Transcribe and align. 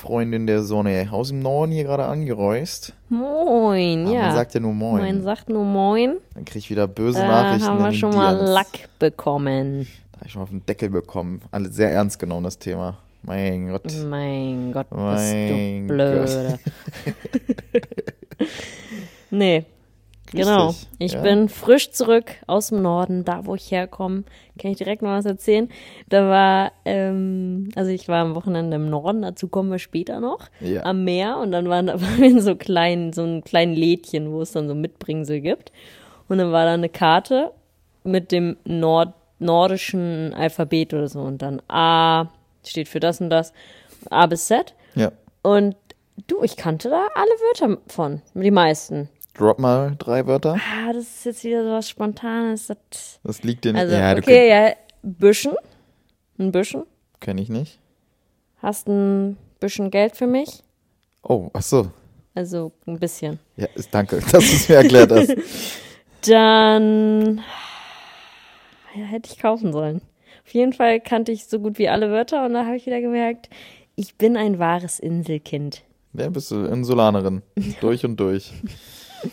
Freundin 0.00 0.46
der 0.46 0.62
Sonne. 0.62 1.08
Aus 1.12 1.28
dem 1.28 1.40
Norden 1.40 1.72
hier 1.72 1.84
gerade 1.84 2.04
angereist. 2.06 2.94
Moin, 3.10 4.06
Aber 4.06 4.14
ja. 4.14 4.22
Man 4.22 4.34
sagt 4.34 4.54
ja 4.54 4.60
nur 4.60 4.72
Moin. 4.72 5.02
Moin 5.02 5.22
sagt 5.22 5.48
nur 5.50 5.64
Moin. 5.64 6.16
Dann 6.34 6.44
krieg 6.46 6.56
ich 6.62 6.70
wieder 6.70 6.88
böse 6.88 7.18
Da 7.20 7.26
Nachrichten. 7.28 7.68
haben 7.68 7.84
wir 7.84 7.92
schon 7.92 8.14
mal. 8.14 8.34
Lack 8.34 8.88
bekommen. 8.98 9.86
Da 10.12 10.20
hab 10.20 10.26
ich 10.26 10.32
schon 10.32 10.42
auf 10.42 10.48
den 10.48 10.64
Deckel 10.64 10.88
bekommen. 10.88 11.42
Alles 11.50 11.76
sehr 11.76 11.92
ernst 11.92 12.18
genommen, 12.18 12.44
das 12.44 12.58
Thema. 12.58 12.96
Mein 13.22 13.68
Gott. 13.68 13.82
Mein 14.08 14.72
Gott, 14.72 14.88
bist 14.88 15.02
Mein 15.02 15.88
du 15.88 15.94
blöde. 15.94 16.58
nee, 19.30 19.64
Grüß 20.30 20.46
genau. 20.46 20.68
dich. 20.68 20.86
Ich 20.98 21.12
Ja? 21.12 21.22
bin 21.22 21.48
frisch 21.48 21.90
zurück 21.90 22.32
aus 22.46 22.68
dem 22.68 22.82
Norden, 22.82 23.24
da 23.24 23.46
wo 23.46 23.54
ich 23.54 23.70
herkomme. 23.70 24.24
Kann 24.60 24.70
ich 24.70 24.78
direkt 24.78 25.02
mal 25.02 25.18
was 25.18 25.24
erzählen? 25.26 25.68
Da 26.08 26.28
war, 26.28 26.72
ähm, 26.84 27.70
also 27.74 27.90
ich 27.90 28.06
war 28.08 28.22
am 28.22 28.34
Wochenende 28.34 28.76
im 28.76 28.88
Norden, 28.90 29.22
dazu 29.22 29.48
kommen 29.48 29.70
wir 29.70 29.78
später 29.78 30.20
noch, 30.20 30.48
Ja. 30.60 30.84
am 30.84 31.04
Meer. 31.04 31.38
Und 31.38 31.52
dann 31.52 31.68
waren, 31.68 31.86
da 31.88 32.00
waren 32.00 32.18
wir 32.18 32.28
in 32.28 32.40
so 32.40 32.54
kleinen, 32.54 33.12
so 33.12 33.22
einem 33.22 33.42
kleinen 33.42 33.74
Lädchen, 33.74 34.30
wo 34.32 34.40
es 34.42 34.52
dann 34.52 34.68
so 34.68 34.74
Mitbringsel 34.74 35.40
gibt. 35.40 35.72
Und 36.28 36.38
dann 36.38 36.52
war 36.52 36.64
da 36.64 36.74
eine 36.74 36.88
Karte 36.88 37.50
mit 38.04 38.30
dem 38.32 38.56
Nord 38.64 39.14
nordischen 39.40 40.32
Alphabet 40.34 40.94
oder 40.94 41.08
so. 41.08 41.20
Und 41.20 41.42
dann 41.42 41.60
A 41.68 42.26
steht 42.64 42.88
für 42.88 43.00
das 43.00 43.20
und 43.20 43.30
das, 43.30 43.52
A 44.10 44.26
bis 44.26 44.46
Z. 44.46 44.74
Ja. 44.94 45.12
Und 45.42 45.74
du, 46.26 46.42
ich 46.42 46.56
kannte 46.56 46.90
da 46.90 47.08
alle 47.14 47.30
Wörter 47.30 47.80
von, 47.88 48.22
die 48.34 48.50
meisten. 48.50 49.08
Drop 49.34 49.58
mal 49.58 49.94
drei 49.98 50.26
Wörter. 50.26 50.56
Ah, 50.56 50.92
das 50.92 51.04
ist 51.04 51.24
jetzt 51.24 51.44
wieder 51.44 51.64
so 51.64 51.70
was 51.70 51.88
Spontanes. 51.88 52.66
Das, 52.66 53.20
Das 53.22 53.42
liegt 53.42 53.64
dir 53.64 53.72
nicht. 53.72 53.80
also, 53.80 53.94
ja, 53.94 54.16
okay, 54.16 54.48
ja, 54.48 54.72
Büschen. 55.02 55.52
Ein 56.38 56.52
Büschen. 56.52 56.84
kenn 57.20 57.38
ich 57.38 57.48
nicht. 57.48 57.78
Hast 58.62 58.88
ein 58.88 59.36
bisschen 59.60 59.90
Geld 59.90 60.16
für 60.16 60.26
mich? 60.26 60.62
Oh, 61.22 61.48
ach 61.52 61.62
so. 61.62 61.90
Also 62.34 62.72
ein 62.86 62.98
bisschen. 62.98 63.38
Ja, 63.56 63.66
ist, 63.74 63.94
danke, 63.94 64.16
dass 64.20 64.30
du 64.32 64.38
es 64.38 64.68
mir 64.68 64.76
erklärt 64.76 65.10
hast. 65.12 65.34
Dann 66.28 67.38
ja, 68.94 69.04
hätte 69.04 69.30
ich 69.32 69.38
kaufen 69.38 69.72
sollen. 69.72 70.02
Auf 70.44 70.52
jeden 70.54 70.72
Fall 70.72 71.00
kannte 71.00 71.32
ich 71.32 71.46
so 71.46 71.60
gut 71.60 71.78
wie 71.78 71.88
alle 71.88 72.10
Wörter 72.10 72.44
und 72.44 72.52
da 72.54 72.66
habe 72.66 72.76
ich 72.76 72.86
wieder 72.86 73.00
gemerkt, 73.00 73.48
ich 73.96 74.16
bin 74.16 74.36
ein 74.36 74.58
wahres 74.58 74.98
Inselkind. 74.98 75.82
Ja, 76.12 76.28
bist 76.28 76.50
du 76.50 76.64
Insulanerin. 76.64 77.42
Durch 77.80 78.04
und 78.04 78.18
durch. 78.18 78.52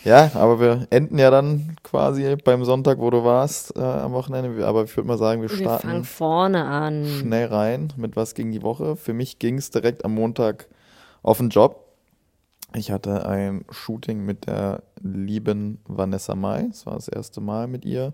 Ja, 0.04 0.30
aber 0.34 0.60
wir 0.60 0.86
enden 0.90 1.18
ja 1.18 1.30
dann 1.30 1.76
quasi 1.82 2.36
beim 2.36 2.64
Sonntag, 2.64 2.98
wo 2.98 3.10
du 3.10 3.24
warst, 3.24 3.76
äh, 3.76 3.80
am 3.80 4.12
Wochenende. 4.12 4.66
Aber 4.66 4.84
ich 4.84 4.96
würde 4.96 5.08
mal 5.08 5.18
sagen, 5.18 5.42
wir 5.42 5.50
Wir 5.50 5.56
starten 5.56 5.88
fangen 5.88 6.04
vorne 6.04 6.64
an. 6.64 7.04
schnell 7.06 7.46
rein 7.46 7.92
mit 7.96 8.16
was 8.16 8.34
ging 8.34 8.52
die 8.52 8.62
Woche. 8.62 8.96
Für 8.96 9.12
mich 9.12 9.38
ging 9.38 9.58
es 9.58 9.70
direkt 9.70 10.04
am 10.04 10.14
Montag 10.14 10.68
auf 11.22 11.38
den 11.38 11.48
Job. 11.50 11.84
Ich 12.74 12.90
hatte 12.90 13.26
ein 13.26 13.64
Shooting 13.70 14.24
mit 14.24 14.46
der 14.46 14.82
lieben 15.00 15.80
Vanessa 15.86 16.34
Mai. 16.34 16.68
Es 16.70 16.84
war 16.84 16.94
das 16.94 17.08
erste 17.08 17.40
Mal 17.40 17.66
mit 17.66 17.86
ihr, 17.86 18.12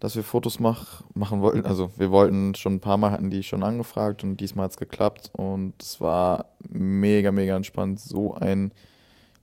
dass 0.00 0.16
wir 0.16 0.24
Fotos 0.24 0.58
mach, 0.58 1.02
machen 1.14 1.40
wollten. 1.40 1.66
Also 1.66 1.90
wir 1.96 2.10
wollten 2.10 2.54
schon 2.56 2.74
ein 2.74 2.80
paar 2.80 2.96
Mal, 2.96 3.12
hatten 3.12 3.30
die 3.30 3.44
schon 3.44 3.62
angefragt 3.62 4.24
und 4.24 4.38
diesmal 4.38 4.64
hat 4.64 4.72
es 4.72 4.76
geklappt. 4.76 5.30
Und 5.34 5.74
es 5.80 6.00
war 6.00 6.46
mega, 6.68 7.30
mega 7.30 7.54
entspannt. 7.54 8.00
So 8.00 8.34
ein 8.34 8.72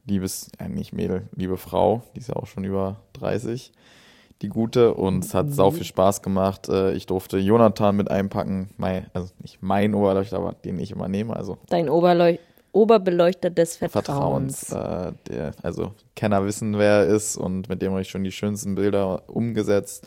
liebes, 0.07 0.50
äh, 0.57 0.69
nicht 0.69 0.94
Mädel, 0.94 1.28
liebe 1.35 1.57
Frau, 1.57 2.03
die 2.16 2.19
ist 2.19 2.29
ja 2.29 2.35
auch 2.35 2.47
schon 2.47 2.63
über 2.63 2.97
30 3.13 3.72
die 4.41 4.50
gute 4.50 4.94
und 4.94 5.25
es 5.25 5.34
hat 5.34 5.51
sau 5.51 5.72
viel 5.72 5.84
Spaß 5.84 6.22
gemacht. 6.22 6.69
Äh, 6.69 6.94
Ich 6.94 7.06
durfte 7.07 7.38
Jonathan 7.38 7.95
mit 7.95 8.12
einpacken, 8.12 8.69
mein, 8.78 9.07
also 9.13 9.34
nicht 9.41 9.62
mein 9.62 9.96
Oberleuchter, 9.96 10.38
aber 10.38 10.53
den 10.53 10.79
ich 10.79 10.91
immer 10.91 11.07
nehme, 11.07 11.35
also 11.35 11.57
Dein 11.69 11.90
Oberleu 11.90 12.38
Oberbeleuchter 12.73 13.50
des 13.50 13.78
Vertrauens. 13.78 14.66
Vertrauens. 14.66 15.13
Äh, 15.13 15.13
der, 15.29 15.51
also 15.63 15.94
Kenner 16.16 16.46
wissen, 16.46 16.78
wer 16.78 17.06
er 17.06 17.06
ist 17.07 17.35
und 17.35 17.69
mit 17.69 17.81
dem 17.81 17.91
habe 17.91 18.01
ich 18.01 18.09
schon 18.09 18.23
die 18.23 18.31
schönsten 18.31 18.75
Bilder 18.75 19.23
umgesetzt. 19.28 20.06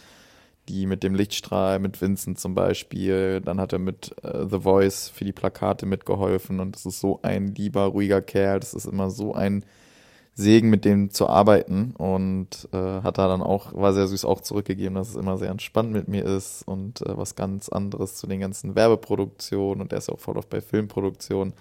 Die 0.69 0.87
mit 0.87 1.03
dem 1.03 1.16
Lichtstrahl, 1.16 1.81
mit 1.81 2.00
Vincent 2.00 2.39
zum 2.39 2.55
Beispiel. 2.55 3.41
Dann 3.41 3.59
hat 3.60 3.72
er 3.72 3.81
mit 3.81 4.15
äh, 4.22 4.47
The 4.49 4.60
Voice 4.60 5.09
für 5.09 5.25
die 5.25 5.33
Plakate 5.33 5.84
mitgeholfen 5.84 6.60
und 6.60 6.77
das 6.77 6.87
ist 6.87 7.00
so 7.00 7.19
ein 7.22 7.55
lieber, 7.56 7.87
ruhiger 7.87 8.22
Kerl. 8.22 8.60
Das 8.60 8.75
ist 8.75 8.84
immer 8.84 9.10
so 9.10 9.34
ein 9.34 9.65
Segen, 10.34 10.70
mit 10.70 10.84
dem 10.84 11.10
zu 11.10 11.28
arbeiten 11.28 11.94
und 11.98 12.68
äh, 12.72 13.02
hat 13.02 13.18
da 13.18 13.28
dann 13.28 13.42
auch, 13.42 13.74
war 13.74 13.92
sehr 13.92 14.06
süß 14.06 14.24
auch 14.24 14.41
zurückgegeben, 14.41 14.94
dass 14.94 15.10
es 15.10 15.16
immer 15.16 15.36
sehr 15.36 15.50
entspannt 15.50 15.92
mit 15.92 16.08
mir 16.08 16.24
ist 16.24 16.62
und 16.66 17.02
äh, 17.02 17.16
was 17.16 17.36
ganz 17.36 17.68
anderes 17.68 18.16
zu 18.16 18.26
den 18.26 18.41
ganzen 18.41 18.74
Werbeproduktionen 18.74 19.82
und 19.82 19.92
er 19.92 19.98
ist 19.98 20.08
ja 20.08 20.14
auch 20.14 20.20
voll 20.20 20.38
auf 20.38 20.46
bei 20.46 20.60
Filmproduktionen. 20.60 21.54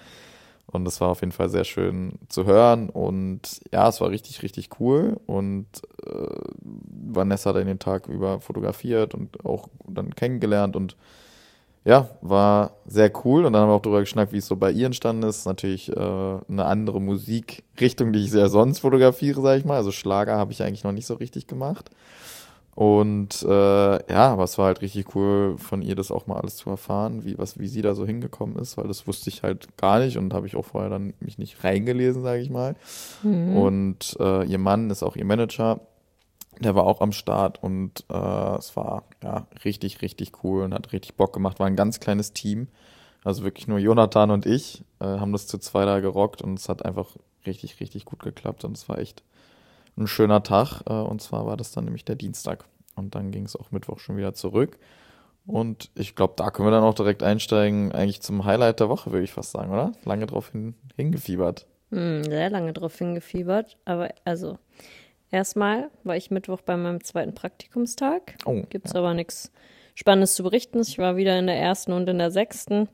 Und 0.72 0.86
das 0.86 1.02
war 1.02 1.10
auf 1.10 1.22
jeden 1.22 1.32
Fall 1.32 1.50
sehr 1.50 1.64
schön 1.64 2.20
zu 2.28 2.46
hören. 2.46 2.90
Und 2.90 3.62
ja, 3.72 3.90
es 3.90 4.02
war 4.02 4.12
richtig, 4.12 4.44
richtig 4.44 4.70
cool. 4.80 5.20
Und 5.26 5.66
äh, 6.06 6.28
Vanessa 6.62 7.50
hat 7.50 7.56
dann 7.56 7.66
den 7.66 7.80
Tag 7.80 8.08
über 8.08 8.40
fotografiert 8.40 9.16
und 9.16 9.44
auch 9.46 9.70
dann 9.88 10.14
kennengelernt. 10.14 10.76
Und 10.76 10.96
ja, 11.86 12.10
war 12.22 12.72
sehr 12.86 13.12
cool. 13.24 13.46
Und 13.46 13.54
dann 13.54 13.64
haben 13.64 13.70
wir 13.70 13.76
auch 13.76 13.82
darüber 13.82 14.02
geschnackt, 14.02 14.34
wie 14.34 14.38
es 14.38 14.48
so 14.48 14.56
bei 14.56 14.72
ihr 14.72 14.86
entstanden 14.86 15.24
ist. 15.24 15.46
Natürlich 15.46 15.90
äh, 15.90 15.96
eine 15.96 16.66
andere 16.66 17.02
Musikrichtung, 17.02 18.14
die 18.14 18.20
ich 18.20 18.32
sehr 18.32 18.50
sonst 18.50 18.80
fotografiere, 18.80 19.42
sage 19.42 19.60
ich 19.60 19.66
mal. 19.66 19.78
Also 19.78 19.92
Schlager 19.92 20.38
habe 20.38 20.52
ich 20.52 20.62
eigentlich 20.62 20.84
noch 20.84 20.92
nicht 20.92 21.08
so 21.08 21.16
richtig 21.16 21.48
gemacht. 21.48 21.90
Und 22.76 23.44
äh, 23.44 23.50
ja, 23.50 24.32
aber 24.32 24.46
es 24.46 24.58
war 24.58 24.68
halt 24.68 24.82
richtig 24.82 25.14
cool 25.14 25.58
von 25.58 25.82
ihr, 25.82 25.96
das 25.96 26.12
auch 26.12 26.28
mal 26.28 26.40
alles 26.40 26.56
zu 26.56 26.70
erfahren, 26.70 27.26
wie, 27.26 27.38
was, 27.38 27.60
wie 27.60 27.68
sie 27.68 27.82
da 27.82 27.94
so 27.94 28.06
hingekommen 28.06 28.56
ist, 28.58 28.78
weil 28.78 28.88
das 28.88 29.06
wusste 29.06 29.30
ich 29.30 29.44
halt 29.44 29.76
gar 29.76 30.00
nicht 30.00 30.18
und 30.18 30.34
habe 30.34 30.48
ich 30.48 30.56
auch 30.56 30.64
vorher 30.64 30.90
dann 30.90 31.14
mich 31.20 31.38
nicht 31.38 31.62
reingelesen, 31.66 32.24
sage 32.24 32.42
ich 32.42 32.50
mal. 32.50 32.76
Und 33.58 34.16
äh, 34.22 34.46
ihr 34.46 34.60
Mann 34.60 34.90
ist 34.92 35.04
auch 35.04 35.18
ihr 35.18 35.26
Manager, 35.26 35.82
der 36.60 36.76
war 36.76 36.86
auch 36.86 37.02
am 37.02 37.12
Start 37.12 37.62
und 37.64 38.04
äh, 38.10 38.58
es 38.58 38.76
war 38.76 39.04
ja 39.24 39.48
richtig, 39.64 40.02
richtig 40.02 40.44
cool 40.44 40.64
und 40.64 40.74
hat 40.74 40.92
richtig 40.92 41.16
Bock 41.16 41.34
gemacht. 41.34 41.60
War 41.60 41.68
ein 41.68 41.76
ganz 41.76 42.00
kleines 42.00 42.34
Team. 42.34 42.68
Also 43.24 43.44
wirklich 43.44 43.68
nur 43.68 43.80
Jonathan 43.80 44.32
und 44.32 44.46
ich 44.46 44.84
äh, 45.00 45.06
haben 45.06 45.34
das 45.34 45.48
zu 45.48 45.58
zwei 45.58 45.86
da 45.86 46.00
gerockt 46.00 46.42
und 46.42 46.58
es 46.58 46.70
hat 46.70 46.86
einfach 46.86 47.16
richtig, 47.46 47.80
richtig 47.80 48.06
gut 48.06 48.20
geklappt 48.20 48.64
und 48.64 48.78
es 48.78 48.88
war 48.88 49.00
echt 49.00 49.24
ein 49.98 50.08
schöner 50.08 50.44
Tag. 50.44 50.82
Äh, 50.88 50.94
und 50.94 51.22
zwar 51.22 51.46
war 51.46 51.58
das 51.58 51.72
dann 51.72 51.86
nämlich 51.86 52.06
der 52.06 52.16
Dienstag. 52.16 52.66
Und 52.96 53.16
dann 53.16 53.32
ging 53.32 53.46
es 53.46 53.56
auch 53.56 53.72
Mittwoch 53.72 54.00
schon 54.00 54.18
wieder 54.18 54.34
zurück. 54.34 54.78
Und 55.46 55.90
ich 55.96 56.16
glaube, 56.16 56.34
da 56.36 56.52
können 56.52 56.68
wir 56.68 56.72
dann 56.72 56.84
auch 56.84 56.94
direkt 56.94 57.24
einsteigen, 57.24 57.92
eigentlich 57.92 58.22
zum 58.22 58.46
Highlight 58.46 58.80
der 58.80 58.90
Woche, 58.90 59.12
würde 59.12 59.24
ich 59.24 59.32
fast 59.32 59.52
sagen, 59.52 59.72
oder? 59.72 59.94
Lange 60.04 60.28
drauf 60.28 60.52
hin, 60.52 60.76
hingefiebert. 60.96 61.66
Hm, 61.92 62.24
sehr 62.24 62.50
lange 62.50 62.74
drauf 62.74 62.96
hingefiebert. 62.98 63.78
Aber 63.86 64.10
also, 64.26 64.60
erstmal 65.32 65.90
war 66.04 66.16
ich 66.16 66.32
Mittwoch 66.32 66.62
bei 66.62 66.78
meinem 66.78 67.04
zweiten 67.04 67.34
Praktikumstag. 67.34 68.36
Oh, 68.46 68.64
Gibt's 68.70 68.96
aber 68.96 69.14
nichts 69.14 69.52
Spannendes 69.96 70.36
zu 70.36 70.44
berichten. 70.44 70.80
Ich 70.82 70.98
war 70.98 71.18
wieder 71.18 71.38
in 71.38 71.48
der 71.48 71.58
ersten 71.60 71.92
und 71.94 72.08
in 72.10 72.18
der 72.18 72.32
sechsten. 72.32 72.88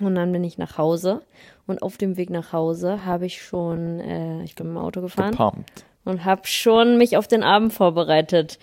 Und 0.00 0.14
dann 0.14 0.30
bin 0.30 0.44
ich 0.44 0.58
nach 0.58 0.78
Hause. 0.78 1.22
Und 1.66 1.82
auf 1.82 1.96
dem 1.96 2.16
Weg 2.16 2.30
nach 2.30 2.52
Hause 2.52 3.04
habe 3.04 3.26
ich 3.26 3.42
schon, 3.42 3.98
äh, 4.00 4.42
ich 4.44 4.54
bin 4.54 4.66
im 4.68 4.76
Auto 4.76 5.00
gefahren 5.00 5.32
Gepumpt. 5.32 5.84
und 6.04 6.24
habe 6.24 6.46
schon 6.46 6.98
mich 6.98 7.16
auf 7.16 7.26
den 7.26 7.42
Abend 7.42 7.72
vorbereitet. 7.72 8.58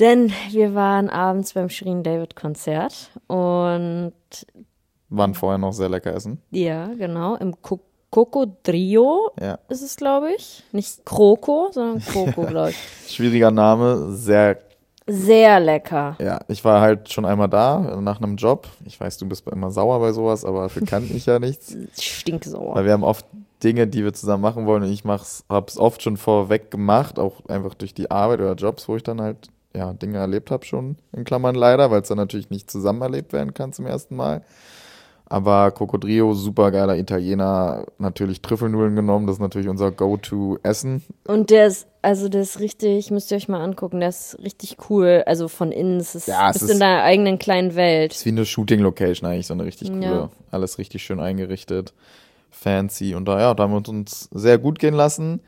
Denn 0.00 0.32
wir 0.50 0.74
waren 0.74 1.08
abends 1.08 1.52
beim 1.54 1.68
Shirin 1.68 2.02
David 2.02 2.34
Konzert 2.36 3.10
und 3.28 4.12
Waren 5.08 5.34
vorher 5.34 5.58
noch 5.58 5.72
sehr 5.72 5.88
lecker 5.90 6.14
essen. 6.14 6.40
ja, 6.50 6.86
genau, 6.94 7.36
im 7.36 7.60
Co 7.62 7.80
Cocodrio 8.12 9.30
Ja. 9.40 9.58
ist 9.68 9.82
es, 9.82 9.96
glaube 9.96 10.32
ich. 10.36 10.62
Nicht 10.70 11.04
Kroko, 11.04 11.70
sondern 11.72 12.00
Coco, 12.12 12.42
glaube 12.46 12.70
ich. 12.70 12.76
Schwieriger 13.12 13.50
Name, 13.50 14.12
sehr, 14.12 14.58
Sehr 15.06 15.58
lecker. 15.58 16.16
ja. 16.20 16.40
Ich 16.46 16.64
war 16.64 16.80
halt 16.80 17.10
schon 17.10 17.24
einmal 17.24 17.48
da, 17.48 17.96
nach 18.00 18.20
einem 18.20 18.36
Job. 18.36 18.68
Ich 18.84 19.00
weiß, 19.00 19.18
du 19.18 19.26
bist 19.28 19.46
immer 19.48 19.70
sauer 19.70 19.98
bei 19.98 20.12
sowas, 20.12 20.44
aber 20.44 20.62
dafür 20.62 20.86
kann 20.86 21.10
ich 21.12 21.26
ja 21.26 21.38
nichts. 21.38 21.74
Stinksauer. 22.00 22.74
Weil 22.76 22.84
wir 22.84 22.92
haben 22.92 23.02
oft 23.02 23.26
Dinge, 23.64 23.86
die 23.86 24.04
wir 24.04 24.12
zusammen 24.12 24.42
machen 24.42 24.66
wollen 24.66 24.82
und 24.82 24.90
ich 24.92 25.04
mach's, 25.04 25.44
hab's 25.48 25.78
oft 25.78 26.02
schon 26.02 26.16
vorweg 26.16 26.70
gemacht, 26.70 27.18
auch 27.18 27.46
einfach 27.48 27.74
durch 27.74 27.94
die 27.94 28.10
Arbeit 28.10 28.40
oder 28.40 28.54
Jobs, 28.54 28.88
wo 28.88 28.96
ich 28.96 29.02
dann 29.02 29.20
halt 29.20 29.48
ja 29.74 29.92
Dinge 29.94 30.18
erlebt 30.18 30.50
habe 30.50 30.66
schon, 30.66 30.96
in 31.12 31.24
Klammern 31.24 31.54
leider, 31.54 31.90
weil 31.90 32.02
es 32.02 32.08
dann 32.08 32.18
natürlich 32.18 32.50
nicht 32.50 32.70
zusammen 32.70 33.00
erlebt 33.00 33.32
werden 33.32 33.54
kann 33.54 33.72
zum 33.72 33.86
ersten 33.86 34.16
Mal. 34.16 34.42
Aber 35.32 35.70
Cocodrio, 35.70 36.34
super 36.34 36.70
geiler 36.70 36.98
Italiener, 36.98 37.86
natürlich 37.96 38.42
Trüffelnudeln 38.42 38.94
genommen. 38.94 39.26
Das 39.26 39.36
ist 39.36 39.40
natürlich 39.40 39.68
unser 39.68 39.90
Go-To-Essen. 39.90 41.02
Und 41.26 41.48
der 41.48 41.68
ist, 41.68 41.86
also 42.02 42.28
der 42.28 42.42
ist 42.42 42.60
richtig, 42.60 43.10
müsst 43.10 43.30
ihr 43.30 43.38
euch 43.38 43.48
mal 43.48 43.62
angucken, 43.64 44.00
der 44.00 44.10
ist 44.10 44.36
richtig 44.42 44.76
cool. 44.90 45.22
Also 45.24 45.48
von 45.48 45.72
innen, 45.72 45.98
es 46.00 46.14
ist, 46.14 46.28
Ja, 46.28 46.50
es 46.50 46.58
bist 46.58 46.64
ist- 46.64 46.70
in 46.72 46.80
deiner 46.80 47.02
eigenen 47.02 47.38
kleinen 47.38 47.74
Welt. 47.76 48.12
ist 48.12 48.26
wie 48.26 48.28
eine 48.30 48.44
Shooting-Location 48.44 49.26
eigentlich, 49.26 49.46
so 49.46 49.54
eine 49.54 49.64
richtig 49.64 49.90
coole. 49.90 50.04
Ja. 50.04 50.28
Alles 50.50 50.76
richtig 50.76 51.02
schön 51.02 51.18
eingerichtet, 51.18 51.94
fancy. 52.50 53.14
Und 53.14 53.26
da, 53.26 53.40
ja, 53.40 53.54
da 53.54 53.62
haben 53.62 53.72
wir 53.72 53.88
uns 53.88 54.28
sehr 54.32 54.58
gut 54.58 54.78
gehen 54.78 54.92
lassen 54.94 55.40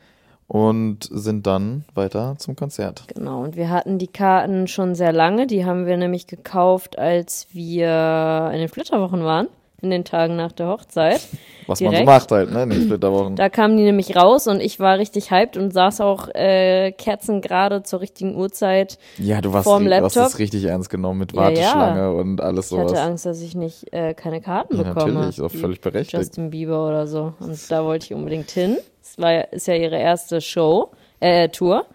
und 0.47 1.07
sind 1.11 1.45
dann 1.45 1.85
weiter 1.93 2.35
zum 2.39 2.55
Konzert. 2.55 3.03
Genau, 3.13 3.43
und 3.43 3.55
wir 3.55 3.69
hatten 3.69 3.99
die 3.99 4.07
Karten 4.07 4.67
schon 4.67 4.95
sehr 4.95 5.11
lange. 5.13 5.45
Die 5.45 5.63
haben 5.63 5.85
wir 5.85 5.97
nämlich 5.97 6.25
gekauft, 6.25 6.97
als 6.97 7.45
wir 7.51 8.49
in 8.51 8.57
den 8.59 8.69
Flitterwochen 8.69 9.23
waren, 9.23 9.47
in 9.81 9.89
den 9.91 10.05
Tagen 10.05 10.35
nach 10.35 10.51
der 10.51 10.67
Hochzeit. 10.67 11.21
Was 11.67 11.81
man 11.81 11.89
so 11.89 11.91
Direkt. 11.91 12.05
macht 12.05 12.31
halt, 12.31 12.51
ne, 12.51 12.63
in 12.63 12.69
den 12.69 12.81
Splitterwochen. 12.83 13.35
Da 13.35 13.49
kamen 13.49 13.75
die 13.75 13.83
nämlich 13.83 14.15
raus 14.15 14.45
und 14.47 14.59
ich 14.61 14.79
war 14.79 14.99
richtig 14.99 15.31
hyped 15.31 15.57
und 15.57 15.71
saß 15.73 15.99
auch 16.01 16.27
äh, 16.35 16.91
kerzengerade 16.91 17.81
zur 17.81 18.01
richtigen 18.01 18.35
Uhrzeit. 18.35 18.99
Ja, 19.17 19.41
du, 19.41 19.51
warst, 19.51 19.63
vorm 19.63 19.85
du 19.85 19.91
hast 19.95 20.15
Laptop. 20.15 20.31
es 20.33 20.39
richtig 20.39 20.63
ernst 20.65 20.91
genommen 20.91 21.19
mit 21.19 21.33
Ja, 21.33 21.41
Warteschlange 21.41 22.13
und 22.13 22.39
alles 22.41 22.71
Ich 22.71 22.77
hatte 22.77 22.89
sowas. 22.89 22.99
Angst, 23.01 23.25
dass 23.25 23.41
ich 23.41 23.55
nicht 23.55 23.91
äh, 23.93 24.13
keine 24.13 24.41
Karten 24.41 24.77
Ja, 24.77 24.83
bekomme. 24.83 25.13
natürlich, 25.13 25.41
auch 25.41 25.49
völlig 25.51 25.81
berechtigt. 25.81 26.13
Justin 26.13 26.51
Bieber 26.51 26.87
oder 26.87 27.07
so. 27.07 27.33
Und 27.39 27.71
da 27.71 27.83
wollte 27.83 28.05
ich 28.05 28.13
unbedingt 28.13 28.51
hin. 28.51 28.77
Es 29.01 29.17
war 29.17 29.31
ja, 29.33 29.41
ist 29.41 29.67
ja 29.67 29.73
ihre 29.75 29.97
erste 29.97 30.41
Show, 30.41 30.91
äh, 31.19 31.49
Tour. 31.49 31.85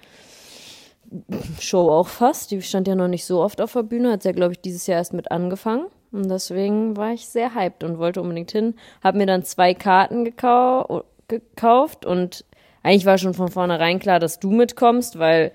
Show 1.60 1.90
auch 1.90 2.08
fast. 2.08 2.50
Die 2.50 2.62
stand 2.62 2.86
ja 2.88 2.94
noch 2.94 3.08
nicht 3.08 3.24
so 3.24 3.40
oft 3.40 3.60
auf 3.60 3.72
der 3.72 3.82
Bühne. 3.82 4.12
Hat 4.12 4.24
ja, 4.24 4.32
glaube 4.32 4.52
ich, 4.52 4.60
dieses 4.60 4.86
Jahr 4.86 4.98
erst 4.98 5.12
mit 5.12 5.30
angefangen. 5.30 5.86
Und 6.12 6.28
deswegen 6.28 6.96
war 6.96 7.12
ich 7.12 7.26
sehr 7.26 7.54
hyped 7.54 7.84
und 7.84 7.98
wollte 7.98 8.20
unbedingt 8.20 8.50
hin. 8.50 8.74
Hab 9.02 9.14
mir 9.14 9.26
dann 9.26 9.44
zwei 9.44 9.74
Karten 9.74 10.24
gekau 10.24 11.04
gekauft 11.28 12.04
und 12.04 12.44
eigentlich 12.82 13.06
war 13.06 13.18
schon 13.18 13.34
von 13.34 13.48
vornherein 13.48 14.00
klar, 14.00 14.18
dass 14.18 14.40
du 14.40 14.50
mitkommst, 14.50 15.18
weil 15.18 15.52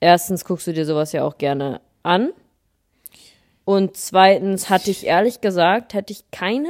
erstens 0.00 0.44
guckst 0.44 0.66
du 0.66 0.72
dir 0.72 0.84
sowas 0.84 1.12
ja 1.12 1.24
auch 1.24 1.38
gerne 1.38 1.80
an. 2.02 2.32
Und 3.64 3.96
zweitens 3.96 4.68
hatte 4.68 4.90
ich 4.90 5.06
ehrlich 5.06 5.40
gesagt, 5.40 5.94
hätte 5.94 6.12
ich 6.12 6.30
keine 6.30 6.68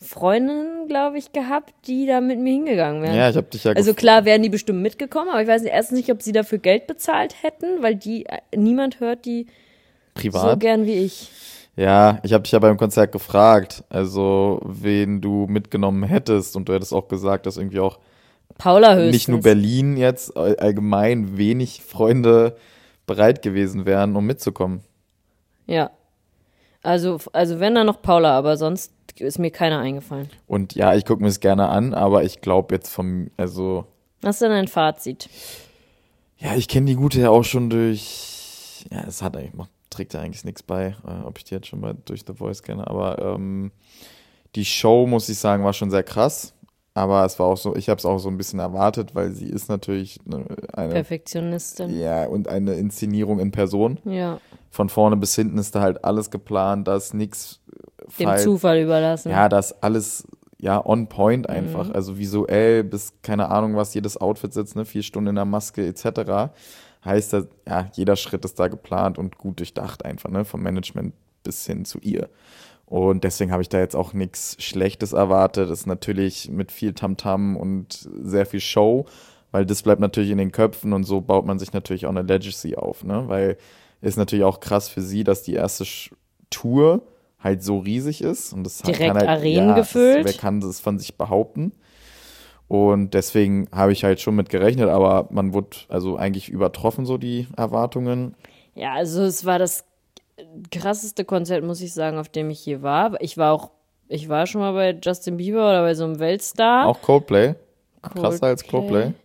Freundin, 0.00 0.88
glaube 0.88 1.18
ich, 1.18 1.32
gehabt, 1.32 1.74
die 1.86 2.06
da 2.06 2.20
mit 2.20 2.38
mir 2.38 2.52
hingegangen 2.52 3.02
wären. 3.02 3.14
Ja, 3.14 3.30
ich 3.30 3.36
habe 3.36 3.46
dich 3.46 3.64
ja 3.64 3.72
Also 3.72 3.94
klar 3.94 4.24
wären 4.24 4.42
die 4.42 4.48
bestimmt 4.48 4.82
mitgekommen, 4.82 5.28
aber 5.30 5.42
ich 5.42 5.48
weiß 5.48 5.62
nicht, 5.62 5.72
erstens 5.72 5.98
nicht, 5.98 6.10
ob 6.10 6.22
sie 6.22 6.32
dafür 6.32 6.58
Geld 6.58 6.86
bezahlt 6.86 7.42
hätten, 7.42 7.82
weil 7.82 7.94
die 7.94 8.26
äh, 8.26 8.38
niemand 8.56 9.00
hört 9.00 9.24
die 9.24 9.46
so 10.14 10.20
privat. 10.20 10.60
gern 10.60 10.86
wie 10.86 10.94
ich. 10.94 11.30
Ja, 11.76 12.20
ich 12.22 12.32
habe 12.32 12.42
dich 12.44 12.52
ja 12.52 12.58
beim 12.60 12.76
Konzert 12.76 13.10
gefragt, 13.12 13.82
also 13.88 14.60
wen 14.64 15.20
du 15.20 15.46
mitgenommen 15.48 16.04
hättest 16.04 16.54
und 16.56 16.68
du 16.68 16.72
hättest 16.72 16.92
auch 16.92 17.08
gesagt, 17.08 17.46
dass 17.46 17.56
irgendwie 17.56 17.80
auch 17.80 17.98
Paula 18.58 18.94
höchstens. 18.94 19.12
nicht 19.12 19.28
nur 19.28 19.40
Berlin 19.40 19.96
jetzt 19.96 20.36
all- 20.36 20.56
allgemein 20.56 21.36
wenig 21.36 21.82
Freunde 21.82 22.56
bereit 23.06 23.42
gewesen 23.42 23.86
wären, 23.86 24.14
um 24.14 24.24
mitzukommen. 24.24 24.82
Ja. 25.66 25.90
Also, 26.82 27.18
also 27.32 27.58
wenn 27.58 27.74
dann 27.74 27.86
noch 27.86 28.02
Paula, 28.02 28.36
aber 28.38 28.56
sonst 28.56 28.92
ist 29.18 29.38
mir 29.38 29.50
keiner 29.50 29.80
eingefallen. 29.80 30.28
Und 30.46 30.74
ja, 30.74 30.94
ich 30.94 31.04
gucke 31.04 31.22
mir 31.22 31.28
es 31.28 31.40
gerne 31.40 31.68
an, 31.68 31.92
aber 31.94 32.22
ich 32.24 32.40
glaube 32.40 32.74
jetzt 32.74 32.90
vom, 32.90 33.30
also 33.36 33.86
Was 34.22 34.36
ist 34.36 34.42
denn 34.42 34.52
ein 34.52 34.68
Fazit? 34.68 35.28
ja, 36.38 36.54
ich 36.54 36.68
kenne 36.68 36.86
die 36.86 36.94
Gute 36.96 37.20
ja 37.20 37.30
auch 37.30 37.44
schon 37.44 37.70
durch, 37.70 38.84
ja, 38.92 39.04
es 39.08 39.22
hat 39.22 39.36
eigentlich, 39.36 39.54
macht, 39.54 39.70
trägt 39.94 40.14
ja 40.14 40.20
eigentlich 40.20 40.44
nichts 40.44 40.62
bei, 40.62 40.96
äh, 41.06 41.24
ob 41.24 41.38
ich 41.38 41.44
die 41.44 41.54
jetzt 41.54 41.66
schon 41.66 41.80
mal 41.80 41.96
durch 42.04 42.24
The 42.26 42.34
Voice 42.34 42.62
kenne, 42.62 42.86
aber 42.86 43.18
ähm, 43.20 43.70
die 44.54 44.64
Show, 44.64 45.06
muss 45.06 45.28
ich 45.28 45.38
sagen, 45.38 45.64
war 45.64 45.72
schon 45.72 45.90
sehr 45.90 46.02
krass. 46.04 46.54
Aber 46.96 47.24
es 47.24 47.40
war 47.40 47.46
auch 47.46 47.56
so, 47.56 47.74
ich 47.74 47.88
habe 47.88 47.98
es 47.98 48.06
auch 48.06 48.18
so 48.18 48.28
ein 48.28 48.36
bisschen 48.36 48.60
erwartet, 48.60 49.16
weil 49.16 49.32
sie 49.32 49.48
ist 49.48 49.68
natürlich 49.68 50.20
eine, 50.26 50.44
eine 50.72 50.92
Perfektionistin. 50.92 51.98
ja 51.98 52.26
und 52.26 52.46
eine 52.46 52.74
Inszenierung 52.74 53.40
in 53.40 53.50
Person. 53.50 53.98
Ja. 54.04 54.38
Von 54.70 54.88
vorne 54.88 55.16
bis 55.16 55.34
hinten 55.34 55.58
ist 55.58 55.74
da 55.74 55.80
halt 55.80 56.04
alles 56.04 56.30
geplant, 56.30 56.86
da 56.86 56.94
ist 56.94 57.12
nichts 57.12 57.60
Dem 58.20 58.28
falsch. 58.28 58.44
Zufall 58.44 58.78
überlassen. 58.78 59.30
Ja, 59.30 59.48
das 59.48 59.72
ist 59.72 59.82
alles 59.82 60.24
ja 60.58 60.84
on 60.86 61.08
point 61.08 61.48
einfach. 61.48 61.90
Also 61.90 62.16
visuell 62.16 62.84
bis 62.84 63.12
keine 63.22 63.50
Ahnung, 63.50 63.74
was 63.74 63.92
jedes 63.92 64.16
Outfit 64.16 64.54
sitzt, 64.54 64.76
ne, 64.76 64.84
vier 64.84 65.02
Stunden 65.02 65.30
in 65.30 65.34
der 65.34 65.44
Maske 65.44 65.84
etc. 65.84 66.52
Heißt 67.04 67.32
das, 67.32 67.46
ja, 67.68 67.88
jeder 67.92 68.16
Schritt 68.16 68.44
ist 68.44 68.58
da 68.58 68.68
geplant 68.68 69.18
und 69.18 69.36
gut 69.38 69.58
durchdacht 69.58 70.04
einfach, 70.04 70.30
ne, 70.30 70.44
vom 70.44 70.62
Management 70.62 71.14
bis 71.42 71.66
hin 71.66 71.84
zu 71.84 71.98
ihr. 72.00 72.28
Und 72.86 73.24
deswegen 73.24 73.52
habe 73.52 73.62
ich 73.62 73.68
da 73.68 73.78
jetzt 73.78 73.96
auch 73.96 74.12
nichts 74.12 74.56
Schlechtes 74.58 75.12
erwartet. 75.12 75.70
Das 75.70 75.80
ist 75.80 75.86
natürlich 75.86 76.50
mit 76.50 76.70
viel 76.70 76.92
Tamtam 76.92 77.56
und 77.56 78.08
sehr 78.22 78.46
viel 78.46 78.60
Show, 78.60 79.06
weil 79.50 79.66
das 79.66 79.82
bleibt 79.82 80.00
natürlich 80.00 80.30
in 80.30 80.38
den 80.38 80.52
Köpfen 80.52 80.92
und 80.92 81.04
so 81.04 81.20
baut 81.20 81.46
man 81.46 81.58
sich 81.58 81.72
natürlich 81.72 82.06
auch 82.06 82.10
eine 82.10 82.22
Legacy 82.22 82.76
auf, 82.76 83.04
ne? 83.04 83.24
Weil 83.26 83.56
ist 84.00 84.18
natürlich 84.18 84.44
auch 84.44 84.60
krass 84.60 84.88
für 84.88 85.00
sie, 85.00 85.24
dass 85.24 85.42
die 85.42 85.54
erste 85.54 85.84
Tour 86.50 87.02
halt 87.40 87.62
so 87.62 87.78
riesig 87.78 88.22
ist 88.22 88.52
und 88.52 88.64
das 88.64 88.78
Direkt 88.78 89.14
halt, 89.14 89.28
Arenen 89.28 89.70
ja, 89.70 89.74
gefüllt. 89.74 90.24
Das, 90.24 90.34
wer 90.34 90.40
kann 90.40 90.60
das 90.60 90.80
von 90.80 90.98
sich 90.98 91.16
behaupten? 91.16 91.72
Und 92.68 93.14
deswegen 93.14 93.68
habe 93.72 93.92
ich 93.92 94.04
halt 94.04 94.20
schon 94.20 94.34
mit 94.36 94.48
gerechnet, 94.48 94.88
aber 94.88 95.28
man 95.30 95.52
wurde 95.52 95.76
also 95.88 96.16
eigentlich 96.16 96.48
übertroffen, 96.48 97.04
so 97.06 97.18
die 97.18 97.46
Erwartungen. 97.56 98.34
Ja, 98.74 98.94
also 98.94 99.22
es 99.22 99.44
war 99.44 99.58
das 99.58 99.84
krasseste 100.70 101.24
Konzert, 101.24 101.62
muss 101.64 101.80
ich 101.80 101.92
sagen, 101.92 102.18
auf 102.18 102.28
dem 102.28 102.50
ich 102.50 102.64
je 102.64 102.82
war. 102.82 103.20
Ich 103.20 103.36
war 103.36 103.52
auch, 103.52 103.70
ich 104.08 104.28
war 104.28 104.46
schon 104.46 104.60
mal 104.60 104.72
bei 104.72 104.98
Justin 105.02 105.36
Bieber 105.36 105.68
oder 105.68 105.82
bei 105.82 105.94
so 105.94 106.04
einem 106.04 106.18
Weltstar. 106.18 106.86
Auch 106.86 107.00
Coldplay. 107.02 107.54
Krasser 108.02 108.46
als 108.46 108.66
Coldplay. 108.66 109.02
Coldplay. 109.02 109.20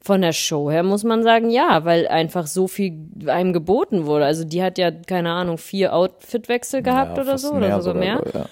Von 0.00 0.22
der 0.22 0.32
Show 0.32 0.70
her 0.70 0.82
muss 0.84 1.04
man 1.04 1.22
sagen, 1.22 1.50
ja, 1.50 1.84
weil 1.84 2.06
einfach 2.08 2.46
so 2.46 2.68
viel 2.68 3.08
einem 3.26 3.52
geboten 3.52 4.06
wurde. 4.06 4.24
Also 4.24 4.44
die 4.44 4.62
hat 4.62 4.78
ja, 4.78 4.90
keine 4.90 5.32
Ahnung, 5.32 5.58
vier 5.58 5.92
Outfitwechsel 5.94 6.82
gehabt 6.82 7.16
Ja, 7.16 7.22
oder 7.24 7.36
so 7.36 7.52
oder 7.52 7.82
sogar 7.82 8.00
mehr. 8.00 8.22
so, 8.24 8.38
ja. 8.38 8.46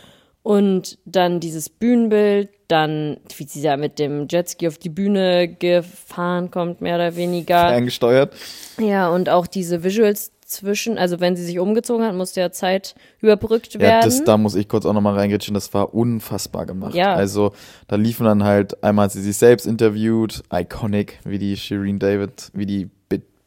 Und 0.46 0.98
dann 1.04 1.40
dieses 1.40 1.68
Bühnenbild, 1.68 2.50
dann, 2.68 3.16
wie 3.36 3.48
sie 3.48 3.62
da 3.62 3.76
mit 3.76 3.98
dem 3.98 4.28
Jetski 4.30 4.68
auf 4.68 4.78
die 4.78 4.90
Bühne 4.90 5.48
gefahren 5.48 6.52
kommt, 6.52 6.80
mehr 6.80 6.94
oder 6.94 7.16
weniger. 7.16 7.66
Eingesteuert. 7.66 8.32
Ja, 8.78 9.08
und 9.08 9.28
auch 9.28 9.48
diese 9.48 9.82
Visuals 9.82 10.30
zwischen, 10.46 10.98
also 10.98 11.18
wenn 11.18 11.34
sie 11.34 11.42
sich 11.44 11.58
umgezogen 11.58 12.06
hat, 12.06 12.14
musste 12.14 12.38
ja 12.42 12.52
Zeit 12.52 12.94
überbrückt 13.20 13.74
Ja, 13.74 13.80
werden. 13.80 14.02
das, 14.04 14.22
da 14.22 14.36
muss 14.36 14.54
ich 14.54 14.68
kurz 14.68 14.86
auch 14.86 14.92
nochmal 14.92 15.14
reingritschen, 15.14 15.52
das 15.52 15.74
war 15.74 15.92
unfassbar 15.92 16.64
gemacht. 16.64 16.94
Ja. 16.94 17.12
Also 17.16 17.50
da 17.88 17.96
liefen 17.96 18.24
dann 18.24 18.44
halt, 18.44 18.84
einmal 18.84 19.06
hat 19.06 19.12
sie 19.12 19.22
sich 19.22 19.36
selbst 19.36 19.66
interviewt, 19.66 20.44
iconic, 20.52 21.18
wie 21.24 21.38
die 21.40 21.56
Shireen 21.56 21.98
David, 21.98 22.52
wie 22.54 22.66
die 22.66 22.88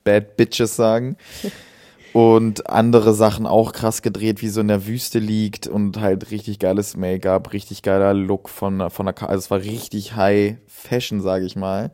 Bad 0.03 0.35
Bitches 0.35 0.75
sagen. 0.75 1.15
Und 2.13 2.69
andere 2.69 3.13
Sachen 3.13 3.45
auch 3.45 3.71
krass 3.71 4.01
gedreht, 4.01 4.41
wie 4.41 4.49
so 4.49 4.61
in 4.61 4.67
der 4.67 4.87
Wüste 4.87 5.19
liegt 5.19 5.67
und 5.67 5.99
halt 5.99 6.31
richtig 6.31 6.59
geiles 6.59 6.97
Make-up, 6.97 7.53
richtig 7.53 7.83
geiler 7.83 8.13
Look 8.13 8.49
von, 8.49 8.89
von 8.89 9.05
der, 9.05 9.21
also 9.29 9.37
es 9.37 9.51
war 9.51 9.59
richtig 9.59 10.15
High 10.15 10.57
Fashion, 10.67 11.21
sage 11.21 11.45
ich 11.45 11.55
mal, 11.55 11.91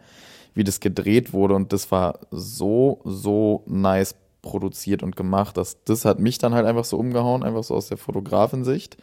wie 0.54 0.64
das 0.64 0.80
gedreht 0.80 1.34
wurde. 1.34 1.56
Und 1.56 1.74
das 1.74 1.92
war 1.92 2.20
so, 2.32 3.02
so 3.04 3.64
nice 3.68 4.16
produziert 4.42 5.04
und 5.04 5.16
gemacht, 5.16 5.58
dass 5.58 5.84
das 5.84 6.06
hat 6.06 6.20
mich 6.20 6.38
dann 6.38 6.54
halt 6.54 6.66
einfach 6.66 6.86
so 6.86 6.98
umgehauen, 6.98 7.44
einfach 7.44 7.64
so 7.64 7.76
aus 7.76 7.88
der 7.88 7.98
Fotografensicht, 7.98 8.96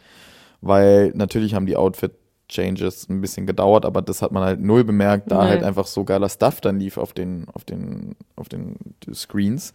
weil 0.61 1.11
natürlich 1.13 1.53
haben 1.53 1.65
die 1.65 1.75
Outfit 1.75 2.13
Changes 2.49 3.07
ein 3.09 3.21
bisschen 3.21 3.45
gedauert, 3.47 3.85
aber 3.85 4.01
das 4.01 4.21
hat 4.21 4.31
man 4.31 4.43
halt 4.43 4.59
null 4.59 4.83
bemerkt, 4.83 5.31
da 5.31 5.43
Nee. 5.43 5.49
halt 5.51 5.63
einfach 5.63 5.87
so 5.87 6.03
geiler 6.03 6.29
Stuff 6.29 6.61
dann 6.61 6.79
lief 6.79 6.97
auf 6.97 7.13
den, 7.13 7.47
auf 7.53 7.63
den, 7.63 8.15
auf 8.35 8.49
den 8.49 8.75
Screens. 9.13 9.73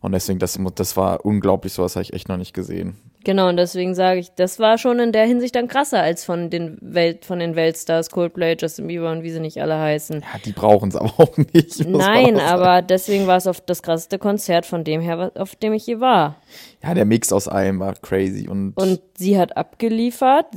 Und 0.00 0.12
deswegen, 0.12 0.38
das, 0.38 0.58
das 0.74 0.96
war 0.98 1.24
unglaublich, 1.24 1.72
sowas 1.72 1.96
habe 1.96 2.02
ich 2.02 2.12
echt 2.12 2.28
noch 2.28 2.36
nicht 2.36 2.52
gesehen. 2.52 2.98
Genau, 3.24 3.48
und 3.48 3.56
deswegen 3.56 3.94
sage 3.94 4.20
ich, 4.20 4.34
das 4.34 4.58
war 4.58 4.76
schon 4.76 4.98
in 4.98 5.12
der 5.12 5.24
Hinsicht 5.24 5.54
dann 5.56 5.66
krasser 5.66 6.02
als 6.02 6.26
von 6.26 6.50
den 6.50 6.76
Welt, 6.82 7.24
von 7.24 7.38
den 7.38 7.56
Weltstars, 7.56 8.10
Coldplay, 8.10 8.54
Justin 8.60 8.86
Bieber 8.86 9.10
und 9.10 9.22
wie 9.22 9.30
sie 9.30 9.40
nicht 9.40 9.62
alle 9.62 9.78
heißen. 9.78 10.20
Ja, 10.20 10.38
die 10.44 10.52
brauchen 10.52 10.90
es 10.90 10.96
aber 10.96 11.10
auch 11.16 11.34
nicht. 11.38 11.88
Nein, 11.88 12.38
aber 12.38 12.82
deswegen 12.82 13.26
war 13.26 13.38
es 13.38 13.46
auf 13.46 13.62
das 13.62 13.82
krasseste 13.82 14.18
Konzert 14.18 14.66
von 14.66 14.84
dem 14.84 15.00
her, 15.00 15.32
auf 15.36 15.56
dem 15.56 15.72
ich 15.72 15.86
je 15.86 16.00
war. 16.00 16.36
Ja, 16.82 16.92
der 16.92 17.06
Mix 17.06 17.32
aus 17.32 17.48
allem 17.48 17.80
war 17.80 17.94
crazy 17.94 18.46
und, 18.46 18.74
Und 18.76 19.00
sie 19.16 19.38
hat 19.38 19.56
abgeliefert. 19.56 20.48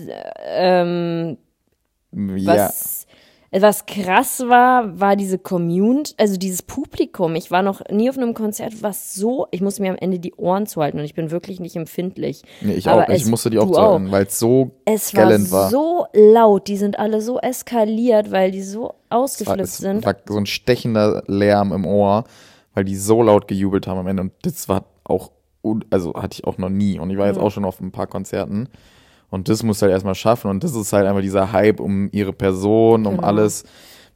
Ähm, 0.46 1.38
ja, 2.12 2.54
was, 2.66 3.06
was 3.52 3.86
krass 3.86 4.44
war, 4.48 5.00
war 5.00 5.16
diese 5.16 5.38
Community, 5.38 6.14
also 6.18 6.38
dieses 6.38 6.62
Publikum. 6.62 7.36
Ich 7.36 7.50
war 7.52 7.62
noch 7.64 7.82
nie 7.90 8.10
auf 8.10 8.18
einem 8.18 8.34
Konzert, 8.34 8.82
was 8.84 9.14
so, 9.16 9.48
ich 9.52 9.62
musste 9.62 9.82
mir 9.82 9.92
am 9.92 9.98
Ende 9.98 10.20
die 10.20 10.34
Ohren 10.36 10.68
zuhalten 10.68 11.00
und 11.00 11.06
ich 11.06 11.14
bin 11.16 11.32
wirklich 11.32 11.60
nicht 11.60 11.76
empfindlich. 11.76 12.44
nee, 12.62 12.74
ich 12.74 12.88
Aber 12.88 13.04
auch, 13.06 13.10
ich 13.10 13.24
es- 13.24 13.30
musste 13.30 13.50
die 13.50 13.58
auch 13.60 13.72
zuhören, 13.72 14.12
weil 14.12 14.26
es 14.26 14.38
so 14.40 14.72
Es 14.86 15.16
war 15.16 15.28
gellend 15.28 15.52
war. 15.52 15.70
so 15.70 16.08
laut, 16.14 16.68
die 16.68 16.78
sind 16.78 17.00
alle 17.00 17.22
so 17.22 17.40
eskaliert, 17.40 18.32
weil 18.32 18.52
die 18.52 18.64
so 18.64 18.82
war, 18.84 18.96
ausgeflippt 19.10 19.62
es 19.62 19.78
sind. 19.78 20.06
war 20.06 20.16
so 20.28 20.38
ein 20.38 20.46
stechender 20.46 21.24
Lärm 21.28 21.72
im 21.72 21.86
Ohr, 21.86 22.26
weil 22.74 22.84
die 22.84 22.96
so 22.98 23.24
laut 23.24 23.48
gejubelt 23.48 23.88
haben 23.88 24.00
am 24.00 24.08
Ende. 24.08 24.22
Und 24.24 24.34
das 24.44 24.68
war 24.70 24.86
auch, 25.06 25.32
also 25.90 26.14
hatte 26.16 26.36
ich 26.36 26.44
auch 26.46 26.58
noch 26.58 26.70
nie. 26.70 27.00
Und 27.00 27.10
ich 27.10 27.18
war 27.18 27.28
jetzt 27.28 27.40
auch 27.40 27.50
schon 27.52 27.66
auf 27.66 27.80
ein 27.80 27.92
paar 27.92 28.08
Konzerten. 28.08 28.68
Und 29.30 29.50
das 29.50 29.64
muss 29.64 29.82
halt 29.82 29.92
erstmal 29.92 30.16
schaffen. 30.16 30.50
Und 30.50 30.64
das 30.64 30.74
ist 30.76 30.94
halt 30.94 31.06
einfach 31.06 31.22
dieser 31.22 31.52
Hype 31.52 31.80
um 31.80 32.10
ihre 32.12 32.34
Person, 32.34 33.06
um 33.06 33.16
Genau. 33.18 33.28
alles. 33.28 33.64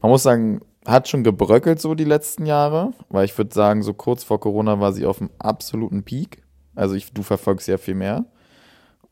Man 0.02 0.12
muss 0.12 0.24
sagen, 0.24 0.62
hat 0.86 1.08
schon 1.08 1.24
gebröckelt 1.24 1.80
so 1.82 1.94
die 1.96 2.06
letzten 2.06 2.46
Jahre, 2.46 2.94
weil 3.10 3.26
ich 3.26 3.38
würde 3.38 3.54
sagen, 3.54 3.84
so 3.84 3.94
kurz 3.94 4.24
vor 4.24 4.40
Corona 4.40 4.80
war 4.80 4.94
sie 4.94 5.06
auf 5.06 5.18
dem 5.20 5.30
absoluten 5.38 6.04
Peak. 6.04 6.42
Also 6.76 6.96
ich, 6.96 7.14
du 7.14 7.22
verfolgst 7.24 7.68
ja 7.68 7.78
viel 7.78 7.94
mehr. 7.96 8.26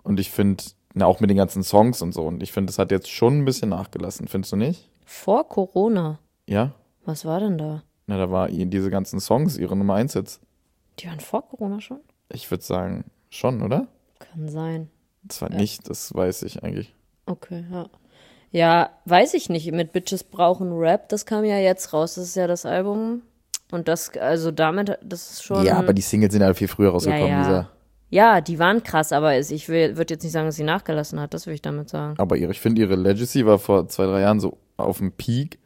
Und 0.04 0.20
ich 0.20 0.32
finde, 0.32 0.64
na, 0.94 1.06
auch 1.06 1.20
mit 1.20 1.30
den 1.30 1.38
ganzen 1.38 1.62
Songs 1.64 2.02
und 2.02 2.14
so. 2.14 2.24
Und 2.26 2.42
ich 2.42 2.52
finde, 2.52 2.68
das 2.72 2.80
hat 2.80 2.92
jetzt 2.92 3.10
schon 3.12 3.40
ein 3.40 3.46
bisschen 3.46 3.70
nachgelassen, 3.70 4.28
findest 4.28 4.54
du 4.54 4.56
nicht? 4.56 4.90
Vor 5.06 5.48
Corona. 5.48 6.18
Ja? 6.48 6.72
Was 7.06 7.26
war 7.26 7.40
denn 7.40 7.58
da? 7.58 7.84
Na, 8.08 8.18
da 8.18 8.32
war 8.32 8.50
ihr- 8.50 8.66
diese 8.66 8.90
ganzen 8.90 9.20
Songs 9.20 9.58
ihre 9.58 9.76
Nummer 9.76 9.96
1 9.96 10.14
Hits. 10.14 10.40
Die 11.00 11.08
waren 11.08 11.20
vor 11.20 11.48
Corona 11.48 11.80
schon? 11.82 12.00
Ich 12.32 12.50
würde 12.50 12.64
sagen, 12.64 13.04
schon, 13.30 13.62
oder? 13.62 13.88
Kann 14.20 14.48
sein. 14.50 14.90
Zwar 15.30 15.50
nicht, 15.50 15.90
das 15.90 16.14
weiß 16.14 16.44
ich 16.44 16.64
eigentlich. 16.64 16.94
Okay, 17.26 17.66
ja. 17.72 17.90
Ja, 18.52 18.90
weiß 19.06 19.36
ich 19.36 19.50
nicht. 19.50 19.72
Mit 19.72 19.94
Bitches 19.94 20.24
brauchen 20.24 20.74
Rap, 20.74 21.10
das 21.10 21.26
kam 21.26 21.46
ja 21.46 21.58
jetzt 21.60 21.94
raus. 21.94 22.16
Das 22.16 22.26
ist 22.26 22.36
ja 22.36 22.48
das 22.48 22.66
Album. 22.66 23.22
Und 23.72 23.88
das, 23.88 24.18
also 24.18 24.50
damit, 24.52 24.98
das 25.04 25.32
ist 25.32 25.44
schon. 25.44 25.64
Ja, 25.64 25.78
aber 25.78 25.94
die 25.94 26.02
Singles 26.02 26.34
sind 26.34 26.42
ja 26.42 26.54
viel 26.56 26.68
früher 26.68 26.90
rausgekommen, 26.90 27.28
ja, 27.28 27.42
ja. 27.42 27.44
dieser. 27.44 27.70
Ja, 28.12 28.42
die 28.42 28.58
waren 28.58 28.82
krass, 28.82 29.12
aber 29.12 29.38
ich 29.38 29.70
würde 29.70 30.14
jetzt 30.14 30.24
nicht 30.24 30.32
sagen, 30.32 30.48
dass 30.48 30.56
sie 30.56 30.64
nachgelassen 30.64 31.20
hat. 31.20 31.36
Das 31.36 31.46
will 31.46 31.54
ich 31.54 31.62
damit 31.62 31.90
sagen. 31.90 32.16
Aber 32.18 32.38
ihre, 32.38 32.52
ich 32.52 32.60
finde, 32.60 32.82
ihre 32.82 32.96
Legacy 32.96 33.46
war 33.46 33.60
vor 33.60 33.88
zwei, 33.88 34.06
drei 34.08 34.22
Jahren 34.22 34.40
so 34.40 34.58
auf 34.78 34.98
dem 34.98 35.12
Peak. 35.12 35.60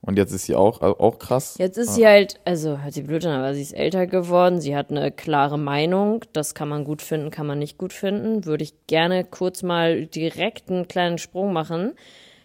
Und 0.00 0.18
jetzt 0.18 0.32
ist 0.32 0.44
sie 0.44 0.54
auch, 0.54 0.82
auch 0.82 1.18
krass. 1.18 1.56
Jetzt 1.58 1.78
ist 1.78 1.94
sie 1.94 2.06
halt, 2.06 2.38
also 2.44 2.78
hört 2.82 2.94
sie 2.94 3.02
blöd 3.02 3.26
an, 3.26 3.38
aber 3.40 3.54
sie 3.54 3.62
ist 3.62 3.72
älter 3.72 4.06
geworden. 4.06 4.60
Sie 4.60 4.76
hat 4.76 4.90
eine 4.90 5.10
klare 5.10 5.58
Meinung. 5.58 6.24
Das 6.32 6.54
kann 6.54 6.68
man 6.68 6.84
gut 6.84 7.02
finden, 7.02 7.30
kann 7.30 7.46
man 7.46 7.58
nicht 7.58 7.76
gut 7.76 7.92
finden. 7.92 8.44
Würde 8.44 8.62
ich 8.62 8.86
gerne 8.86 9.24
kurz 9.24 9.64
mal 9.64 10.06
direkt 10.06 10.70
einen 10.70 10.86
kleinen 10.86 11.18
Sprung 11.18 11.52
machen 11.52 11.94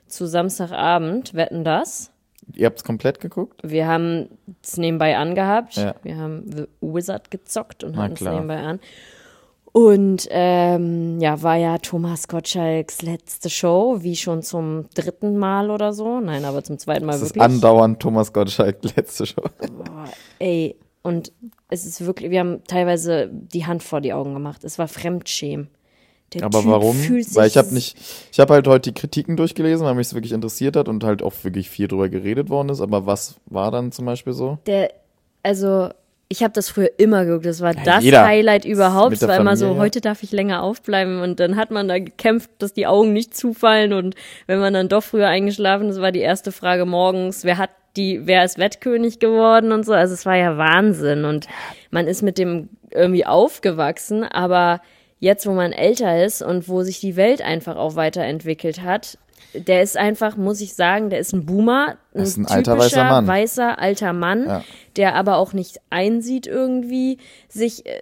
zu 0.08 0.25
Samstagabend. 0.25 1.36
Wetten 1.36 1.63
das? 1.63 2.12
Ihr 2.55 2.65
habt's 2.65 2.84
komplett 2.84 3.20
geguckt? 3.20 3.62
Wir 3.63 3.88
haben 3.88 4.29
es 4.63 4.77
nebenbei 4.77 5.15
angehabt. 5.17 5.75
Ja. 5.75 5.96
Wir 6.03 6.17
haben 6.17 6.51
The 6.51 6.65
Wizard 6.81 7.29
gezockt 7.29 7.84
und 7.84 7.96
hatten 7.96 8.13
es 8.13 8.22
nebenbei 8.22 8.58
an. 8.58 8.79
Und 9.73 10.27
ähm, 10.29 11.19
ja, 11.21 11.41
war 11.41 11.55
ja 11.55 11.77
Thomas 11.77 12.27
Gottschalks 12.27 13.01
letzte 13.01 13.49
Show, 13.49 13.99
wie 14.01 14.17
schon 14.17 14.43
zum 14.43 14.89
dritten 14.93 15.37
Mal 15.37 15.71
oder 15.71 15.93
so. 15.93 16.19
Nein, 16.19 16.43
aber 16.43 16.63
zum 16.63 16.77
zweiten 16.77 17.05
Mal 17.05 17.13
Das 17.13 17.21
ist 17.21 17.35
wirklich. 17.35 17.43
andauernd 17.43 17.99
Thomas 18.01 18.33
Gottschalk, 18.33 18.79
letzte 18.95 19.25
Show. 19.25 19.43
Boah, 19.59 20.05
ey, 20.39 20.75
und 21.03 21.31
es 21.69 21.85
ist 21.85 22.05
wirklich, 22.05 22.31
wir 22.31 22.41
haben 22.41 22.63
teilweise 22.67 23.29
die 23.31 23.65
Hand 23.65 23.81
vor 23.81 24.01
die 24.01 24.13
Augen 24.13 24.33
gemacht. 24.33 24.63
Es 24.65 24.77
war 24.77 24.87
Fremdschämen. 24.89 25.69
Der 26.33 26.43
Aber 26.43 26.61
typ 26.61 26.69
warum? 26.69 26.95
Weil 26.95 27.47
ich 27.47 27.57
habe 27.57 27.73
nicht, 27.73 27.97
ich 28.31 28.39
habe 28.39 28.53
halt 28.53 28.67
heute 28.67 28.91
die 28.91 28.99
Kritiken 28.99 29.35
durchgelesen, 29.35 29.85
weil 29.85 29.95
mich 29.95 30.07
es 30.07 30.13
wirklich 30.13 30.31
interessiert 30.31 30.75
hat 30.77 30.87
und 30.87 31.03
halt 31.03 31.21
auch 31.21 31.33
wirklich 31.43 31.69
viel 31.69 31.87
drüber 31.87 32.07
geredet 32.07 32.49
worden 32.49 32.69
ist. 32.69 32.81
Aber 32.81 33.05
was 33.05 33.35
war 33.47 33.71
dann 33.71 33.91
zum 33.91 34.05
Beispiel 34.05 34.33
so? 34.33 34.57
der, 34.65 34.93
also 35.43 35.89
ich 36.31 36.43
habe 36.43 36.53
das 36.53 36.69
früher 36.69 36.89
immer 36.97 37.25
geguckt. 37.25 37.45
Das 37.45 37.59
war 37.59 37.73
das 37.73 38.05
jeder. 38.05 38.25
Highlight 38.25 38.63
überhaupt. 38.63 39.11
Es 39.11 39.27
war 39.27 39.35
immer 39.35 39.57
so, 39.57 39.65
Familie. 39.65 39.81
heute 39.81 40.00
darf 40.00 40.23
ich 40.23 40.31
länger 40.31 40.63
aufbleiben 40.63 41.21
und 41.21 41.41
dann 41.41 41.57
hat 41.57 41.71
man 41.71 41.89
da 41.89 42.00
gekämpft, 42.00 42.50
dass 42.59 42.71
die 42.71 42.88
Augen 42.88 43.11
nicht 43.11 43.35
zufallen 43.35 43.91
und 43.91 44.15
wenn 44.47 44.59
man 44.59 44.73
dann 44.73 44.88
doch 44.88 45.03
früher 45.03 45.27
eingeschlafen 45.27 45.89
ist, 45.89 46.00
war 46.00 46.13
die 46.13 46.21
erste 46.21 46.53
Frage 46.53 46.85
morgens, 46.85 47.43
wer 47.43 47.57
hat 47.57 47.71
die, 47.97 48.21
wer 48.25 48.45
ist 48.45 48.57
Wettkönig 48.57 49.19
geworden 49.19 49.73
und 49.73 49.85
so. 49.85 49.91
Also 49.91 50.13
es 50.13 50.25
war 50.25 50.38
ja 50.38 50.57
Wahnsinn 50.57 51.25
und 51.25 51.47
man 51.89 52.07
ist 52.07 52.21
mit 52.21 52.38
dem 52.38 52.69
irgendwie 52.91 53.25
aufgewachsen, 53.25 54.23
aber 54.23 54.79
jetzt, 55.19 55.45
wo 55.45 55.51
man 55.51 55.73
älter 55.73 56.23
ist 56.23 56.41
und 56.41 56.69
wo 56.69 56.83
sich 56.83 57.01
die 57.01 57.17
Welt 57.17 57.41
einfach 57.41 57.75
auch 57.75 57.97
weiterentwickelt 57.97 58.81
hat, 58.81 59.17
der 59.53 59.81
ist 59.81 59.98
einfach, 59.98 60.38
muss 60.38 60.62
ich 60.62 60.75
sagen, 60.75 61.10
der 61.10 61.20
ist 61.20 61.34
ein 61.34 61.46
Boomer, 61.46 61.98
ein, 62.13 62.22
ist 62.24 62.38
ein 62.38 62.46
alter, 62.46 62.77
weißer 62.77 63.03
Mann. 63.03 63.27
weißer 63.27 63.79
alter 63.79 64.13
Mann, 64.13 64.46
Ja. 64.46 64.63
der 64.96 65.15
aber 65.15 65.38
auch 65.38 65.53
nicht 65.53 65.77
einsieht 65.89 66.48
irgendwie, 66.48 67.17
sich 67.50 67.86
äh, 67.86 68.01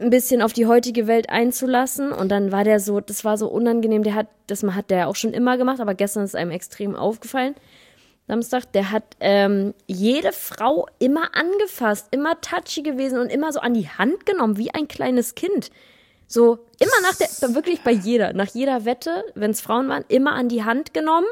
ein 0.00 0.10
bisschen 0.10 0.42
auf 0.42 0.52
die 0.52 0.66
heutige 0.66 1.06
Welt 1.06 1.28
einzulassen. 1.30 2.12
Und 2.12 2.30
dann 2.30 2.52
war 2.52 2.64
der 2.64 2.80
so, 2.80 3.00
das 3.00 3.24
war 3.24 3.36
so 3.36 3.48
unangenehm. 3.48 4.02
Der 4.02 4.14
hat, 4.14 4.28
das 4.46 4.62
hat 4.62 4.90
der 4.90 5.08
auch 5.08 5.16
schon 5.16 5.32
immer 5.32 5.56
gemacht, 5.58 5.80
aber 5.80 5.94
gestern 5.94 6.24
ist 6.24 6.36
einem 6.36 6.50
extrem 6.50 6.96
aufgefallen. 6.96 7.54
Samstag, 8.26 8.70
der 8.72 8.92
hat 8.92 9.02
ähm, 9.18 9.74
jede 9.86 10.30
Frau 10.32 10.86
immer 11.00 11.34
angefasst, 11.34 12.06
immer 12.12 12.40
touchy 12.40 12.82
gewesen 12.82 13.18
und 13.18 13.26
immer 13.30 13.52
so 13.52 13.58
an 13.60 13.74
die 13.74 13.88
Hand 13.88 14.24
genommen, 14.24 14.56
wie 14.56 14.72
ein 14.72 14.86
kleines 14.86 15.34
Kind. 15.34 15.70
So 16.32 16.60
immer 16.78 16.92
nach 17.02 17.16
der, 17.16 17.54
wirklich 17.56 17.80
bei 17.82 17.90
jeder, 17.90 18.32
nach 18.32 18.46
jeder 18.46 18.84
Wette, 18.84 19.24
wenn 19.34 19.50
es 19.50 19.60
Frauen 19.60 19.88
waren, 19.88 20.04
immer 20.06 20.32
an 20.34 20.48
die 20.48 20.62
Hand 20.62 20.94
genommen. 20.94 21.26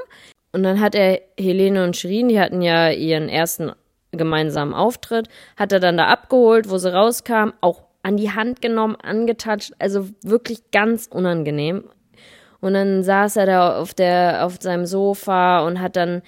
Und 0.50 0.64
dann 0.64 0.80
hat 0.80 0.96
er 0.96 1.20
Helene 1.38 1.84
und 1.84 1.96
Shirin, 1.96 2.28
die 2.28 2.40
hatten 2.40 2.62
ja 2.62 2.90
ihren 2.90 3.28
ersten 3.28 3.70
gemeinsamen 4.10 4.74
Auftritt, 4.74 5.28
hat 5.56 5.70
er 5.70 5.78
dann 5.78 5.98
da 5.98 6.06
abgeholt, 6.06 6.68
wo 6.68 6.78
sie 6.78 6.92
rauskam, 6.92 7.50
auch 7.60 7.84
an 8.02 8.16
die 8.16 8.32
Hand 8.32 8.60
genommen, 8.60 8.96
angetatscht, 8.96 9.72
also 9.78 10.08
wirklich 10.24 10.72
ganz 10.72 11.06
unangenehm. 11.06 11.84
Und 12.60 12.74
dann 12.74 13.04
saß 13.04 13.36
er 13.36 13.46
da 13.46 13.78
auf 13.78 13.94
der, 13.94 14.44
auf 14.44 14.56
seinem 14.60 14.84
Sofa 14.84 15.64
und 15.64 15.80
hat 15.80 15.94
dann, 15.94 16.22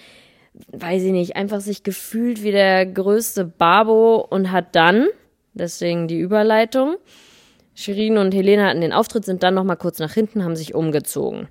weiß 0.69 1.03
ich 1.03 1.13
nicht, 1.13 1.35
einfach 1.35 1.61
sich 1.61 1.83
gefühlt 1.83 2.45
wie 2.45 2.53
der 2.53 2.87
größte 2.87 3.47
Babo 3.47 4.25
und 4.31 4.53
hat 4.53 4.77
dann, 4.77 5.09
deswegen 5.55 6.07
die 6.07 6.21
Überleitung, 6.21 6.99
Shirin 7.75 8.19
und 8.19 8.35
Helene 8.35 8.67
hatten 8.67 8.81
den 8.81 8.93
Auftritt, 8.93 9.25
sind 9.25 9.43
dann 9.43 9.55
noch 9.55 9.65
mal 9.65 9.77
kurz 9.77 9.99
nach 9.99 10.13
hinten, 10.13 10.45
haben 10.45 10.57
sich 10.57 10.75
umgezogen. 10.75 11.49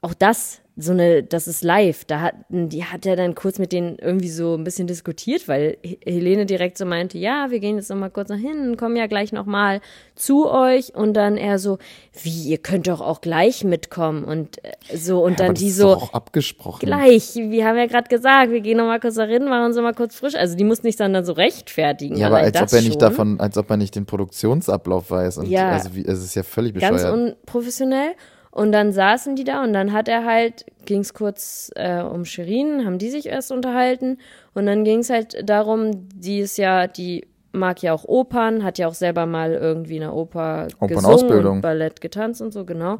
Auch 0.00 0.14
das, 0.14 0.60
so 0.76 0.90
eine, 0.90 1.22
das 1.22 1.46
ist 1.46 1.62
live. 1.62 2.04
Da 2.04 2.20
hat, 2.20 2.34
die 2.48 2.84
hat 2.84 3.06
er 3.06 3.14
dann 3.14 3.36
kurz 3.36 3.60
mit 3.60 3.70
denen 3.70 3.96
irgendwie 3.98 4.28
so 4.28 4.54
ein 4.56 4.64
bisschen 4.64 4.88
diskutiert, 4.88 5.46
weil 5.46 5.76
He- 5.82 6.00
Helene 6.04 6.46
direkt 6.46 6.78
so 6.78 6.84
meinte, 6.84 7.16
ja, 7.16 7.46
wir 7.50 7.60
gehen 7.60 7.76
jetzt 7.76 7.90
noch 7.90 7.96
mal 7.96 8.10
kurz 8.10 8.28
nach 8.28 8.38
hinten, 8.38 8.76
kommen 8.76 8.96
ja 8.96 9.06
gleich 9.06 9.32
noch 9.32 9.46
mal 9.46 9.80
zu 10.16 10.50
euch 10.50 10.92
und 10.94 11.14
dann 11.14 11.36
er 11.36 11.60
so, 11.60 11.78
wie, 12.22 12.48
ihr 12.50 12.58
könnt 12.58 12.88
doch 12.88 13.00
auch 13.00 13.20
gleich 13.20 13.62
mitkommen 13.62 14.24
und 14.24 14.64
äh, 14.64 14.96
so 14.96 15.22
und 15.24 15.34
Aber 15.34 15.44
dann 15.44 15.54
das 15.54 15.62
die 15.62 15.68
ist 15.68 15.76
so, 15.76 15.90
auch 15.90 16.12
abgesprochen. 16.12 16.86
gleich, 16.86 17.36
wir 17.36 17.64
haben 17.66 17.76
ja 17.78 17.86
gerade 17.86 18.08
gesagt, 18.08 18.50
wir 18.50 18.60
gehen 18.60 18.78
noch 18.78 18.86
mal 18.86 18.98
kurz 18.98 19.14
dahin, 19.14 19.44
machen 19.44 19.66
uns 19.66 19.76
noch 19.76 19.82
mal 19.84 19.94
kurz 19.94 20.16
frisch. 20.16 20.34
Also 20.34 20.56
die 20.56 20.64
mussten 20.64 20.88
sich 20.88 20.96
dann, 20.96 21.12
dann 21.12 21.24
so 21.24 21.34
rechtfertigen. 21.34 22.16
Ja, 22.16 22.26
aber 22.26 22.38
als 22.38 22.60
ob 22.60 22.72
er 22.72 22.80
nicht 22.82 22.92
schon. 22.94 22.98
davon, 22.98 23.38
als 23.38 23.56
ob 23.56 23.70
er 23.70 23.76
nicht 23.76 23.94
den 23.94 24.06
Produktionsablauf 24.06 25.10
weiß. 25.10 25.38
Und 25.38 25.46
Ja. 25.48 25.70
also 25.70 25.94
wie, 25.94 26.04
es 26.04 26.22
ist 26.22 26.34
ja 26.34 26.42
völlig 26.42 26.74
ganz 26.74 27.02
bescheuert. 27.02 27.14
unprofessionell. 27.46 28.12
Und 28.54 28.70
dann 28.70 28.92
saßen 28.92 29.34
die 29.34 29.42
da 29.42 29.64
und 29.64 29.72
dann 29.72 29.92
hat 29.92 30.06
er 30.06 30.24
halt, 30.24 30.64
ging 30.84 31.00
es 31.00 31.12
kurz 31.12 31.72
äh, 31.74 32.00
um 32.02 32.24
Shirin, 32.24 32.86
haben 32.86 32.98
die 32.98 33.10
sich 33.10 33.26
erst 33.26 33.50
unterhalten. 33.50 34.18
Und 34.54 34.66
dann 34.66 34.84
ging 34.84 35.00
es 35.00 35.10
halt 35.10 35.48
darum, 35.48 36.08
die 36.14 36.38
ist 36.38 36.56
ja, 36.56 36.86
die 36.86 37.26
mag 37.50 37.82
ja 37.82 37.92
auch 37.92 38.04
Opern, 38.04 38.62
hat 38.62 38.78
ja 38.78 38.86
auch 38.86 38.94
selber 38.94 39.26
mal 39.26 39.54
irgendwie 39.54 39.96
in 39.96 40.02
der 40.02 40.14
Oper 40.14 40.68
gesungen 40.80 41.44
und 41.44 41.62
Ballett 41.62 42.00
getanzt 42.00 42.40
und 42.40 42.52
so, 42.52 42.64
genau. 42.64 42.98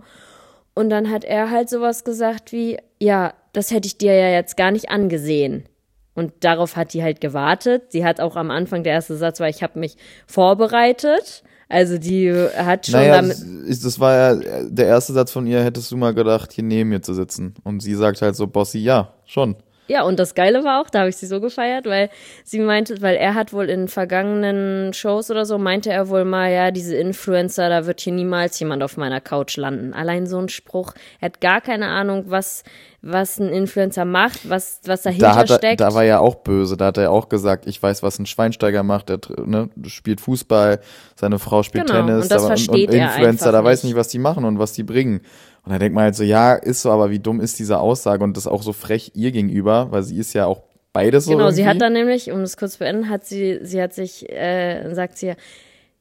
Und 0.74 0.90
dann 0.90 1.08
hat 1.08 1.22
er 1.22 1.52
halt 1.52 1.68
sowas 1.68 2.02
gesagt 2.02 2.50
wie, 2.50 2.78
ja, 2.98 3.32
das 3.52 3.70
hätte 3.70 3.86
ich 3.86 3.96
dir 3.96 4.12
ja 4.12 4.30
jetzt 4.30 4.56
gar 4.56 4.72
nicht 4.72 4.90
angesehen. 4.90 5.68
Und 6.14 6.32
darauf 6.40 6.74
hat 6.74 6.94
die 6.94 7.04
halt 7.04 7.20
gewartet. 7.20 7.92
Sie 7.92 8.04
hat 8.04 8.20
auch 8.20 8.34
am 8.34 8.50
Anfang, 8.50 8.82
der 8.82 8.94
erste 8.94 9.14
Satz 9.16 9.38
war, 9.38 9.48
ich 9.48 9.62
habe 9.62 9.78
mich 9.78 9.96
vorbereitet. 10.26 11.44
Also 11.74 11.98
die 11.98 12.32
hat 12.56 12.86
schon 12.86 13.00
Naja, 13.00 13.16
damit. 13.16 13.32
das, 13.32 13.40
ist- 13.42 13.84
das 13.84 13.98
war 13.98 14.14
ja 14.14 14.62
der 14.68 14.86
erste 14.86 15.12
Satz 15.12 15.32
von 15.32 15.44
ihr, 15.46 15.62
hättest 15.64 15.90
du 15.90 15.96
mal 15.96 16.14
gedacht, 16.14 16.52
hier 16.52 16.62
neben 16.62 16.90
mir 16.90 17.02
zu 17.02 17.14
sitzen. 17.14 17.54
Und 17.64 17.80
sie 17.80 17.94
sagt 17.96 18.22
halt 18.22 18.36
so, 18.36 18.46
Bossi, 18.46 18.78
ja, 18.78 19.12
schon. 19.26 19.56
Ja, 19.86 20.02
und 20.02 20.18
das 20.18 20.34
Geile 20.34 20.64
war 20.64 20.80
auch, 20.80 20.88
da 20.88 21.00
habe 21.00 21.10
ich 21.10 21.16
sie 21.16 21.26
so 21.26 21.40
gefeiert, 21.40 21.84
weil 21.86 22.08
sie 22.42 22.58
meinte, 22.60 23.02
weil 23.02 23.16
er 23.16 23.34
hat 23.34 23.52
wohl 23.52 23.68
in 23.68 23.88
vergangenen 23.88 24.94
Shows 24.94 25.30
oder 25.30 25.44
so, 25.44 25.58
meinte 25.58 25.90
er 25.90 26.08
wohl 26.08 26.24
mal, 26.24 26.50
ja, 26.50 26.70
diese 26.70 26.96
Influencer, 26.96 27.68
da 27.68 27.86
wird 27.86 28.00
hier 28.00 28.14
niemals 28.14 28.58
jemand 28.58 28.82
auf 28.82 28.96
meiner 28.96 29.20
Couch 29.20 29.56
landen. 29.58 29.92
Allein 29.92 30.26
so 30.26 30.38
ein 30.38 30.48
Spruch. 30.48 30.94
Er 31.20 31.26
hat 31.26 31.40
gar 31.42 31.60
keine 31.60 31.88
Ahnung, 31.88 32.24
was, 32.28 32.64
was 33.02 33.38
ein 33.38 33.50
Influencer 33.50 34.06
macht, 34.06 34.48
was, 34.48 34.80
was 34.86 35.02
dahinter 35.02 35.26
Da, 35.26 35.34
hat 35.36 35.50
er, 35.50 35.58
steckt. 35.58 35.80
da 35.80 35.92
war 35.92 36.04
er 36.04 36.22
auch 36.22 36.36
böse. 36.36 36.78
Da 36.78 36.86
hat 36.86 36.96
er 36.96 37.10
auch 37.10 37.28
gesagt, 37.28 37.66
ich 37.66 37.82
weiß, 37.82 38.02
was 38.02 38.18
ein 38.18 38.24
Schweinsteiger 38.24 38.82
macht. 38.82 39.10
Der 39.10 39.18
ne, 39.44 39.68
spielt 39.86 40.22
Fußball, 40.22 40.80
seine 41.14 41.38
Frau 41.38 41.62
spielt 41.62 41.86
Genau, 41.86 42.06
Tennis. 42.06 42.22
und 42.24 42.30
das 42.30 42.42
aber, 42.42 42.56
versteht 42.56 42.88
und 42.88 42.96
er 42.96 43.14
Influencer, 43.14 43.52
da 43.52 43.62
weiß 43.62 43.84
nicht, 43.84 43.96
was 43.96 44.08
die 44.08 44.18
machen 44.18 44.46
und 44.46 44.58
was 44.58 44.72
die 44.72 44.82
bringen. 44.82 45.20
Und 45.64 45.72
da 45.72 45.78
denkt 45.78 45.94
man 45.94 46.04
halt 46.04 46.14
so, 46.14 46.24
ja, 46.24 46.54
ist 46.54 46.82
so, 46.82 46.90
aber 46.90 47.10
wie 47.10 47.18
dumm 47.18 47.40
ist 47.40 47.58
diese 47.58 47.78
Aussage 47.78 48.22
und 48.22 48.36
das 48.36 48.46
auch 48.46 48.62
so 48.62 48.72
frech 48.72 49.12
ihr 49.14 49.32
gegenüber, 49.32 49.88
weil 49.90 50.02
sie 50.02 50.18
ist 50.18 50.34
ja 50.34 50.46
auch 50.46 50.62
beides 50.92 51.24
so 51.24 51.32
Genau, 51.32 51.50
sie 51.50 51.66
hat 51.66 51.80
dann 51.80 51.94
nämlich, 51.94 52.30
um 52.30 52.40
das 52.40 52.56
kurz 52.56 52.74
zu 52.74 52.80
beenden, 52.80 53.08
hat 53.08 53.24
sie, 53.24 53.60
sie 53.62 53.80
hat 53.80 53.94
sich, 53.94 54.30
äh, 54.30 54.92
sagt 54.94 55.16
sie, 55.16 55.34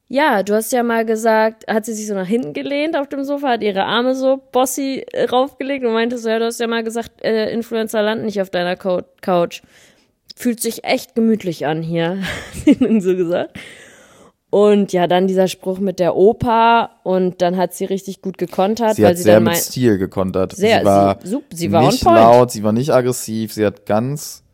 ja, 0.08 0.42
du 0.42 0.54
hast 0.54 0.72
ja 0.72 0.82
mal 0.82 1.06
gesagt, 1.06 1.66
hat 1.66 1.86
sie 1.86 1.94
sich 1.94 2.06
so 2.06 2.14
nach 2.14 2.26
hinten 2.26 2.52
gelehnt 2.52 2.96
auf 2.96 3.08
dem 3.08 3.24
Sofa, 3.24 3.48
hat 3.48 3.62
ihre 3.62 3.84
Arme 3.84 4.14
so 4.14 4.42
bossy 4.52 5.04
äh, 5.12 5.24
raufgelegt 5.24 5.84
und 5.84 5.94
meinte 5.94 6.18
so, 6.18 6.28
ja, 6.28 6.38
du 6.38 6.44
hast 6.44 6.60
ja 6.60 6.66
mal 6.66 6.84
gesagt, 6.84 7.24
äh, 7.24 7.50
Influencer 7.50 8.02
landen 8.02 8.26
nicht 8.26 8.40
auf 8.40 8.50
deiner 8.50 8.76
Co 8.76 9.00
Couch. 9.22 9.62
Fühlt 10.36 10.60
sich 10.60 10.84
echt 10.84 11.14
gemütlich 11.14 11.66
an 11.66 11.82
hier, 11.82 12.18
hat 12.20 12.64
sie 12.64 12.76
dann 12.76 13.00
so 13.00 13.16
gesagt. 13.16 13.58
Und 14.54 14.92
ja, 14.92 15.08
dann 15.08 15.26
dieser 15.26 15.48
Spruch 15.48 15.80
mit 15.80 15.98
der 15.98 16.14
Oper 16.14 16.90
und 17.02 17.42
dann 17.42 17.56
hat 17.56 17.74
sie 17.74 17.86
richtig 17.86 18.22
gut 18.22 18.38
gekontert, 18.38 18.94
Sie 18.94 19.02
weil 19.02 19.10
hat 19.10 19.16
sie 19.16 19.24
sehr 19.24 19.34
dann 19.34 19.42
mit 19.44 19.56
Stil 19.56 19.98
gekontert. 19.98 20.54
Sehr, 20.54 20.78
sie 20.78 20.84
war, 20.84 21.18
sie- 21.24 21.38
sie 21.52 21.72
war 21.72 21.82
nicht 21.90 22.04
laut, 22.04 22.52
sie 22.52 22.62
war 22.62 22.70
nicht 22.70 22.92
aggressiv, 22.92 23.52
sie 23.52 23.66
hat 23.66 23.84
ganz 23.84 24.44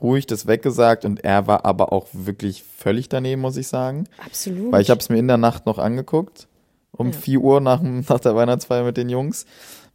ruhig 0.00 0.26
das 0.26 0.46
weggesagt 0.46 1.04
und 1.04 1.22
er 1.22 1.46
war 1.46 1.66
aber 1.66 1.92
auch 1.92 2.06
wirklich 2.14 2.62
völlig 2.78 3.10
daneben, 3.10 3.42
muss 3.42 3.58
ich 3.58 3.68
sagen. 3.68 4.04
absolut. 4.26 4.72
Weil 4.72 4.80
ich 4.80 4.88
habe 4.88 5.00
es 5.00 5.10
mir 5.10 5.18
in 5.18 5.28
der 5.28 5.36
Nacht 5.36 5.66
noch 5.66 5.76
angeguckt, 5.78 6.48
um 6.92 7.12
4 7.12 7.38
Uhr 7.40 7.60
nach, 7.60 7.82
nach 8.08 8.20
der 8.20 8.34
Weihnachtsfeier 8.34 8.84
mit 8.84 8.96
den 8.96 9.10
Jungs, 9.10 9.44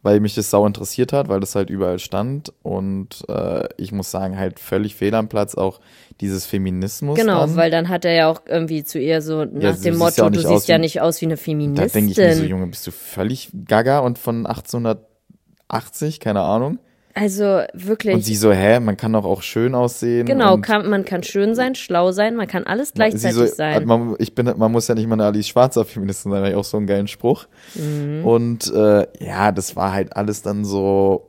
weil 0.08 0.20
mich 0.20 0.34
das 0.34 0.48
sau 0.48 0.64
interessiert 0.66 1.12
hat, 1.12 1.28
weil 1.28 1.38
das 1.40 1.54
halt 1.54 1.68
überall 1.68 1.98
stand 1.98 2.50
und 2.62 3.26
äh, 3.28 3.68
ich 3.76 3.92
muss 3.92 4.10
sagen, 4.10 4.38
halt 4.38 4.58
völlig 4.58 4.94
fehl 4.94 5.14
am 5.14 5.28
Platz 5.28 5.54
auch 5.54 5.80
dieses 6.22 6.46
Feminismus 6.46 7.18
Genau, 7.18 7.40
dann. 7.40 7.56
weil 7.56 7.70
dann 7.70 7.90
hat 7.90 8.06
er 8.06 8.12
ja 8.14 8.30
auch 8.30 8.40
irgendwie 8.46 8.84
zu 8.84 8.98
ihr 8.98 9.20
so 9.20 9.44
nach 9.44 9.76
du 9.76 9.82
dem 9.82 9.92
ja 9.92 9.98
Motto, 9.98 10.24
auch 10.24 10.30
du 10.30 10.38
siehst 10.38 10.50
aus 10.50 10.66
ja 10.66 10.76
wie- 10.76 10.80
nicht 10.80 11.00
aus 11.02 11.20
wie 11.20 11.26
eine 11.26 11.34
Da 11.34 11.40
Feministin. 11.42 11.90
denke 12.06 12.10
ich 12.12 12.16
mir 12.16 12.34
so, 12.36 12.44
Junge, 12.44 12.66
bist 12.68 12.86
du 12.86 12.90
völlig 12.90 13.50
gaga 13.66 13.98
und 13.98 14.18
von 14.18 14.46
1880, 14.46 16.20
keine 16.20 16.40
Ahnung. 16.40 16.78
Also 17.20 17.62
wirklich. 17.72 18.14
Und 18.14 18.20
sie 18.22 18.36
so, 18.36 18.52
hä, 18.52 18.78
man 18.78 18.96
kann 18.96 19.12
doch 19.12 19.24
auch 19.24 19.42
schön 19.42 19.74
aussehen. 19.74 20.24
genau, 20.24 20.58
kann, 20.58 20.88
man 20.88 21.04
kann 21.04 21.22
schön 21.24 21.54
sein, 21.56 21.74
schlau 21.74 22.12
sein, 22.12 22.36
man 22.36 22.46
kann 22.46 22.64
alles 22.64 22.92
gleichzeitig 22.92 23.36
so, 23.36 23.46
sein. 23.46 23.86
Man, 23.86 24.14
ich 24.18 24.34
bin, 24.34 24.52
man 24.56 24.70
muss 24.70 24.86
ja 24.86 24.94
nicht 24.94 25.08
mal 25.08 25.14
eine 25.14 25.24
Alice 25.24 25.48
Schwarzer 25.48 25.84
Feministin 25.84 26.30
sein, 26.30 26.44
ich 26.44 26.54
auch 26.54 26.64
so 26.64 26.76
einen 26.76 26.86
geilen 26.86 27.08
Spruch. 27.08 27.46
Mhm. 27.74 28.24
Und 28.24 28.72
äh, 28.72 29.06
ja, 29.18 29.50
das 29.50 29.74
war 29.74 29.92
halt 29.92 30.16
alles 30.16 30.42
dann 30.42 30.64
so. 30.64 31.24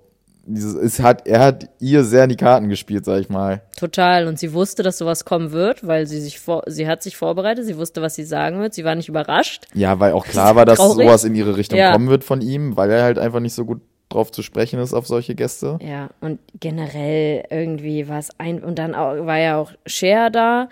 Dieses, 0.52 0.74
es 0.74 1.00
hat, 1.00 1.28
er 1.28 1.42
hat 1.42 1.70
ihr 1.80 2.04
sehr 2.04 2.24
in 2.24 2.30
die 2.30 2.36
Karten 2.36 2.70
gespielt, 2.70 3.06
sag 3.06 3.20
ich 3.22 3.30
mal. 3.30 3.62
Total. 3.78 4.28
Und 4.28 4.40
sie 4.40 4.52
wusste, 4.54 4.82
dass 4.82 4.98
sowas 4.98 5.24
kommen 5.24 5.52
wird, 5.52 5.86
weil 5.86 6.08
sie 6.08 6.20
sich 6.20 6.40
vor, 6.40 6.64
sie 6.66 6.88
hat 6.88 7.04
sich 7.04 7.18
vorbereitet, 7.18 7.66
sie 7.66 7.78
wusste, 7.78 8.02
was 8.02 8.16
sie 8.16 8.24
sagen 8.24 8.60
wird, 8.60 8.74
sie 8.74 8.84
war 8.84 8.96
nicht 8.96 9.10
überrascht. 9.10 9.66
Ja, 9.76 10.00
weil 10.00 10.14
auch 10.14 10.26
klar 10.26 10.56
war, 10.56 10.66
dass 10.66 10.78
Traurig. 10.80 11.06
sowas 11.06 11.24
in 11.24 11.36
ihre 11.36 11.56
Richtung 11.56 11.78
Ja. 11.78 11.92
kommen 11.92 12.10
wird 12.10 12.24
von 12.24 12.42
ihm, 12.42 12.76
weil 12.78 12.90
er 12.90 13.04
halt 13.04 13.20
einfach 13.20 13.40
nicht 13.42 13.54
so 13.54 13.64
gut 13.64 13.82
drauf 14.10 14.32
zu 14.32 14.42
sprechen 14.42 14.80
ist 14.80 14.94
auf 14.94 15.08
solche 15.08 15.36
Gäste. 15.36 15.80
Ja, 15.82 16.10
und 16.20 16.40
generell 16.60 17.46
irgendwie 17.50 18.08
war 18.08 18.20
es 18.20 18.30
ein, 18.40 18.64
und 18.64 18.80
dann 18.80 18.96
auch, 18.96 19.26
war 19.26 19.38
ja 19.38 19.58
auch 19.58 19.72
Cher 19.86 20.30
da. 20.30 20.70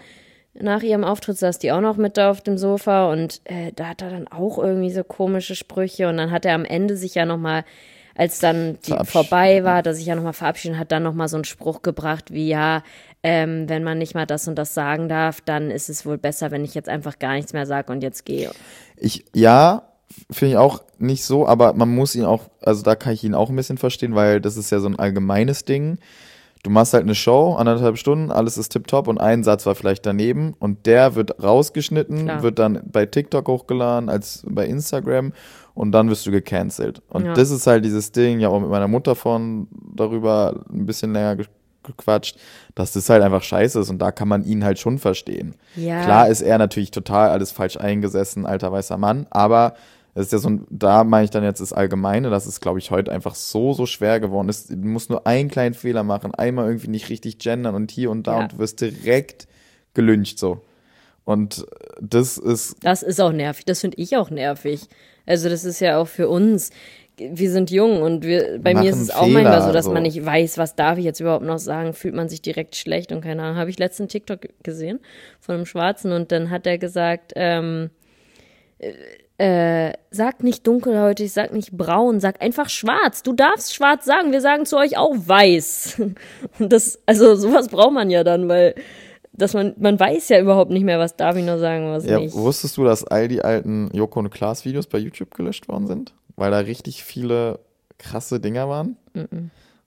Nach 0.60 0.82
ihrem 0.82 1.04
Auftritt 1.04 1.38
saß 1.38 1.60
die 1.60 1.72
auch 1.72 1.82
noch 1.82 1.98
mit 1.98 2.18
da 2.18 2.32
auf 2.32 2.42
dem 2.42 2.58
Sofa 2.58 3.12
und 3.12 3.42
äh, 3.46 3.72
da 3.76 3.90
hat 3.90 4.02
er 4.02 4.10
dann 4.10 4.28
auch 4.28 4.58
irgendwie 4.58 4.90
so 4.90 5.04
komische 5.04 5.56
Sprüche 5.56 6.10
und 6.10 6.18
dann 6.18 6.32
hat 6.32 6.46
er 6.46 6.56
am 6.56 6.66
Ende 6.66 6.98
sich 6.98 7.14
ja 7.14 7.28
nochmal, 7.28 7.64
als 8.16 8.40
dann 8.40 8.80
die 8.88 8.96
vorbei 9.06 9.64
war, 9.64 9.84
dass 9.84 9.98
sich 9.98 10.08
ja 10.08 10.16
nochmal 10.16 10.34
verabschieden 10.34 10.80
hat, 10.80 10.92
dann 10.92 11.04
nochmal 11.04 11.28
so 11.28 11.38
einen 11.38 11.44
Spruch 11.44 11.84
gebracht 11.84 12.34
wie, 12.34 12.48
ja, 12.48 12.82
ähm, 13.22 13.70
wenn 13.70 13.84
man 13.84 14.00
nicht 14.00 14.16
mal 14.16 14.26
das 14.26 14.48
und 14.48 14.56
das 14.56 14.74
sagen 14.74 15.10
darf, 15.10 15.42
dann 15.42 15.70
ist 15.70 15.90
es 15.90 16.08
wohl 16.08 16.18
besser, 16.18 16.50
wenn 16.50 16.66
ich 16.66 16.74
jetzt 16.74 16.90
einfach 16.90 17.20
gar 17.20 17.34
nichts 17.34 17.54
mehr 17.54 17.68
sage 17.68 17.92
und 17.92 18.02
jetzt 18.02 18.26
gehe. 18.26 18.50
Ich, 18.96 19.26
ja, 19.36 19.84
finde 20.32 20.54
ich 20.54 20.58
auch 20.58 20.82
nicht 21.00 21.24
so, 21.24 21.48
aber 21.48 21.74
man 21.74 21.94
muss 21.94 22.16
ihn 22.16 22.26
auch, 22.26 22.44
also 22.62 22.82
da 22.84 22.96
kann 22.96 23.14
ich 23.14 23.24
ihn 23.24 23.36
auch 23.36 23.50
ein 23.50 23.56
bisschen 23.56 23.78
verstehen, 23.78 24.16
weil 24.16 24.42
das 24.42 24.58
ist 24.58 24.72
ja 24.72 24.80
so 24.80 24.88
ein 24.88 24.98
allgemeines 25.00 25.66
Ding. 25.66 25.98
Du 26.64 26.72
machst 26.72 26.94
halt 26.94 27.04
eine 27.04 27.16
Show, 27.16 27.54
anderthalb 27.54 27.98
Stunden, 27.98 28.32
alles 28.32 28.58
ist 28.58 28.70
tipptopp 28.70 29.08
und 29.08 29.20
ein 29.20 29.44
Satz 29.44 29.66
war 29.66 29.76
vielleicht 29.76 30.06
daneben 30.06 30.54
und 30.60 30.86
der 30.86 31.16
wird 31.16 31.42
rausgeschnitten, 31.44 32.26
Klar. 32.26 32.42
wird 32.44 32.60
dann 32.60 32.82
bei 32.92 33.06
TikTok 33.06 33.48
hochgeladen, 33.48 34.10
als 34.10 34.44
bei 34.50 34.66
Instagram 34.66 35.34
und 35.76 35.92
dann 35.92 36.10
wirst 36.10 36.26
du 36.26 36.32
gecancelt. 36.32 37.02
Und 37.10 37.26
Ja. 37.26 37.34
das 37.36 37.52
ist 37.52 37.68
halt 37.68 37.86
dieses 37.86 38.12
Ding, 38.12 38.40
ja 38.40 38.50
auch 38.50 38.60
mit 38.60 38.70
meiner 38.70 38.88
Mutter 38.88 39.16
von 39.16 39.68
darüber 39.96 40.66
ein 40.74 40.86
bisschen 40.86 41.14
länger 41.14 41.36
ge- 41.38 41.46
gequatscht, 41.84 42.38
dass 42.76 42.92
das 42.92 43.10
halt 43.10 43.22
einfach 43.24 43.44
scheiße 43.44 43.80
ist 43.80 43.90
und 43.90 44.00
da 44.00 44.12
kann 44.12 44.28
man 44.28 44.44
ihn 44.44 44.66
halt 44.66 44.80
schon 44.80 44.98
verstehen. 44.98 45.56
Ja. 45.76 46.04
Klar 46.04 46.28
ist 46.28 46.42
er 46.42 46.58
natürlich 46.58 46.92
total 46.92 47.30
alles 47.30 47.52
falsch 47.52 47.78
eingesessen, 47.78 48.46
alter 48.46 48.72
weißer 48.74 48.98
Mann, 48.98 49.26
aber 49.30 49.76
es 50.20 50.28
ist 50.28 50.32
ja 50.32 50.38
so 50.40 50.50
ein, 50.50 50.66
da 50.70 51.04
meine 51.04 51.26
ich 51.26 51.30
dann 51.30 51.44
jetzt 51.44 51.62
das 51.62 51.74
Allgemeine, 51.74 52.30
dass 52.32 52.48
es, 52.48 52.60
glaube 52.60 52.80
ich, 52.80 52.90
heute 52.90 53.12
einfach 53.12 53.36
so, 53.36 53.74
so 53.74 53.86
schwer 53.86 54.20
geworden 54.20 54.50
ist. 54.50 54.72
Du 54.72 54.76
musst 54.76 55.12
nur 55.12 55.28
einen 55.28 55.50
kleinen 55.50 55.76
Fehler 55.76 56.04
machen, 56.04 56.34
einmal 56.34 56.66
irgendwie 56.68 56.90
nicht 56.90 57.10
richtig 57.10 57.38
gendern 57.38 57.76
und 57.76 57.92
hier 57.92 58.10
und 58.10 58.26
da 58.26 58.38
Ja. 58.38 58.44
und 58.44 58.54
du 58.54 58.58
wirst 58.58 58.82
direkt 58.82 59.48
gelyncht 59.94 60.40
so. 60.40 60.62
Und 61.24 61.66
das 62.02 62.38
ist, 62.38 62.78
Das 62.84 63.04
ist 63.04 63.22
auch 63.22 63.32
nervig. 63.32 63.66
Das 63.66 63.82
finde 63.82 63.98
ich 63.98 64.18
auch 64.18 64.30
nervig. 64.32 64.88
Also 65.26 65.50
das 65.50 65.66
ist 65.66 65.82
ja 65.82 65.98
auch 65.98 66.08
für 66.08 66.30
uns. 66.30 66.72
Wir 67.18 67.52
sind 67.52 67.70
jung 67.70 68.02
und 68.02 68.24
wir, 68.26 68.60
bei 68.60 68.74
mir 68.74 68.90
ist 68.90 69.02
es 69.02 69.12
auch 69.12 69.26
Fehler, 69.26 69.42
manchmal 69.44 69.62
so, 69.64 69.72
dass 69.74 69.86
so. 69.86 69.92
man 69.92 70.04
nicht 70.04 70.24
weiß, 70.26 70.58
was 70.58 70.76
darf 70.76 70.98
ich 70.98 71.06
jetzt 71.06 71.20
überhaupt 71.20 71.44
noch 71.46 71.58
sagen, 71.60 71.94
fühlt 71.94 72.16
man 72.16 72.30
sich 72.30 72.42
direkt 72.42 72.76
schlecht 72.76 73.12
und 73.12 73.22
keine 73.22 73.44
Ahnung. 73.44 73.58
Habe 73.58 73.70
ich 73.70 73.78
letzten 73.78 74.08
TikTok 74.08 74.48
gesehen 74.64 75.00
von 75.40 75.56
einem 75.56 75.66
Schwarzen 75.66 76.12
und 76.12 76.32
dann 76.32 76.50
hat 76.50 76.66
er 76.66 76.78
gesagt, 76.78 77.34
ähm, 77.36 77.90
äh, 79.38 79.94
sag 80.10 80.44
nicht 80.44 80.66
dunkelhäutig, 80.66 81.32
sag 81.32 81.54
nicht 81.54 81.72
braun, 81.72 82.20
sag 82.20 82.42
einfach 82.42 82.70
schwarz. 82.70 83.22
Du 83.24 83.34
darfst 83.34 83.76
schwarz 83.76 84.06
sagen, 84.06 84.32
wir 84.32 84.42
sagen 84.42 84.66
zu 84.66 84.78
euch 84.78 84.98
auch 84.98 85.14
weiß. 85.16 86.02
Und 86.60 86.74
das, 86.74 87.00
also 87.06 87.36
sowas 87.36 87.70
braucht 87.70 87.94
man 87.94 88.10
ja 88.10 88.24
dann, 88.24 88.50
weil 88.50 88.76
dass 89.38 89.54
man, 89.54 89.76
man 89.78 90.00
weiß 90.00 90.30
ja 90.30 90.40
überhaupt 90.42 90.72
nicht 90.72 90.84
mehr, 90.84 90.98
was 90.98 91.16
darf 91.16 91.36
ich 91.38 91.46
noch 91.46 91.60
sagen, 91.60 91.92
was 91.92 92.06
ja, 92.06 92.20
nicht. 92.20 92.36
wusstest 92.36 92.76
du, 92.76 92.84
dass 92.84 93.04
all 93.04 93.28
die 93.28 93.44
alten 93.44 93.90
Joko 93.94 94.20
und 94.20 94.32
Klaas 94.32 94.66
Videos 94.66 94.88
bei 94.88 94.98
YouTube 94.98 95.36
gelöscht 95.36 95.68
worden 95.68 95.86
sind? 95.86 96.16
Weil 96.36 96.50
da 96.50 96.58
richtig 96.58 97.04
viele 97.04 97.60
krasse 98.00 98.40
Dinger 98.40 98.68
waren? 98.68 98.98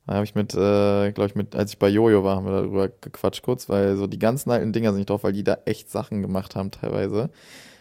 Da 0.06 0.14
habe 0.14 0.24
ich 0.24 0.34
mit, 0.34 0.54
äh, 0.54 1.12
glaube 1.12 1.26
ich, 1.26 1.34
mit, 1.34 1.54
als 1.54 1.72
ich 1.72 1.78
bei 1.78 1.88
Jojo 1.88 2.24
war, 2.24 2.36
haben 2.36 2.46
wir 2.46 2.52
darüber 2.52 2.88
gequatscht 2.88 3.42
kurz, 3.42 3.68
weil 3.68 3.96
so 3.96 4.06
die 4.06 4.18
ganzen 4.18 4.50
alten 4.50 4.72
Dinger 4.72 4.90
sind 4.90 4.98
nicht 4.98 5.10
drauf, 5.10 5.24
weil 5.24 5.32
die 5.32 5.44
da 5.44 5.58
echt 5.64 5.90
Sachen 5.90 6.22
gemacht 6.22 6.56
haben 6.56 6.70
teilweise. 6.70 7.30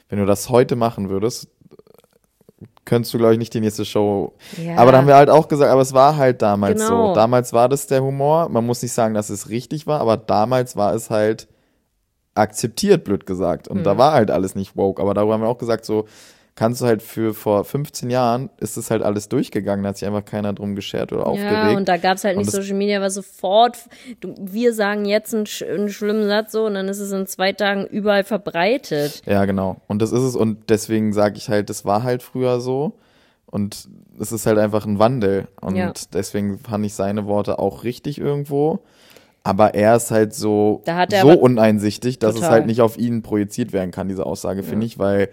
Wenn 0.10 0.20
du 0.20 0.26
das 0.26 0.50
heute 0.50 0.76
machen 0.76 1.10
würdest, 1.10 1.50
könntest 2.86 3.14
du, 3.14 3.18
glaube 3.18 3.34
ich, 3.34 3.40
nicht 3.40 3.54
die 3.54 3.60
nächste 3.60 3.86
Show. 3.86 4.34
Ja. 4.58 4.78
Aber 4.78 4.92
da 4.92 4.98
haben 4.98 5.08
wir 5.08 5.16
halt 5.16 5.30
auch 5.30 5.48
gesagt, 5.48 5.72
aber 5.72 5.82
es 5.82 5.94
war 5.94 6.18
halt 6.18 6.42
damals 6.42 6.82
Genau. 6.82 7.10
so. 7.10 7.14
Damals 7.16 7.54
war 7.54 7.70
das 7.70 7.88
der 7.88 8.04
Humor. 8.04 8.50
Man 8.50 8.66
muss 8.66 8.82
nicht 8.82 8.94
sagen, 8.94 9.14
dass 9.14 9.30
es 9.30 9.50
richtig 9.50 9.88
war, 9.88 10.02
aber 10.02 10.18
damals 10.18 10.76
war 10.76 10.94
es 10.94 11.10
halt 11.10 11.48
akzeptiert, 12.36 13.04
blöd 13.04 13.26
gesagt. 13.26 13.68
Und 13.68 13.80
Mhm. 13.80 13.84
da 13.84 13.98
war 13.98 14.14
halt 14.14 14.32
alles 14.32 14.56
nicht 14.56 14.76
woke. 14.78 15.02
Aber 15.02 15.14
darüber 15.14 15.34
haben 15.34 15.42
wir 15.42 15.48
auch 15.50 15.58
gesagt, 15.58 15.86
so 15.86 16.06
kannst 16.60 16.82
du 16.82 16.86
halt 16.88 17.02
für 17.02 17.34
vor 17.34 17.64
15 17.64 18.10
Jahren 18.10 18.50
ist 18.58 18.76
es 18.76 18.92
halt 18.92 19.02
alles 19.02 19.30
durchgegangen, 19.30 19.82
da 19.82 19.90
hat 19.90 19.98
sich 19.98 20.06
einfach 20.06 20.26
keiner 20.26 20.52
drum 20.52 20.76
geschert 20.76 21.14
oder 21.14 21.26
aufgeregt. 21.26 21.54
Ja, 21.54 21.78
und 21.78 21.88
da 21.88 21.96
gab 21.96 22.18
es 22.18 22.26
halt 22.26 22.36
nicht 22.38 22.52
Social 22.52 22.76
Media, 22.76 23.00
war 23.00 23.10
sofort, 23.10 23.78
du, 24.20 24.36
wir 24.38 24.74
sagen 24.74 25.06
jetzt 25.06 25.34
einen, 25.34 25.46
einen 25.72 25.88
schlimmen 25.88 26.28
Satz 26.28 26.52
so 26.52 26.66
und 26.66 26.74
dann 26.74 26.90
ist 26.90 27.00
es 27.00 27.14
in 27.14 27.26
zwei 27.28 27.54
Tagen 27.54 27.86
überall 27.86 28.26
verbreitet. 28.26 29.22
Ja, 29.26 29.46
genau. 29.46 29.78
Und 29.88 30.02
das 30.02 30.12
ist 30.12 30.20
es. 30.22 30.36
Und 30.36 30.70
deswegen 30.70 31.14
sage 31.14 31.38
ich 31.38 31.48
halt, 31.48 31.70
das 31.70 31.86
war 31.86 32.04
halt 32.04 32.24
früher 32.24 32.60
so. 32.60 32.92
Und 33.46 33.88
es 34.20 34.34
ist 34.34 34.46
halt 34.46 34.58
einfach 34.58 34.86
ein 34.86 35.00
Wandel. 35.00 35.48
Und 35.62 35.78
Ja. 35.78 35.94
deswegen 36.12 36.60
fand 36.60 36.86
ich 36.86 36.94
seine 36.94 37.26
Worte 37.26 37.58
auch 37.58 37.86
richtig 37.86 38.20
irgendwo. 38.20 38.80
Aber 39.44 39.76
er 39.76 39.96
ist 39.96 40.12
halt 40.12 40.34
so, 40.34 40.84
so 41.22 41.30
uneinsichtig, 41.40 42.20
dass 42.20 42.32
es 42.32 42.42
Total. 42.42 42.52
halt 42.52 42.66
nicht 42.66 42.82
auf 42.82 42.98
ihn 42.98 43.22
projiziert 43.22 43.72
werden 43.72 43.92
kann, 43.92 44.10
diese 44.10 44.26
Aussage, 44.26 44.62
finde 44.62 44.86
ich, 44.86 45.00
weil 45.00 45.30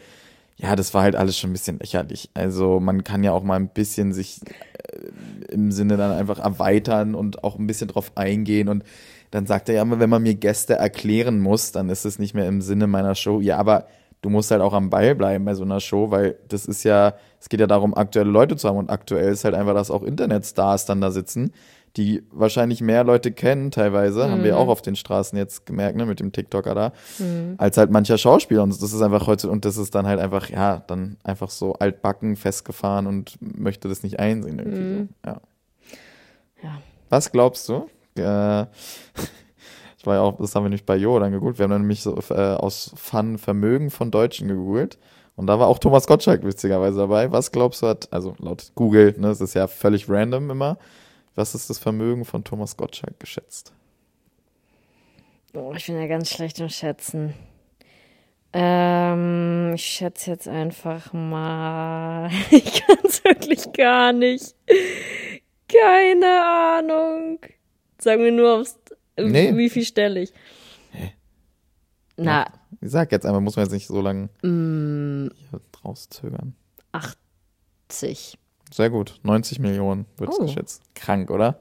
ja, 0.56 0.74
das 0.74 0.94
war 0.94 1.02
halt 1.02 1.16
alles 1.16 1.38
schon 1.38 1.50
ein 1.50 1.52
bisschen 1.52 1.78
lächerlich. 1.78 2.30
Also 2.34 2.80
man 2.80 3.04
kann 3.04 3.22
ja 3.22 3.32
auch 3.32 3.42
mal 3.42 3.56
ein 3.56 3.68
bisschen 3.68 4.12
sich 4.12 4.40
äh, 4.42 5.52
im 5.52 5.70
Sinne 5.70 5.96
dann 5.96 6.12
einfach 6.12 6.38
erweitern 6.38 7.14
und 7.14 7.44
auch 7.44 7.58
ein 7.58 7.66
bisschen 7.66 7.88
drauf 7.88 8.12
eingehen 8.14 8.68
und 8.68 8.82
dann 9.30 9.46
sagt 9.46 9.68
er 9.68 9.74
ja 9.74 9.82
immer, 9.82 10.00
wenn 10.00 10.08
man 10.08 10.22
mir 10.22 10.34
Gäste 10.34 10.74
erklären 10.74 11.40
muss, 11.40 11.72
dann 11.72 11.90
ist 11.90 12.04
es 12.04 12.18
nicht 12.18 12.34
mehr 12.34 12.46
im 12.46 12.62
Sinne 12.62 12.86
meiner 12.86 13.14
Show. 13.14 13.40
Ja, 13.40 13.58
aber 13.58 13.86
du 14.22 14.30
musst 14.30 14.50
halt 14.50 14.62
auch 14.62 14.72
am 14.72 14.88
Ball 14.88 15.14
bleiben 15.14 15.44
bei 15.44 15.54
so 15.54 15.64
einer 15.64 15.80
Show, 15.80 16.10
weil 16.10 16.36
das 16.48 16.66
ist 16.66 16.84
ja, 16.84 17.14
es 17.40 17.48
geht 17.48 17.60
ja 17.60 17.66
darum, 17.66 17.94
aktuelle 17.94 18.30
Leute 18.30 18.56
zu 18.56 18.68
haben 18.68 18.78
und 18.78 18.88
aktuell 18.88 19.32
ist 19.32 19.44
halt 19.44 19.54
einfach, 19.54 19.74
dass 19.74 19.90
auch 19.90 20.02
Internetstars 20.02 20.86
dann 20.86 21.00
da 21.00 21.10
sitzen, 21.10 21.52
die 21.96 22.22
wahrscheinlich 22.30 22.80
mehr 22.80 23.04
Leute 23.04 23.32
kennen 23.32 23.70
teilweise, 23.70 24.30
haben 24.30 24.44
wir 24.44 24.58
auch 24.58 24.68
auf 24.68 24.82
den 24.82 24.96
Straßen 24.96 25.38
jetzt 25.38 25.66
gemerkt, 25.66 25.96
ne, 25.96 26.06
mit 26.06 26.20
dem 26.20 26.32
TikToker 26.32 26.74
da, 26.74 26.92
als 27.56 27.76
halt 27.76 27.90
mancher 27.90 28.18
Schauspieler 28.18 28.62
und 28.62 28.70
das 28.70 28.92
ist 28.92 29.02
einfach 29.02 29.26
heute, 29.26 29.48
und 29.48 29.64
das 29.64 29.76
ist 29.76 29.94
dann 29.94 30.06
halt 30.06 30.20
einfach, 30.20 30.50
ja, 30.50 30.82
dann 30.86 31.16
einfach 31.24 31.50
so 31.50 31.74
altbacken, 31.74 32.36
festgefahren 32.36 33.06
und 33.06 33.38
möchte 33.40 33.88
das 33.88 34.02
nicht 34.02 34.20
einsehen 34.20 34.58
irgendwie 34.58 35.08
so, 35.24 35.30
ja. 35.30 35.40
Ja. 36.62 36.78
Was 37.08 37.30
glaubst 37.32 37.68
du? 37.68 37.88
Äh, 38.16 38.62
ich 39.98 40.06
war 40.06 40.16
ja 40.16 40.20
auch, 40.22 40.38
das 40.38 40.54
haben 40.54 40.64
wir 40.64 40.68
nämlich 40.70 40.86
bei 40.86 40.96
Jo 40.96 41.18
dann 41.18 41.32
gegoogelt. 41.32 41.58
Wir 41.58 41.64
haben 41.64 41.70
dann 41.70 41.82
nämlich 41.82 42.02
so 42.02 42.18
äh, 42.30 42.34
aus 42.34 42.92
Fun 42.96 43.38
Vermögen 43.38 43.90
von 43.90 44.10
Deutschen 44.10 44.48
gegoogelt. 44.48 44.98
Und 45.36 45.48
da 45.48 45.58
war 45.58 45.66
auch 45.66 45.78
Thomas 45.78 46.06
Gottschalk 46.06 46.44
witzigerweise 46.44 46.98
dabei. 46.98 47.30
Was 47.30 47.52
glaubst 47.52 47.82
du 47.82 47.88
hat, 47.88 48.10
also 48.10 48.34
laut 48.38 48.72
Google, 48.74 49.14
ne, 49.18 49.28
das 49.28 49.40
ist 49.40 49.54
ja 49.54 49.66
völlig 49.66 50.08
random 50.08 50.50
immer. 50.50 50.78
Was 51.36 51.54
ist 51.54 51.70
das 51.70 51.78
Vermögen 51.78 52.24
von 52.24 52.42
Thomas 52.44 52.76
Gottschalk 52.76 53.20
geschätzt? 53.20 53.72
Oh, 55.54 55.72
ich 55.76 55.86
bin 55.86 55.98
ja 56.00 56.06
ganz 56.06 56.30
schlecht 56.30 56.58
im 56.60 56.68
Schätzen. 56.68 57.34
Ähm, 58.52 59.72
ich 59.74 59.84
schätze 59.84 60.30
jetzt 60.30 60.48
einfach 60.48 61.12
mal. 61.12 62.30
Ich 62.50 62.82
kann 62.86 62.96
es 63.04 63.22
wirklich 63.24 63.72
gar 63.72 64.12
nicht. 64.12 64.54
Keine 65.68 66.42
Ahnung. 66.80 67.38
Sag 67.98 68.18
mir 68.18 68.32
nur, 68.32 68.60
aufs, 68.60 68.78
Nee. 69.18 69.56
wie 69.56 69.70
viel 69.70 69.84
stelle 69.84 70.22
ich. 70.22 70.32
Na, 72.16 72.46
Ich 72.80 72.90
sag 72.90 73.12
jetzt 73.12 73.26
einmal, 73.26 73.40
muss 73.42 73.56
man 73.56 73.66
jetzt 73.66 73.72
nicht 73.72 73.86
so 73.86 74.00
lange 74.00 74.30
mm, 74.42 75.28
hier 75.50 75.60
rauszögern. 75.84 76.54
80. 76.92 78.38
Sehr 78.72 78.90
gut. 78.90 79.18
90 79.22 79.58
Millionen 79.58 80.06
wird 80.16 80.30
es 80.30 80.38
Oh. 80.38 80.42
geschätzt. 80.46 80.82
Krank, 80.94 81.30
oder? 81.30 81.58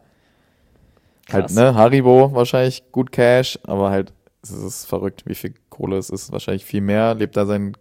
Halt, 1.31 1.45
Krass. 1.45 1.55
ne, 1.55 1.73
Haribo 1.75 2.33
wahrscheinlich 2.33 2.83
gut 2.91 3.11
Cash, 3.11 3.57
aber 3.63 3.89
halt, 3.89 4.13
es 4.43 4.51
ist 4.51 4.85
verrückt, 4.85 5.23
wie 5.25 5.33
viel 5.35 5.53
Kohle 5.69 5.97
es 5.97 6.09
ist. 6.09 6.31
Wahrscheinlich 6.31 6.65
viel 6.65 6.81
mehr, 6.81 7.15
lebt 7.15 7.35
da 7.35 7.45
sein 7.45 7.75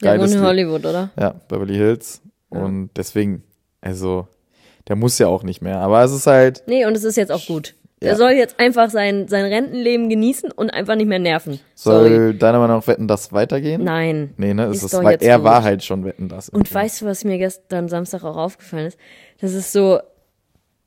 geiles 0.00 0.32
in 0.32 0.38
Leben. 0.38 0.46
Hollywood, 0.48 0.84
oder? 0.86 1.10
Ja, 1.18 1.34
Beverly 1.48 1.74
Hills. 1.76 2.20
Ja. 2.52 2.60
Und 2.60 2.90
deswegen, 2.96 3.42
also, 3.80 4.28
der 4.88 4.96
muss 4.96 5.18
ja 5.18 5.28
auch 5.28 5.42
nicht 5.44 5.62
mehr. 5.62 5.78
Aber 5.80 6.02
es 6.04 6.12
ist 6.12 6.26
halt, 6.26 6.62
Nee, 6.66 6.84
und 6.84 6.94
es 6.94 7.04
ist 7.04 7.16
jetzt 7.16 7.32
auch 7.32 7.46
gut. 7.46 7.74
Ja. 8.04 8.10
Er 8.10 8.16
soll 8.16 8.32
jetzt 8.32 8.60
einfach 8.60 8.90
sein, 8.90 9.28
sein 9.28 9.44
Rentenleben 9.44 10.08
genießen 10.08 10.50
und 10.52 10.70
einfach 10.70 10.94
nicht 10.94 11.08
mehr 11.08 11.18
nerven. 11.18 11.60
soll 11.74 12.08
Sorry. 12.08 12.38
deiner 12.38 12.58
Meinung 12.58 12.78
nach 12.78 12.86
Wetten 12.86 13.08
das 13.08 13.32
weitergehen? 13.32 13.82
Nein. 13.82 14.34
Nee, 14.36 14.54
ne? 14.54 14.66
Ist 14.66 14.82
ist, 14.82 14.92
jetzt 14.92 15.22
er 15.22 15.36
gut. 15.36 15.44
war 15.44 15.62
halt 15.62 15.82
schon 15.82 16.04
Wetten 16.04 16.28
das. 16.28 16.48
Und 16.48 16.72
weißt 16.72 17.02
du, 17.02 17.06
was 17.06 17.24
mir 17.24 17.38
gestern 17.38 17.88
Samstag 17.88 18.24
auch 18.24 18.36
aufgefallen 18.36 18.86
ist? 18.86 18.98
Das 19.40 19.52
ist 19.52 19.72
so, 19.72 19.98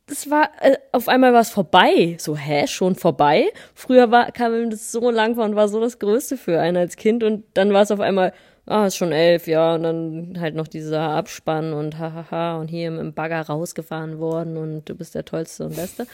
das 0.08 0.30
war, 0.30 0.49
äh, 0.62 0.77
auf 0.93 1.10
einmal 1.10 1.34
war 1.34 1.41
es 1.41 1.49
vorbei. 1.49 2.15
So, 2.17 2.36
hä, 2.36 2.65
schon 2.67 2.95
vorbei? 2.95 3.49
Früher 3.75 4.10
war, 4.10 4.32
kam 4.32 4.53
ihm 4.56 4.69
das 4.69 4.91
so 4.91 5.12
lang 5.12 5.36
vor 5.36 5.43
und 5.43 5.56
war 5.56 5.67
so 5.67 5.82
das 5.82 5.99
Größte 5.99 6.38
für 6.38 6.60
einen 6.60 6.77
als 6.77 6.95
Kind 6.95 7.23
und 7.23 7.43
dann 7.53 7.73
war 7.73 7.82
es 7.82 7.91
auf 7.91 7.99
einmal, 7.99 8.32
ah, 8.65 8.88
ist 8.88 8.95
schon 8.95 9.12
elf, 9.12 9.47
ja, 9.47 9.75
und 9.75 9.84
dann 9.84 10.38
halt 10.39 10.56
noch 10.56 10.67
dieser 10.67 11.01
Abspann 11.01 11.73
und 11.73 11.99
hahaha 11.99 12.58
und 12.58 12.69
hier 12.69 12.88
im 12.88 13.13
Bagger 13.13 13.41
rausgefahren 13.41 14.19
worden 14.19 14.58
und 14.58 14.88
du 14.89 14.95
bist 14.95 15.13
der 15.13 15.25
Tollste 15.25 15.65
und 15.65 15.75
Beste. 15.75 16.08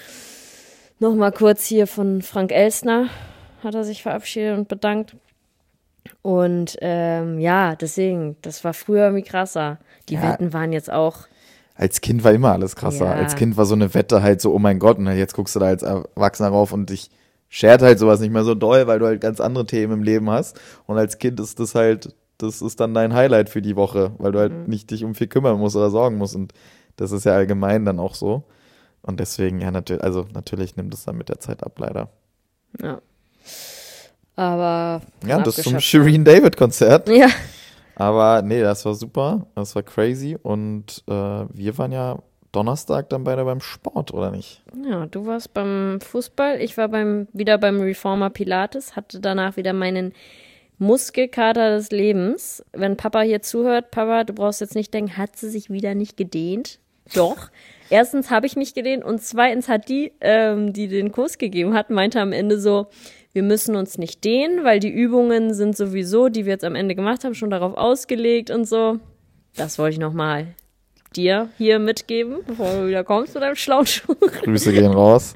Nochmal 0.99 1.31
kurz 1.31 1.65
hier 1.65 1.87
von 1.87 2.21
Frank 2.21 2.51
Elsner 2.51 3.07
hat 3.63 3.75
er 3.75 3.83
sich 3.83 4.03
verabschiedet 4.03 4.57
und 4.57 4.67
bedankt. 4.67 5.15
Und 6.21 6.77
ähm, 6.81 7.39
ja, 7.39 7.75
deswegen, 7.75 8.35
das 8.41 8.63
war 8.63 8.73
früher 8.73 9.05
irgendwie 9.05 9.23
krasser. 9.23 9.79
Die 10.09 10.15
Ja. 10.15 10.23
Wetten 10.23 10.53
waren 10.53 10.71
jetzt 10.73 10.91
auch. 10.91 11.27
Als 11.75 12.01
Kind 12.01 12.23
war 12.23 12.31
immer 12.31 12.51
alles 12.51 12.75
krasser. 12.75 13.05
Ja. 13.05 13.13
Als 13.13 13.35
Kind 13.35 13.57
war 13.57 13.65
so 13.65 13.73
eine 13.73 13.93
Wette 13.93 14.21
halt 14.21 14.41
so, 14.41 14.53
oh 14.53 14.59
mein 14.59 14.79
Gott, 14.79 14.97
und 14.97 15.07
jetzt 15.07 15.33
guckst 15.33 15.55
du 15.55 15.59
da 15.59 15.67
als 15.67 15.81
Erwachsener 15.81 16.49
rauf 16.49 16.71
und 16.71 16.89
dich 16.89 17.09
schert 17.49 17.81
halt 17.81 17.99
sowas 17.99 18.19
nicht 18.19 18.31
mehr 18.31 18.43
so 18.43 18.53
doll, 18.55 18.87
weil 18.87 18.99
du 18.99 19.05
halt 19.05 19.21
ganz 19.21 19.39
andere 19.39 19.65
Themen 19.65 19.93
im 19.93 20.03
Leben 20.03 20.29
hast. 20.29 20.59
Und 20.85 20.97
als 20.97 21.17
Kind 21.17 21.39
ist 21.39 21.59
das 21.59 21.73
halt, 21.75 22.13
das 22.37 22.61
ist 22.61 22.79
dann 22.79 22.93
dein 22.93 23.13
Highlight 23.13 23.49
für 23.49 23.61
die 23.61 23.75
Woche, 23.75 24.11
weil 24.17 24.31
du 24.31 24.37
Mhm. 24.37 24.41
halt 24.41 24.67
nicht 24.67 24.91
dich 24.91 25.03
um 25.03 25.15
viel 25.15 25.27
kümmern 25.27 25.57
musst 25.57 25.75
oder 25.75 25.89
sorgen 25.89 26.17
musst. 26.17 26.35
Und 26.35 26.53
das 26.95 27.11
ist 27.11 27.25
ja 27.25 27.33
allgemein 27.33 27.85
dann 27.85 27.99
auch 27.99 28.15
so. 28.15 28.43
Und 29.03 29.19
deswegen, 29.19 29.61
ja, 29.61 29.69
natürlich, 29.69 30.03
also 30.03 30.25
natürlich 30.33 30.75
nimmt 30.75 30.93
es 30.93 31.03
dann 31.03 31.17
mit 31.17 31.29
der 31.29 31.39
Zeit 31.39 31.63
ab, 31.63 31.77
leider. 31.77 32.09
Ja. 32.81 33.01
Aber. 34.35 35.01
Ja, 35.25 35.39
das 35.39 35.57
zum. 35.57 35.79
Shireen 35.79 36.25
David 36.25 36.57
Konzert. 36.57 37.07
Ja. 37.09 37.27
Aber 37.95 38.41
nee, 38.41 38.61
das 38.61 38.83
war 38.85 38.95
super. 38.95 39.45
Das 39.55 39.75
war 39.75 39.83
crazy. 39.83 40.37
Und 40.41 41.03
äh, 41.07 41.11
wir 41.11 41.77
waren 41.77 41.91
ja 41.91 42.17
Donnerstag 42.51 43.09
dann 43.09 43.23
beide 43.23 43.43
beim 43.43 43.61
Sport, 43.61 44.13
oder 44.13 44.31
nicht? 44.31 44.61
Ja, 44.89 45.05
du 45.07 45.25
warst 45.25 45.53
beim 45.53 45.99
Fußball, 46.01 46.61
ich 46.61 46.77
war 46.77 46.87
beim, 46.87 47.27
wieder 47.33 47.57
beim 47.57 47.81
Reformer 47.81 48.29
Pilates, 48.29 48.95
hatte 48.95 49.19
danach 49.19 49.57
wieder 49.57 49.73
meinen 49.73 50.13
Muskelkater 50.77 51.75
des 51.75 51.91
Lebens. 51.91 52.63
Wenn 52.71 52.95
Papa 52.95 53.21
hier 53.21 53.41
zuhört, 53.41 53.91
Papa, 53.91 54.23
du 54.23 54.33
brauchst 54.33 54.61
jetzt 54.61 54.75
nicht 54.75 54.93
denken, 54.93 55.17
hat 55.17 55.35
sie 55.35 55.49
sich 55.49 55.69
wieder 55.69 55.95
nicht 55.95 56.15
gedehnt? 56.15 56.79
Doch. 57.13 57.49
Erstens 57.89 58.29
habe 58.31 58.45
ich 58.45 58.55
mich 58.55 58.73
gedehnt 58.73 59.03
und 59.03 59.21
zweitens 59.21 59.67
hat 59.69 59.89
die, 59.89 60.13
ähm, 60.21 60.73
die 60.73 60.87
den 60.87 61.11
Kurs 61.11 61.37
gegeben 61.37 61.73
hat, 61.73 61.89
meinte 61.89 62.19
am 62.19 62.31
Ende 62.31 62.59
so, 62.59 62.87
wir 63.33 63.43
müssen 63.43 63.75
uns 63.75 63.97
nicht 63.97 64.23
dehnen, 64.23 64.63
weil 64.63 64.79
die 64.79 64.89
Übungen 64.89 65.53
sind 65.53 65.75
sowieso, 65.75 66.29
die 66.29 66.45
wir 66.45 66.53
jetzt 66.53 66.63
am 66.65 66.75
Ende 66.75 66.95
gemacht 66.95 67.23
haben, 67.23 67.33
schon 67.35 67.49
darauf 67.49 67.75
ausgelegt 67.75 68.51
und 68.51 68.65
so. 68.65 68.99
Das 69.55 69.77
wollte 69.79 69.93
ich 69.93 69.99
nochmal 69.99 70.47
dir 71.15 71.49
hier 71.57 71.77
mitgeben, 71.79 72.37
bevor 72.45 72.71
du 72.71 72.87
wieder 72.87 73.03
kommst 73.03 73.33
mit 73.35 73.43
deinem 73.43 73.55
schlauen 73.55 73.85
Schuh. 73.85 74.15
Grüße 74.43 74.71
gehen 74.73 74.91
raus. 74.91 75.35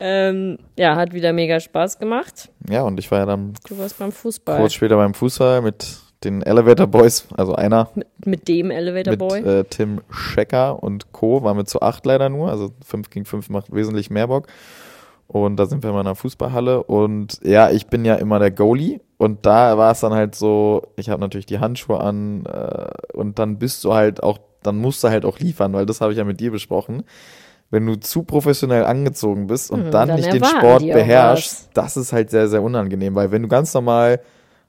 Ähm, 0.00 0.58
ja, 0.78 0.96
hat 0.96 1.12
wieder 1.12 1.32
mega 1.32 1.60
Spaß 1.60 1.98
gemacht. 1.98 2.50
Ja, 2.68 2.82
und 2.82 2.98
ich 2.98 3.10
war 3.10 3.20
ja 3.20 3.26
dann 3.26 3.52
Du 3.68 3.78
warst 3.78 3.98
beim 3.98 4.12
Fußball. 4.12 4.58
kurz 4.58 4.72
später 4.74 4.96
beim 4.96 5.14
Fußball 5.14 5.62
mit 5.62 5.86
den 6.24 6.42
Elevator 6.42 6.86
Boys, 6.86 7.26
also 7.36 7.54
einer 7.54 7.88
Mit, 7.94 8.06
mit 8.26 8.48
dem 8.48 8.70
Elevator 8.70 9.12
mit 9.12 9.18
Boy. 9.18 9.40
äh, 9.40 9.64
Tim 9.64 10.00
Schecker 10.10 10.82
und 10.82 11.12
Co. 11.12 11.42
waren 11.42 11.56
wir 11.56 11.64
zu 11.66 11.82
acht 11.82 12.04
leider 12.06 12.28
nur, 12.28 12.50
also 12.50 12.70
fünf 12.84 13.10
gegen 13.10 13.24
fünf 13.24 13.50
macht 13.50 13.72
wesentlich 13.74 14.10
mehr 14.10 14.26
Bock. 14.28 14.46
Und 15.26 15.56
da 15.56 15.64
sind 15.66 15.82
wir 15.82 15.90
mal 15.92 16.00
in 16.02 16.06
einer 16.06 16.14
Fußballhalle 16.16 16.82
und 16.82 17.40
ja, 17.42 17.70
ich 17.70 17.86
bin 17.86 18.04
ja 18.04 18.16
immer 18.16 18.38
der 18.38 18.50
Goalie 18.50 19.00
und 19.16 19.46
da 19.46 19.78
war 19.78 19.90
es 19.92 20.00
dann 20.00 20.12
halt 20.12 20.34
so, 20.34 20.82
ich 20.96 21.08
habe 21.08 21.20
natürlich 21.20 21.46
die 21.46 21.58
Handschuhe 21.60 21.98
an 21.98 22.44
äh, 22.44 22.88
und 23.16 23.38
dann 23.38 23.58
bist 23.58 23.82
du 23.84 23.94
halt 23.94 24.22
auch, 24.22 24.38
dann 24.62 24.76
musst 24.76 25.02
du 25.02 25.08
halt 25.08 25.24
auch 25.24 25.38
liefern, 25.38 25.72
weil 25.72 25.86
das 25.86 26.02
habe 26.02 26.12
ich 26.12 26.18
ja 26.18 26.24
mit 26.24 26.40
dir 26.40 26.50
besprochen. 26.50 27.04
Wenn 27.70 27.86
du 27.86 27.96
zu 27.98 28.22
professionell 28.22 28.84
angezogen 28.84 29.46
bist 29.46 29.70
und 29.70 29.84
Hm, 29.84 29.90
dann, 29.90 30.08
dann 30.08 30.16
nicht 30.18 30.32
den 30.32 30.44
Sport 30.44 30.82
beherrschst, 30.82 31.70
das 31.72 31.96
ist 31.96 32.12
halt 32.12 32.28
sehr, 32.30 32.46
sehr 32.48 32.62
unangenehm, 32.62 33.14
weil 33.14 33.32
wenn 33.32 33.42
du 33.42 33.48
ganz 33.48 33.72
normal 33.72 34.20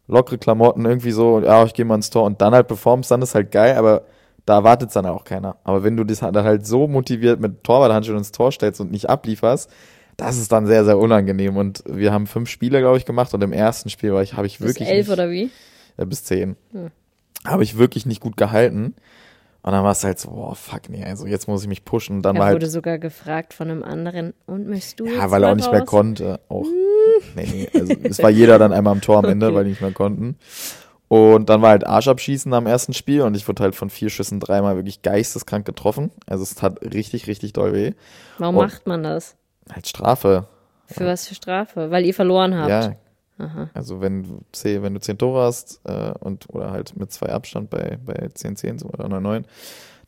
lockere 0.08 0.38
Klamotten 0.38 0.86
irgendwie 0.86 1.12
so, 1.12 1.40
ja, 1.40 1.64
ich 1.64 1.74
gehe 1.74 1.86
mal 1.86 1.96
ins 1.96 2.10
Tor 2.10 2.24
und 2.24 2.42
dann 2.42 2.54
halt 2.54 2.68
performst, 2.68 3.10
dann 3.12 3.22
ist 3.22 3.36
halt 3.36 3.52
geil, 3.52 3.76
aber 3.76 4.04
da 4.46 4.56
erwartet 4.56 4.96
dann 4.96 5.06
auch 5.08 5.24
keiner. 5.24 5.58
Aber 5.64 5.84
wenn 5.84 5.98
du 5.98 6.04
das 6.04 6.20
dann 6.20 6.36
halt 6.36 6.66
so 6.68 6.88
motiviert 6.88 7.40
mit 7.40 7.64
Torwarthandschuhen 7.64 8.20
ins 8.20 8.32
Tor 8.32 8.52
stellst 8.52 8.80
und 8.80 8.92
nicht 8.92 9.10
ablieferst, 9.10 9.72
das 10.18 10.38
ist 10.38 10.52
dann 10.52 10.68
sehr, 10.68 10.86
sehr 10.86 10.98
unangenehm. 10.98 11.58
Und 11.58 11.84
wir 11.88 12.14
haben 12.14 12.28
fünf 12.28 12.50
Spiele, 12.50 12.80
glaube 12.80 12.98
ich, 12.98 13.06
gemacht 13.06 13.34
und 13.34 13.42
im 13.42 13.54
ersten 13.54 13.90
Spiel 13.90 14.14
war 14.14 14.22
ich, 14.22 14.36
habe 14.36 14.48
ich 14.48 14.60
Bis 14.60 14.68
wirklich 14.68 14.90
elf 14.90 15.08
nicht, 15.08 15.14
oder 15.14 15.30
wie? 15.30 15.50
äh, 15.98 16.06
bis 16.06 16.24
zehn, 16.24 16.56
habe 17.46 17.64
ich 17.64 17.78
wirklich 17.78 18.06
nicht 18.06 18.22
gut 18.22 18.38
gehalten. 18.38 18.96
Und 19.66 19.72
dann 19.72 19.84
war 19.84 19.94
es 19.94 20.04
halt 20.04 20.20
so, 20.20 20.30
boah, 20.30 20.54
fuck, 20.54 20.90
nee, 20.90 21.04
also 21.04 21.26
jetzt 21.26 21.48
muss 21.48 21.64
ich 21.64 21.68
mich 21.68 21.84
pushen. 21.84 22.18
Und 22.18 22.22
dann 22.22 22.36
Er 22.36 22.40
war 22.44 22.54
wurde 22.54 22.66
halt, 22.66 22.72
sogar 22.72 23.00
gefragt 23.00 23.52
von 23.56 23.72
einem 23.72 23.82
anderen. 23.82 24.36
Und 24.46 24.68
möchtest 24.68 25.00
du 25.00 25.08
ja, 25.08 25.32
weil 25.32 25.42
er 25.44 25.52
auch 25.52 25.56
nicht 25.56 25.72
mehr 25.72 25.80
raus? 25.80 25.90
konnte, 25.90 26.40
auch. 26.50 26.68
Nee, 27.36 27.48
nee, 27.52 27.70
also 27.74 27.94
es 28.04 28.22
war 28.22 28.30
jeder 28.30 28.60
dann 28.60 28.72
einmal 28.74 28.92
am 28.94 29.02
Tor 29.02 29.18
am 29.18 29.26
Ende, 29.30 29.48
Okay. 29.48 29.56
weil 29.56 29.64
die 29.64 29.70
nicht 29.72 29.82
mehr 29.82 29.92
konnten. 29.92 30.38
Und 31.08 31.50
dann 31.50 31.64
war 31.64 31.70
halt 31.72 31.86
Arschabschießen 31.88 32.54
am 32.54 32.68
ersten 32.68 32.94
Spiel 32.94 33.22
und 33.24 33.36
ich 33.36 33.48
wurde 33.48 33.64
halt 33.64 33.74
von 33.76 33.90
vier 33.90 34.10
Schüssen 34.12 34.40
dreimal 34.40 34.76
wirklich 34.76 35.02
geisteskrank 35.02 35.66
getroffen. 35.66 36.12
Also 36.28 36.44
es 36.44 36.54
tat 36.54 36.82
richtig, 36.84 37.26
richtig 37.26 37.54
doll 37.54 37.74
weh. 37.74 37.94
Warum 38.38 38.58
Und- 38.58 38.66
macht 38.68 38.86
man 38.86 39.02
das? 39.02 39.36
Halt 39.74 39.88
Strafe. 39.88 40.48
Für 40.86 41.08
was 41.08 41.28
für 41.28 41.34
Strafe? 41.34 41.90
Weil 41.90 42.06
ihr 42.06 42.14
verloren 42.14 42.56
habt. 42.56 42.70
Ja. 42.70 42.96
Aha. 43.38 43.70
Also 43.74 44.00
wenn 44.02 44.24
du 44.24 44.42
zehn, 44.54 44.82
wenn 44.84 44.94
du 44.94 45.00
zehn 45.02 45.18
Tore 45.18 45.44
hast 45.44 45.82
äh, 45.84 46.14
und 46.20 46.46
oder 46.54 46.72
halt 46.72 46.96
mit 46.98 47.12
zwei 47.12 47.28
Abstand 47.34 47.70
bei, 47.70 47.98
bei 48.06 48.14
10-10 48.28 48.80
so 48.80 48.88
oder 48.88 49.06
9-9, 49.06 49.44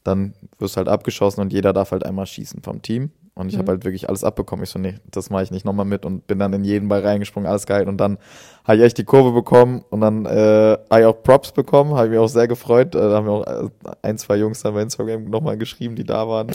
dann 0.04 0.34
wirst 0.60 0.76
du 0.76 0.78
halt 0.78 0.88
abgeschossen 0.88 1.42
und 1.42 1.52
jeder 1.52 1.74
darf 1.74 1.92
halt 1.92 2.06
einmal 2.06 2.26
schießen 2.26 2.62
vom 2.62 2.82
Team. 2.82 3.12
Und 3.36 3.50
ich 3.50 3.56
Mhm. 3.56 3.60
habe 3.60 3.72
halt 3.74 3.84
wirklich 3.86 4.08
alles 4.10 4.24
abbekommen. 4.24 4.64
Ich 4.64 4.70
so, 4.72 4.80
nee, 4.80 4.96
das 5.12 5.30
mache 5.30 5.44
ich 5.44 5.52
nicht 5.52 5.64
nochmal 5.66 5.86
mit 5.86 6.06
und 6.06 6.26
bin 6.26 6.40
dann 6.40 6.54
in 6.54 6.64
jeden 6.64 6.88
Ball 6.88 7.02
reingesprungen, 7.02 7.48
alles 7.48 7.68
geil. 7.68 7.88
Und 7.88 7.98
dann 7.98 8.18
habe 8.64 8.78
ich 8.78 8.84
echt 8.84 8.98
die 8.98 9.04
Kurve 9.04 9.32
bekommen 9.32 9.84
und 9.92 10.02
dann 10.02 10.26
äh, 10.26 10.78
habe 10.90 11.02
ich 11.02 11.06
auch 11.06 11.22
Props 11.22 11.52
bekommen, 11.52 11.94
habe 11.94 12.06
ich 12.06 12.12
mich 12.12 12.20
auch 12.20 12.30
sehr 12.30 12.48
gefreut. 12.48 12.96
Äh, 12.96 13.00
da 13.00 13.12
haben 13.16 13.26
mir 13.26 13.32
auch 13.34 13.46
äh, 13.46 13.70
ein, 14.02 14.18
zwei 14.18 14.38
Jungs 14.38 14.62
dann 14.64 14.74
bei 14.74 14.82
Instagram 14.82 15.26
nochmal 15.26 15.58
geschrieben, 15.58 15.96
die 15.96 16.04
da 16.06 16.28
waren. 16.28 16.48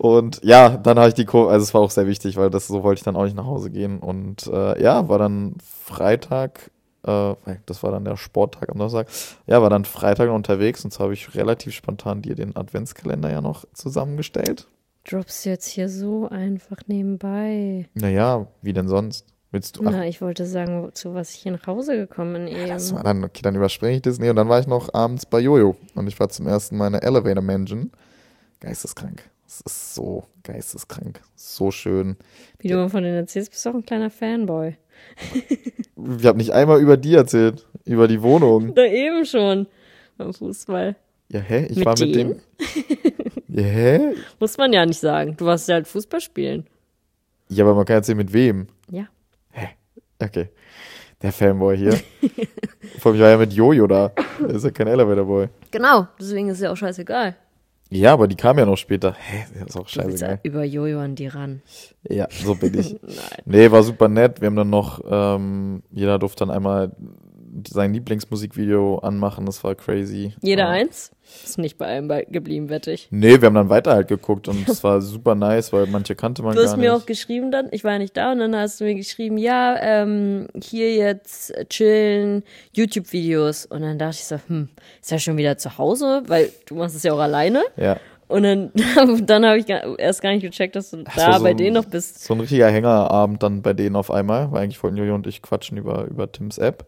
Und 0.00 0.40
ja, 0.42 0.78
dann 0.78 0.98
habe 0.98 1.08
ich 1.08 1.14
die 1.14 1.26
Kurve, 1.26 1.52
also 1.52 1.62
es 1.62 1.74
war 1.74 1.82
auch 1.82 1.90
sehr 1.90 2.06
wichtig, 2.06 2.38
weil 2.38 2.48
das 2.48 2.68
so 2.68 2.82
wollte 2.82 3.00
ich 3.00 3.04
dann 3.04 3.16
auch 3.16 3.24
nicht 3.24 3.36
nach 3.36 3.44
Hause 3.44 3.70
gehen. 3.70 3.98
Und 3.98 4.46
äh, 4.46 4.82
ja, 4.82 5.10
war 5.10 5.18
dann 5.18 5.56
Freitag, 5.62 6.70
äh, 7.02 7.34
das 7.66 7.82
war 7.82 7.90
dann 7.90 8.06
der 8.06 8.16
Sporttag 8.16 8.70
am 8.70 8.78
Donnerstag. 8.78 9.08
Ja, 9.46 9.60
war 9.60 9.68
dann 9.68 9.84
Freitag 9.84 10.30
unterwegs 10.30 10.82
und 10.86 10.94
so 10.94 11.00
habe 11.00 11.12
ich 11.12 11.34
relativ 11.34 11.74
spontan 11.74 12.22
dir 12.22 12.34
den 12.34 12.56
Adventskalender 12.56 13.30
ja 13.30 13.42
noch 13.42 13.66
zusammengestellt. 13.74 14.68
Droppst 15.04 15.44
du 15.44 15.50
jetzt 15.50 15.66
hier 15.66 15.90
so 15.90 16.30
einfach 16.30 16.78
nebenbei? 16.86 17.90
Naja, 17.92 18.46
wie 18.62 18.72
denn 18.72 18.88
sonst? 18.88 19.26
Willst 19.50 19.76
du? 19.76 19.82
Ach, 19.84 19.90
Na, 19.92 20.06
ich 20.06 20.22
wollte 20.22 20.46
sagen, 20.46 20.88
zu 20.94 21.12
was 21.12 21.34
ich 21.34 21.42
hier 21.42 21.52
nach 21.52 21.66
Hause 21.66 21.98
gekommen 21.98 22.32
bin 22.32 22.48
eben. 22.48 22.68
das 22.70 22.94
war 22.94 23.02
dann, 23.02 23.22
okay, 23.22 23.42
dann 23.42 23.54
überspringe 23.54 23.96
ich 23.96 24.02
das. 24.02 24.18
Nee, 24.18 24.30
und 24.30 24.36
dann 24.36 24.48
war 24.48 24.60
ich 24.60 24.66
noch 24.66 24.94
abends 24.94 25.26
bei 25.26 25.40
Jojo 25.40 25.76
und 25.94 26.06
ich 26.06 26.18
war 26.18 26.30
zum 26.30 26.46
ersten 26.46 26.78
Mal 26.78 26.86
in 26.86 26.94
der 26.94 27.02
Elevator 27.02 27.42
Mansion. 27.42 27.90
Geisteskrank. 28.60 29.28
Es 29.50 29.62
ist 29.62 29.94
so 29.96 30.22
geisteskrank. 30.44 31.20
So 31.34 31.72
schön. 31.72 32.16
Wie 32.60 32.68
du 32.68 32.76
mal 32.76 32.88
von 32.88 33.02
denen 33.02 33.16
erzählst, 33.16 33.50
bist 33.50 33.66
du 33.66 33.70
auch 33.70 33.74
ein 33.74 33.84
kleiner 33.84 34.08
Fanboy. 34.08 34.76
Ich 36.18 36.24
habe 36.24 36.38
nicht 36.38 36.52
einmal 36.52 36.80
über 36.80 36.96
die 36.96 37.14
erzählt, 37.14 37.66
über 37.84 38.06
die 38.06 38.22
Wohnung. 38.22 38.72
Da 38.76 38.84
eben 38.84 39.24
schon. 39.26 39.66
Beim 40.16 40.32
Fußball. 40.32 40.94
Ja, 41.30 41.40
hä? 41.40 41.66
Ich 41.68 41.78
Mit 41.78 41.84
war 41.84 41.98
mit 41.98 42.14
dem. 42.14 42.40
Ja, 43.48 43.62
hä? 43.64 44.14
Muss 44.38 44.56
man 44.56 44.72
ja 44.72 44.86
nicht 44.86 45.00
sagen. 45.00 45.36
Du 45.36 45.46
warst 45.46 45.68
ja 45.68 45.74
halt 45.74 45.88
Fußball 45.88 46.20
spielen. 46.20 46.68
Ja, 47.48 47.64
aber 47.64 47.74
man 47.74 47.84
kann 47.84 47.96
erzählen, 47.96 48.18
mit 48.18 48.32
wem. 48.32 48.68
Ja. 48.88 49.08
Okay. 50.20 50.50
Der 51.20 51.32
Fanboy 51.32 51.76
hier. 51.76 52.00
Vor 53.00 53.10
allem, 53.10 53.16
ich 53.16 53.22
war 53.22 53.30
ja 53.30 53.36
mit 53.36 53.52
Jojo 53.52 53.88
da. 53.88 54.12
Der 54.38 54.50
ist 54.50 54.64
ja 54.64 54.70
kein 54.70 54.86
Elevator 54.86 55.24
Boy. 55.24 55.48
Genau. 55.72 56.06
Deswegen 56.20 56.50
ist 56.50 56.58
es 56.58 56.62
ja 56.62 56.70
auch 56.70 56.76
scheißegal. 56.76 57.36
Ja, 57.90 58.12
aber 58.12 58.28
die 58.28 58.36
kam 58.36 58.56
ja 58.56 58.64
noch 58.66 58.76
später. 58.76 59.14
Hä, 59.14 59.46
das 59.58 59.70
ist 59.70 59.76
auch 59.76 59.88
scheißegal. 59.88 60.38
über 60.44 60.64
Jojo 60.64 61.00
an 61.00 61.16
die 61.16 61.26
ran. 61.26 61.60
Ja, 62.08 62.28
so 62.30 62.54
bin 62.54 62.78
ich. 62.78 62.92
Nein. 63.02 63.42
Nee, 63.44 63.70
war 63.72 63.82
super 63.82 64.08
nett. 64.08 64.40
Wir 64.40 64.46
haben 64.46 64.56
dann 64.56 64.70
noch, 64.70 65.00
ähm, 65.10 65.82
jeder 65.90 66.20
durfte 66.20 66.46
dann 66.46 66.54
einmal 66.54 66.92
sein 67.68 67.92
Lieblingsmusikvideo 67.94 68.98
anmachen. 68.98 69.46
Das 69.46 69.62
war 69.64 69.74
crazy. 69.74 70.34
Jeder 70.42 70.64
Ja. 70.64 70.68
eins? 70.70 71.10
Ist 71.44 71.58
nicht 71.58 71.78
bei 71.78 71.86
einem 71.86 72.08
geblieben, 72.30 72.68
wette 72.70 72.90
ich. 72.92 73.08
Nee, 73.10 73.40
wir 73.40 73.46
haben 73.46 73.54
dann 73.54 73.68
weiter 73.68 73.92
halt 73.92 74.08
geguckt 74.08 74.48
und 74.48 74.68
es 74.68 74.82
war 74.84 75.00
super 75.00 75.34
nice, 75.34 75.72
weil 75.72 75.86
manche 75.86 76.14
kannte 76.14 76.42
man 76.42 76.54
Du 76.56 76.60
hast 76.62 76.70
gar 76.70 76.76
mir 76.76 76.92
nicht. 76.92 77.02
auch 77.02 77.06
geschrieben 77.06 77.50
dann, 77.52 77.68
ich 77.70 77.84
war 77.84 77.98
nicht 77.98 78.16
da, 78.16 78.32
und 78.32 78.38
dann 78.40 78.54
hast 78.56 78.80
du 78.80 78.84
mir 78.84 78.94
geschrieben, 78.94 79.38
ja, 79.38 79.76
ähm, 79.80 80.48
hier 80.62 80.92
jetzt 80.94 81.52
chillen, 81.68 82.42
YouTube-Videos. 82.72 83.66
Und 83.66 83.82
dann 83.82 83.98
dachte 83.98 84.16
ich 84.18 84.24
so, 84.24 84.36
hm, 84.46 84.68
ist 85.00 85.12
er 85.12 85.18
schon 85.18 85.36
wieder 85.36 85.56
zu 85.58 85.78
Hause? 85.78 86.22
Weil 86.26 86.50
du 86.66 86.74
machst 86.76 86.96
es 86.96 87.02
ja 87.04 87.12
auch 87.12 87.18
alleine. 87.20 87.62
ja, 87.76 87.98
Und 88.28 88.42
dann, 88.42 88.72
dann 89.26 89.46
habe 89.46 89.58
ich 89.58 89.66
gar, 89.66 89.98
erst 89.98 90.22
gar 90.22 90.30
nicht 90.32 90.42
gecheckt, 90.42 90.74
dass 90.76 90.90
du 90.90 91.04
Das 91.04 91.14
da 91.14 91.38
so 91.38 91.44
bei 91.44 91.50
ein- 91.50 91.56
denen 91.56 91.74
noch 91.74 91.84
bist. 91.84 92.24
so 92.24 92.34
ein 92.34 92.40
richtiger 92.40 92.68
Hängerabend 92.68 93.42
dann 93.42 93.62
bei 93.62 93.72
denen 93.72 93.94
auf 93.96 94.10
einmal, 94.10 94.50
weil 94.52 94.62
eigentlich 94.64 94.82
wollten 94.82 94.96
Jojo 94.96 95.14
und 95.14 95.26
ich 95.26 95.42
quatschen 95.42 95.78
über, 95.78 96.04
über 96.06 96.30
Tims 96.30 96.58
App. 96.58 96.86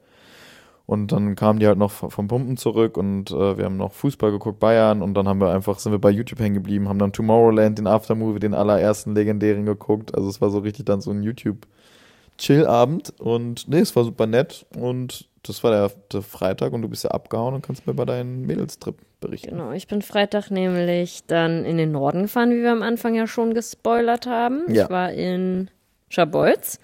Und 0.86 1.12
dann 1.12 1.36
kamen 1.36 1.60
die 1.60 1.66
halt 1.66 1.78
noch 1.78 1.90
vom 1.90 2.28
Pumpen 2.28 2.56
zurück 2.56 2.96
und 2.96 3.30
äh, 3.30 3.56
wir 3.56 3.64
haben 3.64 3.76
noch 3.76 3.92
Fußball 3.92 4.32
geguckt, 4.32 4.58
Bayern 4.58 5.00
und 5.00 5.14
dann 5.14 5.28
haben 5.28 5.40
wir 5.40 5.52
einfach, 5.52 5.78
sind 5.78 5.92
wir 5.92 6.00
bei 6.00 6.10
YouTube 6.10 6.40
hängen 6.40 6.54
geblieben, 6.54 6.88
haben 6.88 6.98
dann 6.98 7.12
Tomorrowland, 7.12 7.78
den 7.78 7.86
Aftermovie, 7.86 8.40
den 8.40 8.52
allerersten 8.52 9.14
legendären 9.14 9.64
geguckt. 9.64 10.14
Also 10.14 10.28
es 10.28 10.40
war 10.40 10.50
so 10.50 10.58
richtig 10.58 10.86
dann 10.86 11.00
so 11.00 11.12
ein 11.12 11.22
YouTube-Chill-Abend 11.22 13.14
und 13.20 13.68
nee, 13.68 13.78
es 13.78 13.94
war 13.94 14.04
super 14.04 14.26
nett 14.26 14.66
und 14.76 15.28
das 15.44 15.62
war 15.64 15.70
der, 15.70 15.92
der 16.12 16.22
Freitag 16.22 16.72
und 16.72 16.82
du 16.82 16.88
bist 16.88 17.04
ja 17.04 17.10
abgehauen 17.10 17.54
und 17.54 17.62
kannst 17.64 17.86
mir 17.86 17.92
über 17.92 18.06
deinen 18.06 18.42
Mädelstrip 18.46 18.96
berichten. 19.20 19.50
Genau, 19.50 19.72
ich 19.72 19.86
bin 19.86 20.02
Freitag 20.02 20.50
nämlich 20.50 21.24
dann 21.26 21.64
in 21.64 21.78
den 21.78 21.92
Norden 21.92 22.22
gefahren, 22.22 22.50
wie 22.50 22.62
wir 22.62 22.72
am 22.72 22.82
Anfang 22.82 23.14
ja 23.14 23.26
schon 23.26 23.54
gespoilert 23.54 24.26
haben. 24.26 24.62
Ja. 24.68 24.84
Ich 24.84 24.90
war 24.90 25.12
in 25.12 25.70
Scharbeutz, 26.08 26.78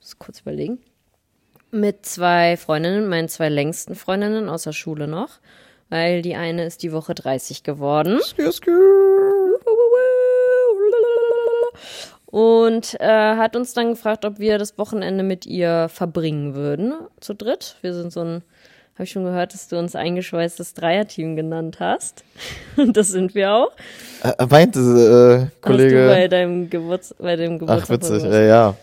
muss 0.00 0.18
kurz 0.18 0.40
überlegen, 0.40 0.78
mit 1.72 2.06
zwei 2.06 2.56
Freundinnen, 2.56 3.08
meinen 3.08 3.28
zwei 3.28 3.48
längsten 3.48 3.94
Freundinnen 3.94 4.48
aus 4.48 4.62
der 4.64 4.72
Schule 4.72 5.08
noch, 5.08 5.40
weil 5.88 6.22
die 6.22 6.36
eine 6.36 6.64
ist 6.64 6.82
die 6.82 6.92
Woche 6.92 7.14
30 7.14 7.64
geworden. 7.64 8.20
Und 12.26 12.98
äh, 13.00 13.06
hat 13.36 13.56
uns 13.56 13.74
dann 13.74 13.90
gefragt, 13.90 14.24
ob 14.24 14.38
wir 14.38 14.58
das 14.58 14.78
Wochenende 14.78 15.22
mit 15.22 15.44
ihr 15.44 15.88
verbringen 15.90 16.54
würden, 16.54 16.94
zu 17.20 17.34
dritt. 17.34 17.76
Wir 17.82 17.92
sind 17.92 18.10
so 18.12 18.20
ein, 18.20 18.42
habe 18.94 19.04
ich 19.04 19.10
schon 19.10 19.24
gehört, 19.24 19.52
dass 19.52 19.68
du 19.68 19.78
uns 19.78 19.94
eingeschweißtes 19.94 20.72
Dreierteam 20.74 21.36
genannt 21.36 21.78
hast. 21.80 22.24
Und 22.76 22.96
das 22.96 23.08
sind 23.08 23.34
wir 23.34 23.52
auch. 23.52 23.72
Äh, 24.22 24.46
meinte 24.46 24.78
äh, 24.80 24.82
Hast 24.82 24.98
du 24.98 25.50
bei 25.52 25.60
Kollege. 25.60 26.28
deinem, 26.30 26.70
Geburts 26.70 27.14
bei 27.18 27.36
dem 27.36 27.54
Ach, 27.54 27.58
Geburtstag. 27.58 27.90
witzig, 27.90 28.20
verlost. 28.20 28.32
äh, 28.34 28.48
ja. 28.48 28.74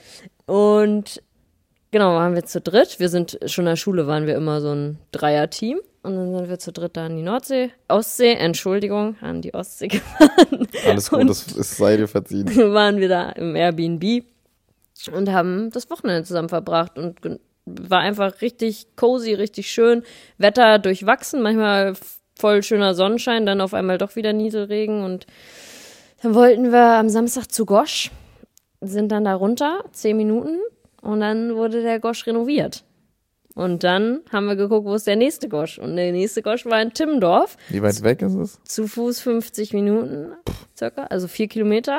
Und 0.45 1.21
genau, 1.91 2.15
waren 2.15 2.35
wir 2.35 2.45
zu 2.45 2.61
dritt. 2.61 2.99
Wir 2.99 3.09
sind 3.09 3.39
schon 3.45 3.63
in 3.65 3.71
der 3.71 3.75
Schule, 3.75 4.07
waren 4.07 4.27
wir 4.27 4.35
immer 4.35 4.61
so 4.61 4.71
ein 4.73 4.99
Dreierteam. 5.11 5.79
Und 6.01 6.15
dann 6.15 6.33
sind 6.33 6.49
wir 6.49 6.59
zu 6.59 6.71
dritt 6.71 6.95
da 6.95 7.07
an 7.07 7.17
die 7.17 7.23
Nordsee, 7.23 7.71
Ostsee, 7.89 8.33
Entschuldigung, 8.33 9.17
an 9.19 9.41
die 9.41 9.53
Ostsee 9.53 9.87
gefahren. 9.89 10.67
Alles 10.87 11.09
gut, 11.09 11.29
das 11.29 11.47
ist, 11.47 11.77
sei 11.77 11.97
dir 11.97 12.07
verziehen. 12.07 12.47
waren 12.73 12.97
wir 12.97 13.09
da 13.09 13.29
im 13.31 13.55
Airbnb 13.55 14.23
und 15.13 15.31
haben 15.31 15.69
das 15.71 15.89
Wochenende 15.89 16.23
zusammen 16.23 16.49
verbracht 16.49 16.97
und 16.97 17.39
war 17.65 17.99
einfach 17.99 18.41
richtig 18.41 18.87
cozy, 18.95 19.33
richtig 19.33 19.69
schön. 19.69 20.03
Wetter 20.37 20.79
durchwachsen, 20.79 21.41
manchmal 21.41 21.93
voll 22.37 22.63
schöner 22.63 22.93
Sonnenschein, 22.93 23.45
dann 23.45 23.59
auf 23.59 23.73
einmal 23.73 23.97
doch 23.97 24.15
wieder 24.15 24.31
Nieselregen 24.31 25.03
und 25.03 25.27
dann 26.21 26.33
wollten 26.33 26.71
wir 26.71 26.97
am 26.97 27.09
Samstag 27.09 27.51
zu 27.51 27.65
Gosch, 27.65 28.11
sind 28.81 29.11
dann 29.11 29.25
da 29.25 29.35
runter, 29.35 29.83
zehn 29.91 30.15
Minuten 30.15 30.59
und 31.01 31.19
dann 31.21 31.55
wurde 31.55 31.81
der 31.81 31.99
Gosch 31.99 32.25
renoviert. 32.27 32.83
Und 33.55 33.83
dann 33.83 34.21
haben 34.31 34.45
wir 34.45 34.55
geguckt, 34.55 34.85
wo 34.85 34.93
ist 34.93 35.07
der 35.07 35.15
nächste 35.15 35.49
Gosch? 35.49 35.79
Und 35.79 35.95
der 35.97 36.11
nächste 36.11 36.41
Gosch 36.41 36.65
war 36.65 36.81
in 36.81 36.93
Timmendorf 36.93 37.57
Wie 37.69 37.81
weit 37.81 38.01
weg 38.03 38.21
ist 38.21 38.35
es? 38.35 38.63
zu 38.63 38.87
Fuß 38.87 39.19
50 39.21 39.73
Minuten 39.73 40.31
circa, 40.77 41.03
also 41.05 41.27
vier 41.27 41.47
Kilometer. 41.47 41.97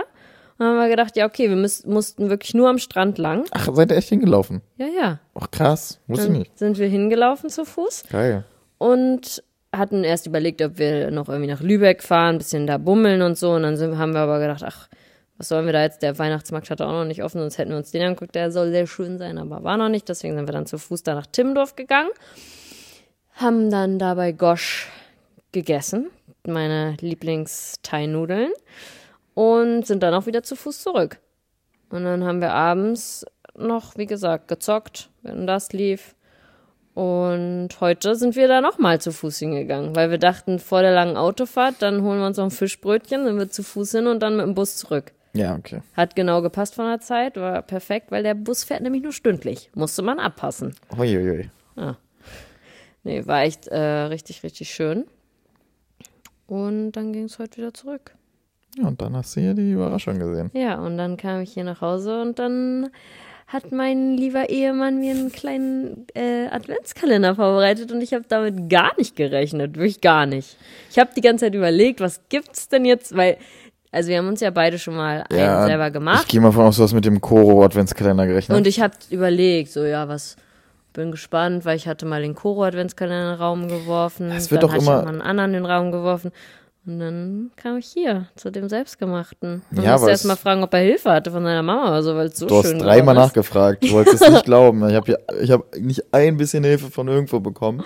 Und 0.59 0.67
dann 0.67 0.69
haben 0.69 0.79
wir 0.79 0.89
gedacht, 0.89 1.17
ja, 1.17 1.27
okay, 1.27 1.49
wir 1.49 1.57
müß, 1.57 1.87
mussten 1.87 2.31
wirklich 2.31 2.55
nur 2.55 2.69
am 2.69 2.79
Strand 2.79 3.19
lang. 3.19 3.45
Ach, 3.51 3.69
seid 3.75 3.91
ihr 3.91 3.97
echt 3.97 4.09
hingelaufen? 4.11 4.63
Ja, 4.77 4.87
ja. 4.87 5.21
Ach, 5.35 5.51
krass. 5.51 5.99
Wusste 6.07 6.27
ich 6.27 6.33
nicht. 6.33 6.59
sind 6.59 6.79
wir 6.79 6.89
hingelaufen 6.89 7.51
zu 7.51 7.65
Fuß 7.65 8.05
Geil. 8.11 8.45
und 8.79 9.43
hatten 9.73 10.03
erst 10.05 10.27
überlegt, 10.27 10.63
ob 10.63 10.79
wir 10.79 11.11
noch 11.11 11.29
irgendwie 11.29 11.51
nach 11.51 11.61
Lübeck 11.61 12.03
fahren, 12.03 12.37
ein 12.37 12.39
bisschen 12.39 12.67
da 12.67 12.79
bummeln 12.79 13.23
und 13.23 13.37
so. 13.39 13.53
Und 13.53 13.63
dann 13.63 13.77
sind, 13.77 13.99
haben 13.99 14.13
wir 14.15 14.21
aber 14.21 14.41
gedacht, 14.41 14.63
ach, 14.65 14.89
was 15.41 15.49
sollen 15.49 15.65
wir 15.65 15.73
da 15.73 15.83
jetzt? 15.83 16.03
Der 16.03 16.19
Weihnachtsmarkt 16.19 16.69
hatte 16.69 16.87
auch 16.87 16.93
noch 16.93 17.07
nicht 17.07 17.25
offen, 17.25 17.41
sonst 17.41 17.57
hätten 17.57 17.71
wir 17.71 17.79
uns 17.79 17.91
den 17.91 18.03
angeguckt. 18.03 18.35
Der 18.35 18.53
soll 18.53 18.73
sehr 18.73 18.87
schön 18.87 19.17
sein, 19.17 19.39
aber 19.39 19.65
war 19.65 19.79
noch 19.79 19.89
nicht. 19.89 20.07
Deswegen 20.07 20.37
sind 20.37 20.47
wir 20.47 20.53
dann 20.53 20.67
zu 20.67 20.77
Fuß 20.77 21.03
da 21.03 21.15
nach 21.15 21.25
Timmendorf 21.25 21.77
gegangen. 21.77 22.11
Haben 23.33 23.71
dann 23.71 23.99
da 23.99 24.13
bei 24.13 24.33
Gosch 24.33 24.91
gegessen, 25.53 26.11
meine 26.47 26.95
Lieblings-Thai-Nudeln. 27.01 28.51
Und 29.33 29.87
sind 29.87 30.03
dann 30.03 30.13
auch 30.13 30.27
wieder 30.27 30.43
zu 30.43 30.57
Fuß 30.57 30.83
zurück. 30.83 31.17
Und 31.89 32.05
dann 32.05 32.23
haben 32.25 32.43
wir 32.43 32.53
abends 32.53 33.25
noch, 33.57 33.97
wie 33.97 34.05
gesagt, 34.05 34.47
gezockt, 34.47 35.09
wenn 35.23 35.47
das 35.47 35.73
lief. 35.73 36.17
Und 36.93 37.71
heute 37.81 38.15
sind 38.15 38.37
wir 38.37 38.47
da 38.47 38.61
nochmal 38.61 39.01
zu 39.01 39.11
Fuß 39.11 39.39
hingegangen, 39.39 39.97
weil 39.97 40.11
wir 40.11 40.19
dachten, 40.19 40.59
vor 40.59 40.83
der 40.83 40.93
langen 40.93 41.17
Autofahrt, 41.17 41.77
dann 41.79 42.03
holen 42.03 42.19
wir 42.19 42.27
uns 42.27 42.37
noch 42.37 42.45
ein 42.45 42.51
Fischbrötchen, 42.51 43.25
sind 43.25 43.39
wir 43.39 43.49
zu 43.49 43.63
Fuß 43.63 43.93
hin 43.93 44.07
und 44.07 44.21
dann 44.21 44.37
mit 44.37 44.45
dem 44.45 44.55
Bus 44.55 44.77
zurück. 44.77 45.15
Ja, 45.33 45.55
okay. 45.55 45.83
Hat 45.97 46.17
genau 46.17 46.43
gepasst 46.43 46.75
von 46.75 46.87
der 46.87 47.01
Zeit, 47.01 47.37
war 47.37 47.63
perfekt, 47.63 48.11
weil 48.11 48.23
der 48.23 48.35
Bus 48.35 48.65
fährt 48.65 48.83
nämlich 48.83 49.03
nur 49.03 49.13
stündlich. 49.13 49.71
Musste 49.75 50.03
man 50.03 50.19
abpassen. 50.19 50.75
Uiuiui. 50.97 51.51
Nee, 53.03 53.27
war 53.27 53.43
echt 53.43 53.67
äh, 53.69 53.79
richtig, 53.79 54.43
richtig 54.43 54.71
schön. 54.71 55.07
Und 56.47 56.93
dann 56.93 57.13
ging 57.13 57.25
es 57.25 57.39
heute 57.39 57.59
wieder 57.59 57.73
zurück. 57.73 58.15
Ja, 58.77 58.89
und 58.89 59.01
dann 59.01 59.17
hast 59.17 59.37
du 59.37 59.41
hier 59.41 59.55
die 59.55 59.73
Überraschung 59.73 60.19
gesehen. 60.19 60.51
Ja, 60.53 60.79
und 60.79 60.99
dann 60.99 61.17
kam 61.17 61.41
ich 61.41 61.53
hier 61.53 61.65
nach 61.65 61.81
Hause 61.81 62.21
und 62.21 62.39
dann 62.39 62.91
hat 63.47 63.73
mein 63.73 64.17
lieber 64.17 64.49
Ehemann 64.49 65.01
mir 65.01 65.13
einen 65.13 65.33
kleinen 65.33 66.07
äh, 66.15 66.47
Adventskalender 66.47 67.35
vorbereitet 67.35 67.91
und 67.91 68.01
ich 68.01 68.15
habe 68.15 68.25
damit 68.29 68.69
gar 68.69 68.97
nicht 68.97 69.17
gerechnet, 69.17 69.75
wirklich 69.75 70.01
gar 70.01 70.27
nicht. 70.27 70.57
Ich 70.89 71.01
habe 71.01 71.11
die 71.17 71.21
ganze 71.21 71.47
Zeit 71.47 71.55
überlegt, 71.57 72.01
was 72.01 72.21
gibt's 72.29 72.69
denn 72.69 72.85
jetzt, 72.85 73.17
weil 73.17 73.39
also 73.93 74.09
wir 74.09 74.19
haben 74.19 74.29
uns 74.29 74.41
ja 74.41 74.51
beide 74.51 74.79
schon 74.79 74.95
mal 74.97 75.25
einen 75.31 75.67
selber 75.67 75.89
Ich 75.89 75.93
gemacht 75.93 76.29
gehe 76.29 76.41
mal 76.41 76.53
von 76.53 76.67
aus, 76.67 76.77
du 76.77 76.83
hast 76.83 76.93
mit 76.93 77.05
dem 77.05 77.21
Koro 77.21 77.65
Adventskalender 77.65 78.27
gerechnet. 78.27 78.57
und 78.57 78.67
ich 78.67 78.81
habe 78.81 78.95
überlegt, 79.11 79.73
so 79.73 79.85
ja, 79.85 80.09
was 80.09 80.37
bin 80.93 81.11
gespannt, 81.13 81.65
weil 81.65 81.77
ich 81.77 81.87
hatte 81.87 82.05
mal 82.07 82.21
den 82.23 82.35
Koro 82.35 82.65
Adventskalender 82.65 83.31
in 83.33 83.37
den 83.37 83.41
Raum 83.41 83.69
geworfen, 83.69 84.31
Es 84.33 84.51
wird 84.51 84.63
dann 84.63 84.69
doch 84.71 84.75
hatte 84.75 84.85
immer- 84.85 84.99
ich 85.01 85.05
mal 85.05 85.11
einen 85.13 85.23
anderen 85.23 85.55
in 85.55 85.63
den 85.63 85.67
Raum 85.71 85.93
geworfen. 85.93 86.33
Und 86.87 86.99
dann 86.99 87.51
kam 87.57 87.77
ich 87.77 87.87
hier 87.89 88.27
zu 88.37 88.51
dem 88.51 88.69
selbstgemachten. 88.71 89.63
Man 89.71 89.85
Ja, 89.85 89.93
musste 89.93 90.09
erst 90.11 90.25
mal 90.25 90.35
fragen, 90.37 90.63
ob 90.65 90.73
er 90.73 90.81
Hilfe 90.81 91.11
hatte 91.13 91.31
von 91.31 91.45
seiner 91.45 91.63
Mama 91.63 91.89
oder 91.89 92.03
so, 92.03 92.17
weil 92.17 92.29
es 92.29 92.39
so 92.39 92.47
du 92.47 92.57
hast 92.57 92.67
schön 92.69 92.79
dreimal 92.79 93.15
nachgefragt. 93.15 93.85
Du 93.85 93.91
wolltest 93.91 94.23
es 94.23 94.31
nicht 94.31 94.45
glauben. 94.47 94.89
Ich 94.89 94.95
habe 94.97 95.17
ich 95.43 95.51
hab 95.51 95.77
nicht 95.79 96.03
ein 96.13 96.39
bisschen 96.39 96.65
Hilfe 96.65 96.91
von 96.91 97.07
irgendwo 97.07 97.39
bekommen. 97.39 97.85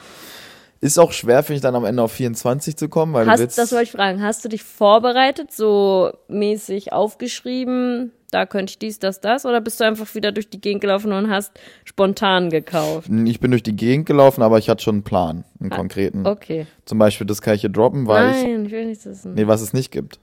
Ist 0.84 0.98
auch 0.98 1.12
schwer, 1.12 1.42
finde 1.42 1.56
ich, 1.56 1.62
dann 1.62 1.74
am 1.76 1.86
Ende 1.86 2.02
auf 2.02 2.12
24 2.12 2.76
zu 2.76 2.90
kommen, 2.90 3.14
weil 3.14 3.24
du 3.24 3.30
Hast, 3.30 3.40
willst. 3.40 3.56
das 3.56 3.72
wollte 3.72 3.84
ich 3.84 3.92
fragen. 3.92 4.20
Hast 4.22 4.44
du 4.44 4.50
dich 4.50 4.62
vorbereitet, 4.62 5.50
so 5.50 6.12
mäßig 6.28 6.92
aufgeschrieben, 6.92 8.12
da 8.30 8.44
könnte 8.44 8.72
ich 8.72 8.78
dies, 8.78 8.98
das, 8.98 9.22
das? 9.22 9.46
Oder 9.46 9.62
bist 9.62 9.80
du 9.80 9.84
einfach 9.84 10.14
wieder 10.14 10.30
durch 10.30 10.50
die 10.50 10.60
Gegend 10.60 10.82
gelaufen 10.82 11.12
und 11.12 11.30
hast 11.30 11.52
spontan 11.86 12.50
gekauft? 12.50 13.08
ich 13.24 13.40
bin 13.40 13.50
durch 13.50 13.62
die 13.62 13.74
Gegend 13.74 14.04
gelaufen, 14.04 14.42
aber 14.42 14.58
ich 14.58 14.68
hatte 14.68 14.84
schon 14.84 14.96
einen 14.96 15.04
Plan, 15.04 15.44
einen 15.58 15.72
Ah, 15.72 15.76
konkreten. 15.76 16.26
Okay. 16.26 16.66
Zum 16.84 16.98
Beispiel, 16.98 17.26
das 17.26 17.40
kann 17.40 17.54
ich 17.54 17.62
hier 17.62 17.70
droppen, 17.70 18.06
weil 18.06 18.32
ich. 18.32 18.42
Nein, 18.42 18.66
ich 18.66 18.72
will 18.72 18.84
nicht 18.84 19.06
wissen. 19.06 19.32
Nee, 19.32 19.46
was 19.46 19.62
es 19.62 19.72
nicht 19.72 19.90
gibt. 19.90 20.20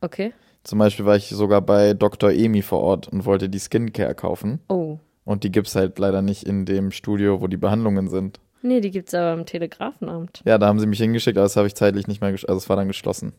Okay. 0.00 0.32
Zum 0.64 0.80
Beispiel 0.80 1.04
war 1.06 1.14
ich 1.14 1.28
sogar 1.28 1.60
bei 1.62 1.94
Dr. 1.94 2.32
Emi 2.32 2.62
vor 2.62 2.80
Ort 2.80 3.06
und 3.06 3.24
wollte 3.24 3.48
die 3.48 3.60
Skincare 3.60 4.16
kaufen. 4.16 4.58
Oh. 4.68 4.98
Und 5.24 5.44
die 5.44 5.52
gibt's 5.52 5.76
halt 5.76 5.96
leider 6.00 6.22
nicht 6.22 6.42
in 6.42 6.64
dem 6.64 6.90
Studio, 6.90 7.40
wo 7.40 7.46
die 7.46 7.56
Behandlungen 7.56 8.08
sind. 8.08 8.40
Nee, 8.62 8.80
die 8.80 8.90
gibt's 8.90 9.14
aber 9.14 9.32
im 9.34 9.46
Telegrafenamt. 9.46 10.42
Ja, 10.44 10.58
da 10.58 10.66
haben 10.66 10.80
sie 10.80 10.86
mich 10.86 10.98
hingeschickt, 10.98 11.36
aber 11.38 11.44
das 11.44 11.56
habe 11.56 11.66
ich 11.66 11.74
zeitlich 11.74 12.06
nicht 12.08 12.20
mehr, 12.20 12.30
also 12.30 12.56
es 12.56 12.68
war 12.68 12.76
dann 12.76 12.88
geschlossen. 12.88 13.32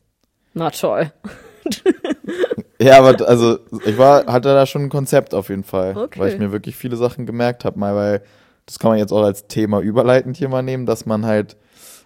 Na 0.54 0.70
toll. 0.72 1.12
Ja, 2.80 3.00
aber 3.00 3.28
also 3.28 3.58
ich 3.86 3.98
war, 3.98 4.28
hatte 4.28 4.50
da 4.50 4.66
schon 4.68 4.84
ein 4.84 4.90
Konzept 4.90 5.34
auf 5.34 5.50
jeden 5.50 5.64
Fall, 5.64 5.98
Okay. 5.98 6.20
weil 6.20 6.32
ich 6.34 6.40
mir 6.40 6.52
wirklich 6.52 6.76
viele 6.76 6.96
Sachen 6.96 7.26
gemerkt 7.26 7.66
habe, 7.66 7.80
mal 7.80 7.96
weil 7.96 8.22
das 8.68 8.78
kann 8.80 8.92
man 8.92 9.00
jetzt 9.00 9.12
auch 9.12 9.24
als 9.24 9.48
Thema 9.48 9.80
überleitend 9.80 10.38
hier 10.38 10.48
mal 10.50 10.62
nehmen, 10.62 10.86
dass 10.86 11.06
man 11.08 11.26
halt 11.26 11.58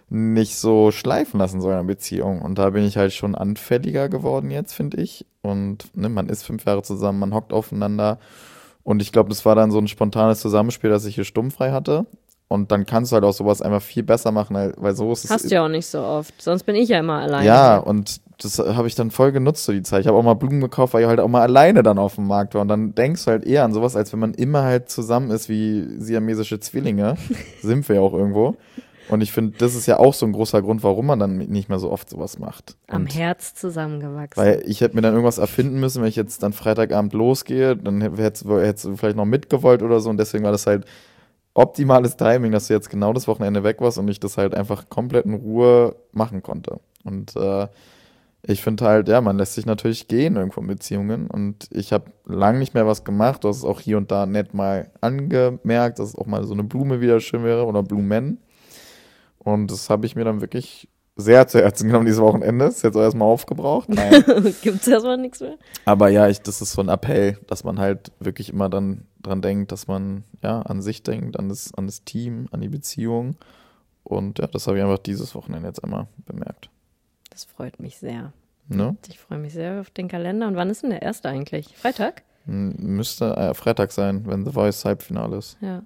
nicht 0.08 0.56
so 0.56 0.90
schleifen 0.90 1.38
lassen 1.40 1.60
soll 1.60 1.72
in 1.72 1.78
einer 1.78 1.86
Beziehung. 1.86 2.40
Und 2.40 2.58
da 2.58 2.70
bin 2.70 2.84
ich 2.84 2.96
halt 2.96 3.12
schon 3.12 3.34
anfälliger 3.34 4.08
geworden 4.08 4.50
jetzt, 4.50 4.72
finde 4.72 5.02
ich. 5.02 5.26
Und 5.42 5.94
ne, 5.96 6.08
man 6.08 6.28
ist 6.28 6.44
fünf 6.44 6.64
Jahre 6.64 6.82
zusammen, 6.82 7.18
man 7.18 7.34
hockt 7.34 7.52
aufeinander. 7.52 8.18
Und 8.82 9.02
ich 9.02 9.12
glaube, 9.12 9.28
das 9.28 9.44
war 9.44 9.54
dann 9.54 9.70
so 9.70 9.78
ein 9.78 9.88
spontanes 9.88 10.40
Zusammenspiel, 10.40 10.90
dass 10.90 11.04
ich 11.04 11.16
hier 11.16 11.24
stummfrei 11.24 11.72
hatte. 11.72 12.06
Und 12.52 12.70
dann 12.70 12.86
kannst 12.86 13.10
du 13.10 13.14
halt 13.14 13.24
auch 13.24 13.32
sowas 13.32 13.62
einfach 13.62 13.82
viel 13.82 14.02
besser 14.02 14.30
machen, 14.30 14.54
weil 14.54 14.74
weil 14.76 14.94
so 14.94 15.10
ist 15.12 15.24
es. 15.24 15.30
Hast 15.30 15.50
du 15.50 15.54
ja 15.54 15.64
auch 15.64 15.68
nicht 15.68 15.86
so 15.86 16.00
oft. 16.00 16.40
Sonst 16.40 16.64
bin 16.64 16.76
ich 16.76 16.88
ja 16.88 16.98
immer 16.98 17.20
alleine. 17.20 17.46
Ja, 17.46 17.78
und 17.78 18.20
das 18.42 18.58
habe 18.58 18.88
ich 18.88 18.94
dann 18.94 19.10
voll 19.10 19.32
genutzt, 19.32 19.64
so 19.64 19.72
die 19.72 19.82
Zeit. 19.82 20.02
Ich 20.02 20.06
habe 20.06 20.18
auch 20.18 20.22
mal 20.22 20.34
Blumen 20.34 20.60
gekauft, 20.60 20.94
weil 20.94 21.02
ich 21.02 21.08
halt 21.08 21.20
auch 21.20 21.28
mal 21.28 21.42
alleine 21.42 21.82
dann 21.82 21.98
auf 21.98 22.16
dem 22.16 22.26
Markt 22.26 22.54
war. 22.54 22.62
Und 22.62 22.68
dann 22.68 22.94
denkst 22.94 23.24
du 23.24 23.30
halt 23.30 23.44
eher 23.44 23.64
an 23.64 23.72
sowas, 23.72 23.96
als 23.96 24.12
wenn 24.12 24.20
man 24.20 24.34
immer 24.34 24.62
halt 24.62 24.90
zusammen 24.90 25.30
ist 25.30 25.48
wie 25.48 25.86
siamesische 25.98 26.60
Zwillinge. 26.60 27.16
Sind 27.62 27.88
wir 27.88 27.96
ja 27.96 28.02
auch 28.02 28.12
irgendwo. 28.14 28.56
Und 29.08 29.20
ich 29.20 29.32
finde, 29.32 29.58
das 29.58 29.74
ist 29.74 29.86
ja 29.86 29.98
auch 29.98 30.14
so 30.14 30.24
ein 30.24 30.32
großer 30.32 30.62
Grund, 30.62 30.82
warum 30.82 31.06
man 31.06 31.18
dann 31.18 31.36
nicht 31.36 31.68
mehr 31.68 31.78
so 31.78 31.90
oft 31.90 32.08
sowas 32.08 32.38
macht. 32.38 32.76
Am 32.86 33.02
Und 33.02 33.14
Herz 33.14 33.54
zusammengewachsen. 33.54 34.42
weil 34.42 34.62
ich 34.64 34.80
hätte 34.80 34.94
mir 34.94 35.02
dann 35.02 35.12
irgendwas 35.12 35.38
erfinden 35.38 35.80
müssen, 35.80 36.02
wenn 36.02 36.08
ich 36.08 36.16
jetzt 36.16 36.42
dann 36.42 36.52
Freitagabend 36.52 37.12
losgehe, 37.12 37.76
dann 37.76 38.00
hättest 38.00 38.44
du 38.84 38.96
vielleicht 38.96 39.16
noch 39.16 39.24
mitgewollt 39.24 39.82
oder 39.82 40.00
so. 40.00 40.08
Und 40.08 40.18
deswegen 40.18 40.44
war 40.44 40.52
das 40.52 40.66
halt 40.66 40.86
optimales 41.54 42.16
Timing, 42.16 42.52
dass 42.52 42.68
du 42.68 42.74
jetzt 42.74 42.90
genau 42.90 43.12
das 43.12 43.28
Wochenende 43.28 43.62
weg 43.64 43.80
warst 43.80 43.98
und 43.98 44.08
ich 44.08 44.20
das 44.20 44.38
halt 44.38 44.54
einfach 44.54 44.88
komplett 44.88 45.26
in 45.26 45.34
Ruhe 45.34 45.96
machen 46.12 46.42
konnte. 46.42 46.80
Und 47.04 47.36
äh, 47.36 47.68
ich 48.44 48.62
finde 48.62 48.84
halt, 48.84 49.08
ja, 49.08 49.20
man 49.20 49.38
lässt 49.38 49.54
sich 49.54 49.66
natürlich 49.66 50.08
gehen 50.08 50.36
irgendwo 50.36 50.60
in 50.60 50.66
Beziehungen. 50.66 51.28
Und 51.28 51.68
ich 51.70 51.92
habe 51.92 52.10
lang 52.26 52.58
nicht 52.58 52.74
mehr 52.74 52.86
was 52.86 53.04
gemacht. 53.04 53.44
Du 53.44 53.48
hast 53.48 53.58
es 53.58 53.64
auch 53.64 53.80
hier 53.80 53.98
und 53.98 54.10
da 54.10 54.26
nett 54.26 54.52
mal 54.52 54.90
angemerkt, 55.00 55.98
dass 55.98 56.16
auch 56.16 56.26
mal 56.26 56.44
so 56.44 56.52
eine 56.52 56.64
Blume 56.64 57.00
wieder 57.00 57.20
schön 57.20 57.44
wäre 57.44 57.66
oder 57.66 57.82
Blumen. 57.82 58.38
Und 59.38 59.70
das 59.70 59.90
habe 59.90 60.06
ich 60.06 60.16
mir 60.16 60.24
dann 60.24 60.40
wirklich 60.40 60.88
sehr 61.16 61.46
zu 61.46 61.60
Herzen 61.60 61.88
genommen 61.88 62.06
dieses 62.06 62.20
Wochenende. 62.20 62.66
Ist 62.66 62.82
jetzt 62.82 62.96
auch 62.96 63.02
erstmal 63.02 63.28
aufgebraucht. 63.28 63.88
Nein. 63.88 64.24
Gibt's 64.62 64.88
erstmal 64.88 65.18
nichts 65.18 65.40
mehr? 65.40 65.56
Aber 65.84 66.08
ja, 66.08 66.28
ich, 66.28 66.40
das 66.40 66.62
ist 66.62 66.72
so 66.72 66.80
ein 66.82 66.88
Appell, 66.88 67.38
dass 67.46 67.64
man 67.64 67.78
halt 67.78 68.12
wirklich 68.18 68.48
immer 68.50 68.68
dann 68.68 69.06
dran 69.22 69.42
denkt, 69.42 69.72
dass 69.72 69.86
man 69.86 70.24
ja 70.42 70.62
an 70.62 70.80
sich 70.82 71.02
denkt, 71.02 71.38
an 71.38 71.48
das, 71.48 71.72
an 71.74 71.86
das 71.86 72.04
Team, 72.04 72.48
an 72.50 72.60
die 72.60 72.68
Beziehung. 72.68 73.36
Und 74.04 74.38
ja, 74.38 74.46
das 74.46 74.66
habe 74.66 74.78
ich 74.78 74.82
einfach 74.82 74.98
dieses 74.98 75.34
Wochenende 75.34 75.68
jetzt 75.68 75.84
einmal 75.84 76.08
bemerkt. 76.26 76.70
Das 77.30 77.44
freut 77.44 77.78
mich 77.78 77.98
sehr. 77.98 78.32
Ne? 78.68 78.96
Ich 79.08 79.18
freue 79.18 79.38
mich 79.38 79.52
sehr 79.52 79.80
auf 79.80 79.90
den 79.90 80.08
Kalender. 80.08 80.46
Und 80.48 80.56
wann 80.56 80.70
ist 80.70 80.82
denn 80.82 80.90
der 80.90 81.02
erste 81.02 81.28
eigentlich? 81.28 81.76
Freitag? 81.76 82.22
M- 82.46 82.74
Müsste 82.78 83.36
äh, 83.36 83.54
Freitag 83.54 83.92
sein, 83.92 84.26
wenn 84.26 84.44
The 84.44 84.52
Voice 84.52 84.84
Halbfinale 84.84 85.36
ist. 85.36 85.56
Ja. 85.60 85.82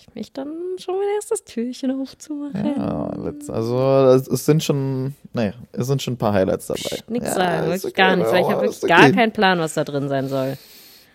Ich 0.00 0.14
mich 0.14 0.32
dann 0.32 0.48
schon 0.78 0.96
mein 0.96 1.08
erstes 1.16 1.42
Türchen 1.42 1.90
aufzumachen. 2.00 2.74
Ja, 2.76 3.08
also 3.48 4.08
es, 4.14 4.28
es 4.28 4.46
sind 4.46 4.62
schon, 4.62 5.16
naja, 5.32 5.54
es 5.72 5.88
sind 5.88 6.00
schon 6.00 6.14
ein 6.14 6.18
paar 6.18 6.32
Highlights 6.32 6.68
dabei. 6.68 6.80
Psst, 6.80 7.10
nix 7.10 7.26
ja, 7.26 7.34
sagen, 7.34 7.66
wirklich 7.66 7.84
okay, 7.84 7.92
gar 7.94 8.16
nichts, 8.16 8.32
weil 8.32 8.42
ich 8.42 8.48
habe 8.48 8.62
wirklich 8.62 8.80
gar 8.82 9.02
okay. 9.02 9.12
keinen 9.12 9.32
Plan, 9.32 9.58
was 9.58 9.74
da 9.74 9.82
drin 9.82 10.08
sein 10.08 10.28
soll. 10.28 10.56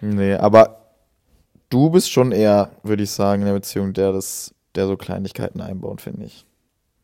Nee, 0.01 0.33
aber 0.33 0.81
du 1.69 1.89
bist 1.91 2.11
schon 2.11 2.33
eher, 2.33 2.71
würde 2.83 3.03
ich 3.03 3.11
sagen, 3.11 3.43
in 3.43 3.47
der 3.47 3.53
Beziehung, 3.53 3.93
der 3.93 4.11
das, 4.11 4.53
der 4.75 4.87
so 4.87 4.97
Kleinigkeiten 4.97 5.61
einbaut, 5.61 6.01
finde 6.01 6.25
ich. 6.25 6.45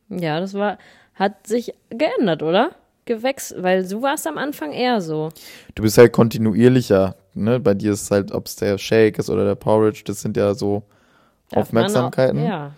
Ja, 0.10 0.42
das 0.42 0.54
war, 0.56 0.80
hat 1.13 1.48
sich 1.48 1.74
geändert, 1.89 2.44
oder? 2.44 2.72
Gewechselt, 3.06 3.63
weil 3.63 3.88
du 3.88 4.02
warst 4.02 4.28
am 4.28 4.38
Anfang 4.38 4.74
eher 4.74 5.00
so. 5.00 5.30
Du 5.76 5.84
bist 5.84 5.98
halt 5.98 6.12
kontinuierlicher, 6.12 7.15
ne? 7.36 7.62
Bei 7.62 7.74
dir 7.74 7.94
ist 7.94 8.12
halt, 8.12 8.34
ob 8.34 8.48
es 8.48 8.58
der 8.58 8.78
Shake 8.78 9.18
ist 9.18 9.30
oder 9.30 9.46
der 9.46 9.56
Porridge, 9.56 10.02
das 10.06 10.20
sind 10.20 10.36
ja 10.36 10.54
so 10.54 10.84
Darf 11.52 11.62
Aufmerksamkeiten. 11.64 12.40
Auch, 12.40 12.48
ja. 12.48 12.72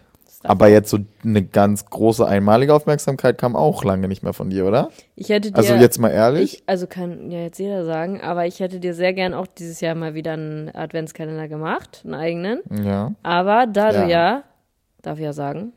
Aber 0.44 0.70
jetzt 0.70 0.90
so 0.90 0.98
eine 1.24 1.44
ganz 1.44 1.86
große 1.86 2.26
einmalige 2.28 2.74
Aufmerksamkeit 2.74 3.38
kam 3.38 3.56
auch 3.56 3.84
lange 3.84 4.08
nicht 4.08 4.24
mehr 4.24 4.34
von 4.34 4.50
dir, 4.50 4.66
oder? 4.66 4.90
Ich 5.16 5.30
hätte 5.30 5.52
dir, 5.52 5.58
Also 5.58 5.76
jetzt 5.76 6.00
mal 6.00 6.10
ehrlich. 6.10 6.56
ich, 6.56 6.64
also 6.66 6.88
kann 6.88 7.30
ja 7.30 7.40
jetzt 7.42 7.60
jeder 7.60 7.86
sagen, 7.86 8.22
aber 8.22 8.48
ich 8.48 8.60
hätte 8.60 8.80
dir 8.80 8.96
sehr 8.96 9.14
gern 9.14 9.36
auch 9.36 9.46
dieses 9.46 9.82
Jahr 9.82 9.94
mal 9.94 10.16
wieder 10.16 10.34
einen 10.34 10.74
Adventskalender 10.74 11.48
gemacht, 11.48 12.02
einen 12.06 12.16
eigenen. 12.16 12.62
ja. 12.72 13.12
Aber 13.22 13.68
da 13.68 13.92
Ja. 13.92 14.04
du 14.04 14.10
ja, 14.10 14.44
darf 15.04 15.20
ich 15.20 15.26
ja 15.26 15.34
sagen. 15.34 15.74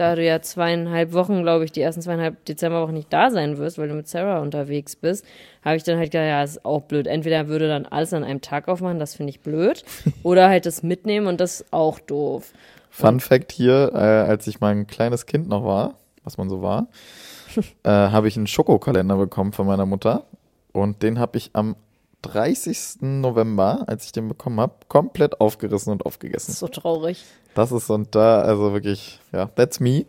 Da 0.00 0.14
du 0.14 0.24
ja 0.24 0.40
zweieinhalb 0.40 1.12
Wochen, 1.12 1.42
glaube 1.42 1.64
ich, 1.64 1.72
die 1.72 1.80
ersten 1.80 2.02
zweieinhalb 2.02 2.44
Dezemberwochen 2.44 2.94
nicht 2.94 3.12
da 3.12 3.30
sein 3.30 3.58
wirst, 3.58 3.78
weil 3.78 3.88
du 3.88 3.94
mit 3.94 4.08
Sarah 4.08 4.40
unterwegs 4.40 4.96
bist, 4.96 5.24
habe 5.64 5.76
ich 5.76 5.82
dann 5.82 5.98
halt 5.98 6.10
gedacht, 6.10 6.26
ja, 6.26 6.40
das 6.40 6.52
ist 6.52 6.64
auch 6.64 6.82
blöd. 6.82 7.06
Entweder 7.06 7.48
würde 7.48 7.68
dann 7.68 7.86
alles 7.86 8.12
an 8.12 8.24
einem 8.24 8.40
Tag 8.40 8.68
aufmachen, 8.68 8.98
das 8.98 9.14
finde 9.14 9.30
ich 9.30 9.40
blöd, 9.40 9.84
oder 10.22 10.48
halt 10.48 10.66
das 10.66 10.82
mitnehmen 10.82 11.26
und 11.26 11.40
das 11.40 11.60
ist 11.60 11.72
auch 11.72 11.98
doof. 11.98 12.52
Fun 12.90 13.20
Fact 13.20 13.52
hier, 13.52 13.92
äh, 13.94 13.98
als 13.98 14.46
ich 14.46 14.60
mal 14.60 14.74
ein 14.74 14.86
kleines 14.86 15.26
Kind 15.26 15.48
noch 15.48 15.64
war, 15.64 15.94
was 16.24 16.38
man 16.38 16.48
so 16.48 16.62
war, 16.62 16.88
äh, 17.82 17.88
habe 17.90 18.28
ich 18.28 18.36
einen 18.36 18.46
Schokokalender 18.46 19.16
bekommen 19.16 19.52
von 19.52 19.66
meiner 19.66 19.86
Mutter. 19.86 20.24
Und 20.72 21.02
den 21.02 21.18
habe 21.18 21.38
ich 21.38 21.50
am 21.54 21.76
30. 22.32 22.98
November, 23.00 23.84
als 23.86 24.04
ich 24.06 24.12
den 24.12 24.28
bekommen 24.28 24.60
habe, 24.60 24.74
komplett 24.88 25.40
aufgerissen 25.40 25.92
und 25.92 26.00
Das 26.02 26.06
aufgegessen. 26.06 26.52
ist 26.52 26.58
so 26.60 26.68
traurig. 26.68 27.24
Das 27.54 27.72
ist 27.72 27.90
und 27.90 28.14
da, 28.14 28.40
also 28.42 28.72
wirklich, 28.72 29.20
ja, 29.32 29.46
that's 29.46 29.80
me. 29.80 30.04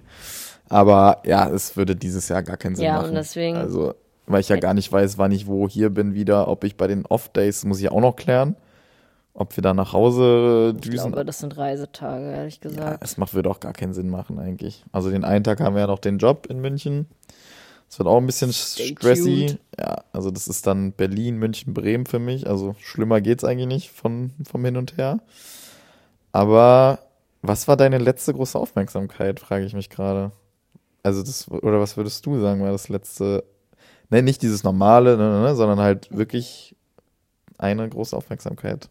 Aber 0.67 1.21
ja, 1.25 1.49
es 1.49 1.75
würde 1.77 1.95
dieses 1.95 2.29
Jahr 2.29 2.43
gar 2.43 2.57
keinen 2.57 2.75
Sinn 2.75 2.85
Ja, 2.85 2.93
machen. 2.97 3.09
und 3.09 3.15
deswegen- 3.15 3.57
Also, 3.57 3.95
weil 4.27 4.41
ich 4.41 4.49
ja 4.49 4.57
gar 4.57 4.73
nicht 4.75 4.91
weiß, 4.91 5.17
wann 5.17 5.31
ich 5.31 5.47
wo 5.47 5.67
hier 5.67 5.89
bin 5.89 6.13
wieder, 6.13 6.47
ob 6.47 6.63
ich 6.63 6.77
bei 6.77 6.85
den 6.87 7.05
Off-Days, 7.07 7.65
muss 7.65 7.79
ich 7.79 7.89
auch 7.89 8.01
noch 8.01 8.15
klären, 8.15 8.55
ob 9.33 9.55
wir 9.57 9.63
da 9.63 9.73
nach 9.73 9.93
Hause 9.93 10.73
Ich 10.75 10.81
düsen. 10.81 11.11
glaube, 11.11 11.25
das 11.25 11.39
sind 11.39 11.57
Reisetage, 11.57 12.31
ehrlich 12.31 12.59
Ja, 12.63 12.69
gesagt. 12.69 13.03
es 13.03 13.17
macht, 13.17 13.33
würde 13.33 13.49
auch 13.49 13.59
gar 13.59 13.73
keinen 13.73 13.93
Sinn 13.93 14.09
machen 14.09 14.37
eigentlich. 14.37 14.83
Also 14.91 15.09
den 15.09 15.23
einen 15.23 15.43
Tag 15.43 15.59
haben 15.61 15.73
wir 15.75 15.81
ja 15.81 15.87
noch 15.87 15.99
den 15.99 16.19
Job 16.19 16.45
in 16.47 16.59
München. 16.61 17.07
Das 17.89 17.97
wird 17.97 18.07
auch 18.07 18.17
ein 18.17 18.27
bisschen 18.27 18.53
Stay 18.53 18.89
stressy. 18.97 19.47
tuned. 19.47 19.59
Ja, 19.79 20.03
also 20.13 20.29
das 20.29 20.47
ist 20.47 20.67
dann 20.67 20.91
Berlin, 20.91 21.37
München, 21.37 21.73
Bremen 21.73 22.05
für 22.05 22.19
mich. 22.19 22.47
Also 22.47 22.75
schlimmer 22.79 23.19
geht's 23.19 23.43
eigentlich 23.43 23.67
nicht 23.67 23.89
von, 23.91 24.31
vom 24.49 24.63
Hin 24.63 24.77
und 24.77 24.95
Her. 24.97 25.19
Aber 26.31 26.99
was 27.41 27.67
war 27.67 27.77
deine 27.77 27.97
letzte 27.97 28.33
große 28.33 28.57
Aufmerksamkeit, 28.59 29.39
frage 29.39 29.65
ich 29.65 29.73
mich 29.73 29.89
gerade. 29.89 30.31
Also 31.01 31.23
das, 31.23 31.49
oder 31.49 31.79
was 31.79 31.97
würdest 31.97 32.25
du 32.25 32.39
sagen, 32.39 32.61
war 32.61 32.71
das 32.71 32.89
letzte, 32.89 33.43
ne, 34.09 34.21
nicht 34.21 34.41
dieses 34.43 34.63
normale, 34.63 35.17
ne, 35.17 35.29
ne, 35.29 35.41
ne, 35.41 35.55
sondern 35.55 35.79
halt 35.79 36.15
wirklich 36.15 36.75
eine 37.57 37.87
große 37.89 38.15
Aufmerksamkeit. 38.15 38.87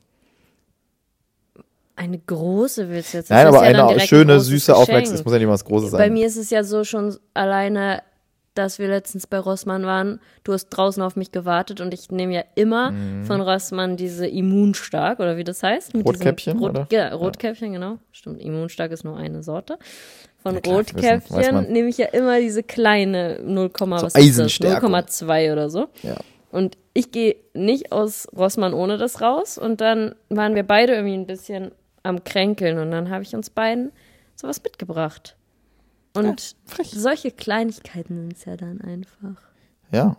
Eine 1.97 2.19
große 2.19 2.89
willst 2.89 3.13
du 3.13 3.19
jetzt? 3.19 3.31
Nein, 3.31 3.47
Das 3.47 3.55
ist 3.55 3.61
aber 3.61 3.71
ja 3.71 3.87
eine 3.89 4.01
schöne, 4.01 4.41
süße 4.41 4.73
Geschenk. 4.73 4.79
Aufmerksamkeit. 4.79 5.21
Es 5.21 5.25
muss 5.25 5.33
ja 5.33 5.39
nicht 5.39 5.47
mal 5.49 5.53
was 5.55 5.65
Großes 5.65 5.91
sein. 5.91 5.99
Bei 5.99 6.11
mir 6.11 6.27
ist 6.27 6.37
es 6.37 6.51
ja 6.51 6.63
so 6.65 6.85
schon 6.85 7.17
alleine, 7.35 8.03
dass 8.59 8.79
wir 8.79 8.89
letztens 8.89 9.27
bei 9.27 9.39
Rossmann 9.39 9.87
waren. 9.87 10.21
Du 10.45 10.53
hast 10.53 10.69
draußen 10.69 11.03
auf 11.03 11.17
mich 11.17 11.31
gewartet 11.33 11.81
und 11.81 11.95
ich 11.95 12.11
nehme 12.11 12.35
ja 12.35 12.43
immer 12.57 12.91
Mhm. 12.91 13.25
von 13.25 13.41
Rossmann 13.41 13.97
diese 13.97 14.27
Immunstark 14.27 15.21
oder 15.21 15.37
wie 15.37 15.45
das 15.45 15.63
heißt. 15.63 15.95
Rotkäppchen, 15.95 16.59
Rot, 16.59 16.71
oder? 16.71 16.87
Ja, 16.91 17.15
Rotkäppchen, 17.15 17.73
genau. 17.73 17.99
Stimmt, 18.13 18.41
Immunstark 18.43 18.91
ist 18.93 19.05
nur 19.05 19.17
eine 19.17 19.43
Sorte. 19.43 19.79
Von 20.43 20.55
Ja, 20.55 20.61
klar, 20.61 20.79
wissen, 20.79 20.97
weiß 20.97 21.21
Rotkäppchen 21.31 21.73
nehme 21.73 21.89
ich 21.89 21.99
ja 21.99 22.07
immer 22.07 22.41
diese 22.41 22.63
kleine 22.63 23.41
0, 23.45 23.71
So 23.79 23.91
was 23.91 24.03
ist 24.03 24.17
das? 24.17 24.23
Eisenstärkung. 24.23 24.91
0,2 24.93 25.53
oder 25.53 25.71
so. 25.71 25.89
Ja. 26.03 26.17
Und 26.51 26.79
ich 26.95 27.11
gehe 27.13 27.37
nicht 27.55 27.93
aus 27.93 28.27
Rossmann 28.37 28.73
ohne 28.75 28.97
das 28.99 29.21
raus. 29.21 29.59
Und 29.59 29.81
dann 29.81 30.15
waren 30.31 30.55
wir 30.55 30.63
beide 30.63 30.95
irgendwie 30.95 31.15
ein 31.15 31.27
bisschen 31.27 31.73
am 32.03 32.25
Kränkeln. 32.25 32.79
Und 32.79 32.91
dann 32.91 33.11
habe 33.11 33.23
ich 33.23 33.35
uns 33.35 33.51
beiden 33.51 33.93
sowas 34.35 34.63
mitgebracht. 34.63 35.37
Und 36.27 36.57
frech. 36.67 36.91
solche 36.95 37.31
Kleinigkeiten 37.31 38.17
sind 38.23 38.33
es 38.37 38.45
ja 38.45 38.57
dann 38.57 38.81
einfach. 38.81 39.41
Ja. 39.93 40.17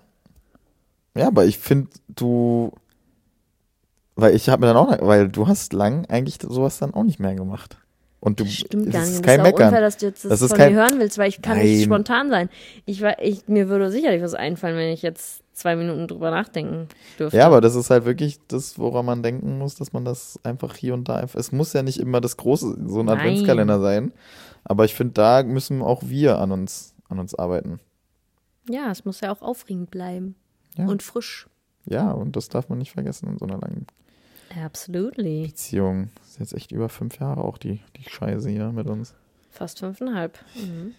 Ja, 1.15 1.27
aber 1.27 1.45
ich 1.45 1.57
finde, 1.57 1.89
du. 2.07 2.71
Weil 4.15 4.35
ich 4.35 4.49
habe 4.49 4.61
mir 4.61 4.67
dann 4.73 4.77
auch, 4.77 4.97
weil 5.05 5.29
du 5.29 5.47
hast 5.47 5.71
lang 5.73 6.05
eigentlich 6.07 6.37
sowas 6.41 6.77
dann 6.79 6.93
auch 6.93 7.03
nicht 7.03 7.19
mehr 7.19 7.35
gemacht. 7.35 7.77
Und 8.21 8.41
du, 8.41 8.45
Stimmt 8.45 8.91
gar 8.91 9.03
ist 9.03 9.09
nicht. 9.09 9.17
Und 9.19 9.25
kein 9.25 9.39
das 9.39 9.47
ist 9.47 9.53
auch 9.53 9.53
unfair, 9.53 9.67
Meckern. 9.71 9.81
dass 9.81 9.97
du 9.97 10.05
jetzt 10.07 10.25
das, 10.25 10.29
Das 10.29 10.41
ist 10.41 10.49
von 10.49 10.57
kein- 10.57 10.73
mir 10.73 10.79
hören 10.81 10.99
willst, 10.99 11.17
weil 11.17 11.29
ich 11.29 11.41
kann 11.41 11.57
nicht 11.57 11.77
Nein. 11.77 11.85
spontan 11.85 12.29
sein. 12.29 12.49
Ich, 12.85 13.01
war- 13.01 13.21
ich, 13.21 13.47
mir 13.47 13.69
würde 13.69 13.89
sicherlich 13.91 14.21
was 14.21 14.33
einfallen, 14.33 14.75
wenn 14.75 14.89
ich 14.91 15.01
jetzt 15.03 15.41
zwei 15.53 15.77
Minuten 15.77 16.07
drüber 16.09 16.29
nachdenken 16.31 16.89
dürfte. 17.17 17.37
Ja, 17.37 17.45
aber 17.45 17.61
das 17.61 17.75
ist 17.75 17.89
halt 17.89 18.03
wirklich 18.03 18.39
das, 18.49 18.77
woran 18.77 19.05
man 19.05 19.23
denken 19.23 19.57
muss, 19.57 19.75
dass 19.75 19.93
man 19.93 20.03
das 20.03 20.37
einfach 20.43 20.75
hier 20.75 20.93
und 20.93 21.07
da 21.07 21.15
einfach. 21.15 21.39
Es 21.39 21.53
muss 21.53 21.71
ja 21.71 21.81
nicht 21.81 21.97
immer 21.99 22.19
das 22.19 22.35
große, 22.35 22.77
so 22.87 22.99
ein 22.99 23.05
Nein. 23.05 23.17
Adventskalender 23.19 23.79
sein. 23.79 24.11
Aber 24.63 24.85
ich 24.85 24.93
finde, 24.95 25.13
da 25.13 25.43
müssen 25.43 25.81
auch 25.81 26.03
wir 26.05 26.39
an 26.39 26.51
uns, 26.51 26.93
an 27.07 27.19
uns 27.19 27.33
arbeiten. 27.35 27.79
ja, 28.69 28.91
es 28.91 29.05
muss 29.05 29.21
ja 29.21 29.31
auch 29.31 29.41
aufregend 29.41 29.89
bleiben. 29.91 30.35
Ja. 30.77 30.85
Und 30.85 31.01
frisch. 31.03 31.47
Ja, 31.85 32.11
und 32.11 32.35
das 32.35 32.49
darf 32.49 32.69
man 32.69 32.77
nicht 32.77 32.91
vergessen 32.91 33.27
in 33.29 33.37
so 33.39 33.45
einer 33.45 33.57
langen 33.57 33.87
Absolutely. 34.63 35.47
Beziehung. 35.47 36.09
Das 36.19 36.29
ist 36.31 36.39
jetzt 36.39 36.53
echt 36.53 36.71
über 36.71 36.89
fünf 36.89 37.19
Jahre 37.19 37.43
auch 37.43 37.57
die, 37.57 37.79
die 37.97 38.07
Scheiße 38.09 38.49
hier 38.49 38.71
mit 38.71 38.87
uns. 38.87 39.13
Fast 39.51 39.79
fünfeinhalb. 39.79 40.37
Mhm. 40.55 40.93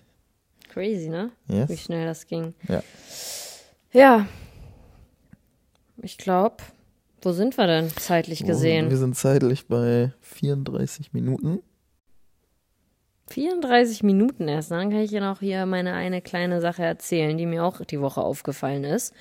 Crazy, 0.69 1.09
ne? 1.09 1.31
Wie 1.47 1.57
Yes? 1.57 1.81
schnell 1.81 2.07
das 2.07 2.27
ging. 2.27 2.55
Ja. 2.69 2.83
Ja. 3.93 4.27
Ich 6.03 6.17
glaube, 6.19 6.57
wo 7.23 7.33
sind 7.33 7.57
wir 7.59 7.67
denn 7.67 7.91
zeitlich 7.91 8.41
Wir 8.41 8.47
gesehen? 8.49 8.95
sind 8.97 9.17
zeitlich 9.17 9.67
bei 9.67 10.13
34 10.23 11.13
Minuten. 11.13 11.61
34 13.31 14.03
Minuten 14.03 14.49
erst. 14.49 14.71
Dann 14.71 14.91
kann 14.91 15.01
ich 15.01 15.11
dir 15.11 15.21
noch 15.21 15.41
hier 15.41 15.67
meine 15.67 15.93
eine 15.95 16.21
kleine 16.23 16.61
Sache 16.61 16.83
erzählen, 16.83 17.37
die 17.39 17.47
mir 17.47 17.65
auch 17.65 17.81
die 17.85 18.01
Woche 18.01 18.21
aufgefallen 18.21 18.85
ist. 18.85 19.15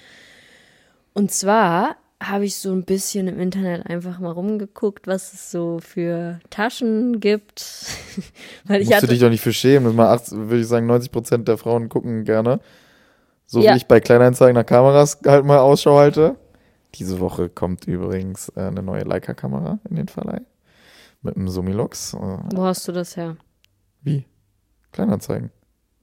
Und 1.13 1.31
zwar 1.31 1.95
habe 2.21 2.43
ich 2.45 2.57
so 2.57 2.71
ein 2.73 2.83
bisschen 2.83 3.27
im 3.29 3.39
Internet 3.39 3.85
einfach 3.87 4.19
mal 4.19 4.31
rumgeguckt, 4.31 5.07
was 5.07 5.31
es 5.33 5.51
so 5.51 5.79
für 5.79 6.39
Taschen 6.49 7.19
gibt. 7.21 7.61
Weil 8.65 8.81
ich 8.81 8.87
Musst 8.87 8.91
du 8.91 8.95
hatte, 8.95 9.07
dich 9.07 9.19
doch 9.21 9.29
nicht 9.29 9.41
für 9.41 9.53
schämen. 9.53 9.95
Mal 9.95 10.13
acht- 10.13 10.31
würde 10.31 10.59
ich 10.59 10.67
sagen, 10.67 10.85
90 10.85 11.11
Prozent 11.11 11.47
der 11.47 11.57
Frauen 11.57 11.87
gucken 11.87 12.25
gerne 12.25 12.59
So 13.45 13.61
Ja. 13.61 13.73
wie 13.73 13.77
ich 13.77 13.85
bei 13.87 13.99
Kleinanzeigen 14.01 14.55
nach 14.55 14.65
Kameras 14.65 15.19
halt 15.25 15.45
mal 15.45 15.59
Ausschau 15.59 15.97
halte. 15.97 16.35
Diese 16.95 17.19
Woche 17.19 17.47
kommt 17.49 17.85
übrigens 17.87 18.49
äh, 18.55 18.61
eine 18.63 18.81
neue 18.83 19.03
Leica-Kamera 19.03 19.79
in 19.89 19.95
den 19.95 20.07
Verleih. 20.07 20.41
Mit 21.21 21.35
einem 21.37 21.47
Summilux. 21.47 22.13
Äh, 22.15 22.17
Wo 22.17 22.63
hast 22.65 22.87
du 22.87 22.91
das 22.91 23.15
her? 23.15 23.37
Wie? 24.01 24.25
Kleinanzeigen. 24.91 25.51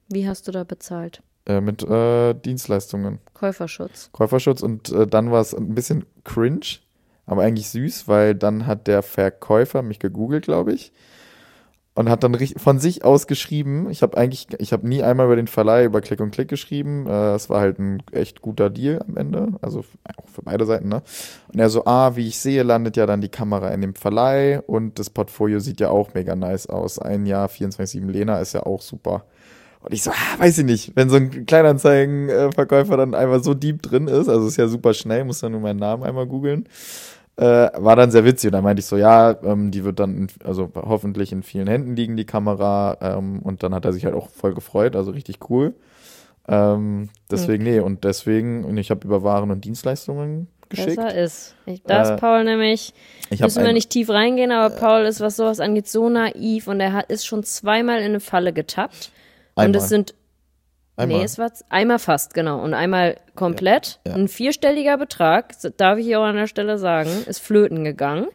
Wie 0.09 0.27
hast 0.27 0.47
du 0.47 0.51
da 0.51 0.63
bezahlt? 0.63 1.21
Äh, 1.45 1.61
mit 1.61 1.83
äh, 1.83 2.33
Dienstleistungen. 2.33 3.19
Käuferschutz. 3.33 4.09
Käuferschutz 4.11 4.61
und 4.61 4.91
äh, 4.91 5.07
dann 5.07 5.31
war 5.31 5.41
es 5.41 5.53
ein 5.53 5.75
bisschen 5.75 6.05
cringe, 6.23 6.79
aber 7.25 7.43
eigentlich 7.43 7.69
süß, 7.69 8.07
weil 8.07 8.35
dann 8.35 8.65
hat 8.65 8.87
der 8.87 9.01
Verkäufer 9.01 9.81
mich 9.81 9.99
gegoogelt, 9.99 10.45
glaube 10.45 10.73
ich, 10.73 10.91
und 11.97 12.09
hat 12.09 12.23
dann 12.23 12.37
von 12.57 12.77
sich 12.77 13.03
aus 13.03 13.25
geschrieben. 13.25 13.89
Ich 13.89 14.03
habe 14.03 14.15
eigentlich, 14.17 14.47
ich 14.59 14.71
habe 14.71 14.87
nie 14.87 15.01
einmal 15.01 15.25
über 15.25 15.35
den 15.35 15.47
Verleih 15.47 15.83
über 15.83 15.99
Klick 15.99 16.19
und 16.19 16.29
Klick 16.29 16.47
geschrieben. 16.47 17.07
Äh, 17.07 17.33
Es 17.33 17.49
war 17.49 17.59
halt 17.59 17.79
ein 17.79 18.03
echt 18.11 18.41
guter 18.41 18.69
Deal 18.69 19.03
am 19.07 19.17
Ende, 19.17 19.53
also 19.63 19.83
auch 20.15 20.27
für 20.27 20.43
beide 20.43 20.67
Seiten. 20.67 20.89
Ne? 20.89 21.01
Und 21.51 21.59
er 21.59 21.71
so, 21.71 21.85
ah, 21.85 22.15
wie 22.15 22.27
ich 22.27 22.37
sehe, 22.37 22.61
landet 22.61 22.97
ja 22.97 23.07
dann 23.07 23.21
die 23.21 23.29
Kamera 23.29 23.69
in 23.69 23.81
dem 23.81 23.95
Verleih 23.95 24.61
und 24.67 24.99
das 24.99 25.09
Portfolio 25.09 25.59
sieht 25.59 25.79
ja 25.79 25.89
auch 25.89 26.13
mega 26.13 26.35
nice 26.35 26.67
aus. 26.67 26.99
Ein 26.99 27.25
Jahr 27.25 27.49
24/7 27.49 28.07
Lena 28.11 28.41
ist 28.41 28.53
ja 28.53 28.63
auch 28.63 28.83
super. 28.83 29.25
Und 29.81 29.91
ich 29.91 30.03
so, 30.03 30.11
ah, 30.11 30.39
weiß 30.39 30.59
ich 30.59 30.65
nicht, 30.65 30.95
wenn 30.95 31.09
so 31.09 31.15
ein 31.15 31.47
Kleinanzeigenverkäufer 31.47 32.95
dann 32.95 33.15
einfach 33.15 33.43
so 33.43 33.55
deep 33.55 33.81
drin 33.81 34.07
ist, 34.07 34.29
also 34.29 34.47
ist 34.47 34.57
ja 34.57 34.67
super 34.67 34.93
schnell, 34.93 35.23
muss 35.25 35.39
dann 35.39 35.53
nur 35.53 35.61
meinen 35.61 35.79
Namen 35.79 36.03
einmal 36.03 36.27
googeln, 36.27 36.67
äh, 37.37 37.69
war 37.75 37.95
dann 37.95 38.11
sehr 38.11 38.25
witzig. 38.25 38.49
Und 38.49 38.53
dann 38.53 38.63
meinte 38.63 38.79
ich 38.81 38.85
so, 38.85 38.97
ja, 38.97 39.35
ähm, 39.43 39.71
die 39.71 39.83
wird 39.83 39.99
dann, 39.99 40.15
in, 40.15 40.27
also 40.43 40.69
hoffentlich 40.75 41.31
in 41.31 41.43
vielen 41.43 41.67
Händen 41.67 41.95
liegen, 41.95 42.17
die 42.17 42.25
Kamera. 42.25 42.97
Ähm, 43.01 43.39
und 43.39 43.63
dann 43.63 43.73
hat 43.73 43.85
er 43.85 43.93
sich 43.93 44.05
halt 44.05 44.15
auch 44.15 44.29
voll 44.29 44.53
gefreut, 44.53 44.95
also 44.95 45.11
richtig 45.11 45.49
cool. 45.49 45.75
Ähm, 46.47 47.09
deswegen, 47.29 47.63
nee, 47.63 47.79
und 47.79 48.03
deswegen, 48.03 48.63
und 48.63 48.77
ich 48.77 48.89
habe 48.89 49.05
über 49.05 49.21
Waren 49.21 49.51
und 49.51 49.65
Dienstleistungen 49.65 50.47
geschickt. 50.69 50.95
Besser 50.95 51.15
ist. 51.15 51.55
Ich, 51.65 51.83
da 51.83 52.01
ist 52.03 52.09
Äh, 52.11 52.17
Paul 52.17 52.43
nämlich, 52.45 52.93
Ich 53.29 53.41
müssen 53.41 53.63
wir 53.63 53.73
nicht 53.73 53.89
tief 53.89 54.09
reingehen, 54.09 54.51
aber 54.51 54.73
Paul 54.75 55.01
ist, 55.01 55.19
was 55.19 55.35
sowas 55.35 55.59
angeht, 55.59 55.87
so 55.87 56.09
naiv 56.09 56.67
und 56.67 56.79
er 56.79 56.93
hat, 56.93 57.11
ist 57.11 57.25
schon 57.25 57.43
zweimal 57.43 57.99
in 57.99 58.05
eine 58.05 58.19
Falle 58.19 58.53
getappt. 58.53 59.11
Und 59.55 59.63
Einmal. 59.63 59.81
es 59.81 59.89
sind, 59.89 60.13
einmal. 60.97 61.19
nee, 61.19 61.23
es 61.23 61.37
war 61.37 61.51
einmal 61.69 61.99
fast, 61.99 62.33
genau. 62.33 62.61
Und 62.63 62.73
einmal 62.73 63.17
komplett. 63.35 63.99
Ja, 64.05 64.11
ja. 64.13 64.17
Ein 64.17 64.27
vierstelliger 64.27 64.97
Betrag, 64.97 65.53
darf 65.77 65.97
ich 65.99 66.05
hier 66.05 66.19
auch 66.19 66.25
an 66.25 66.35
der 66.35 66.47
Stelle 66.47 66.77
sagen, 66.77 67.09
ist 67.27 67.39
flöten 67.39 67.83
gegangen. 67.83 68.27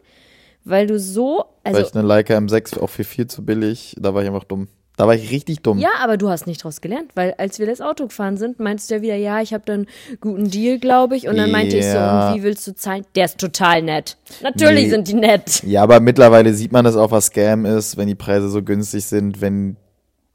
Weil 0.65 0.87
du 0.87 0.97
so, 0.97 1.43
also 1.65 1.77
weil 1.79 1.85
ich 1.85 1.93
eine 1.93 2.07
Leica 2.07 2.37
M6 2.37 2.79
auch 2.79 2.89
für 2.89 3.03
viel 3.03 3.27
zu 3.27 3.43
billig, 3.45 3.95
da 3.99 4.13
war 4.13 4.21
ich 4.21 4.27
einfach 4.29 4.45
dumm. 4.45 4.69
Da 4.95 5.07
war 5.07 5.15
ich 5.15 5.31
richtig 5.31 5.61
dumm. 5.63 5.79
Ja, 5.79 5.89
aber 6.01 6.17
du 6.17 6.29
hast 6.29 6.45
nicht 6.45 6.63
draus 6.63 6.79
gelernt, 6.79 7.09
weil 7.15 7.33
als 7.39 7.57
wir 7.57 7.65
das 7.65 7.81
Auto 7.81 8.05
gefahren 8.05 8.37
sind, 8.37 8.59
meinst 8.59 8.89
du 8.91 8.95
ja 8.95 9.01
wieder, 9.01 9.15
ja, 9.15 9.41
ich 9.41 9.51
habe 9.53 9.63
dann 9.65 9.87
guten 10.21 10.51
Deal, 10.51 10.77
glaube 10.77 11.15
ich. 11.17 11.27
Und 11.27 11.35
dann 11.35 11.49
meinte 11.51 11.75
ich 11.77 11.85
so, 11.85 11.97
Ja. 11.97 12.33
wie 12.35 12.43
willst 12.43 12.65
du 12.67 12.75
zahlen? 12.75 13.03
Der 13.15 13.25
ist 13.25 13.39
total 13.39 13.81
nett. 13.81 14.17
Natürlich 14.43 14.83
Nee. 14.85 14.89
sind 14.91 15.07
die 15.07 15.15
nett. 15.15 15.63
Ja, 15.65 15.81
aber 15.81 15.99
mittlerweile 15.99 16.53
sieht 16.53 16.71
man 16.71 16.85
das 16.85 16.95
auch, 16.95 17.09
was 17.09 17.25
Scam 17.25 17.65
ist, 17.65 17.97
wenn 17.97 18.07
die 18.07 18.13
Preise 18.15 18.49
so 18.49 18.61
günstig 18.61 19.03
sind, 19.05 19.41
wenn 19.41 19.77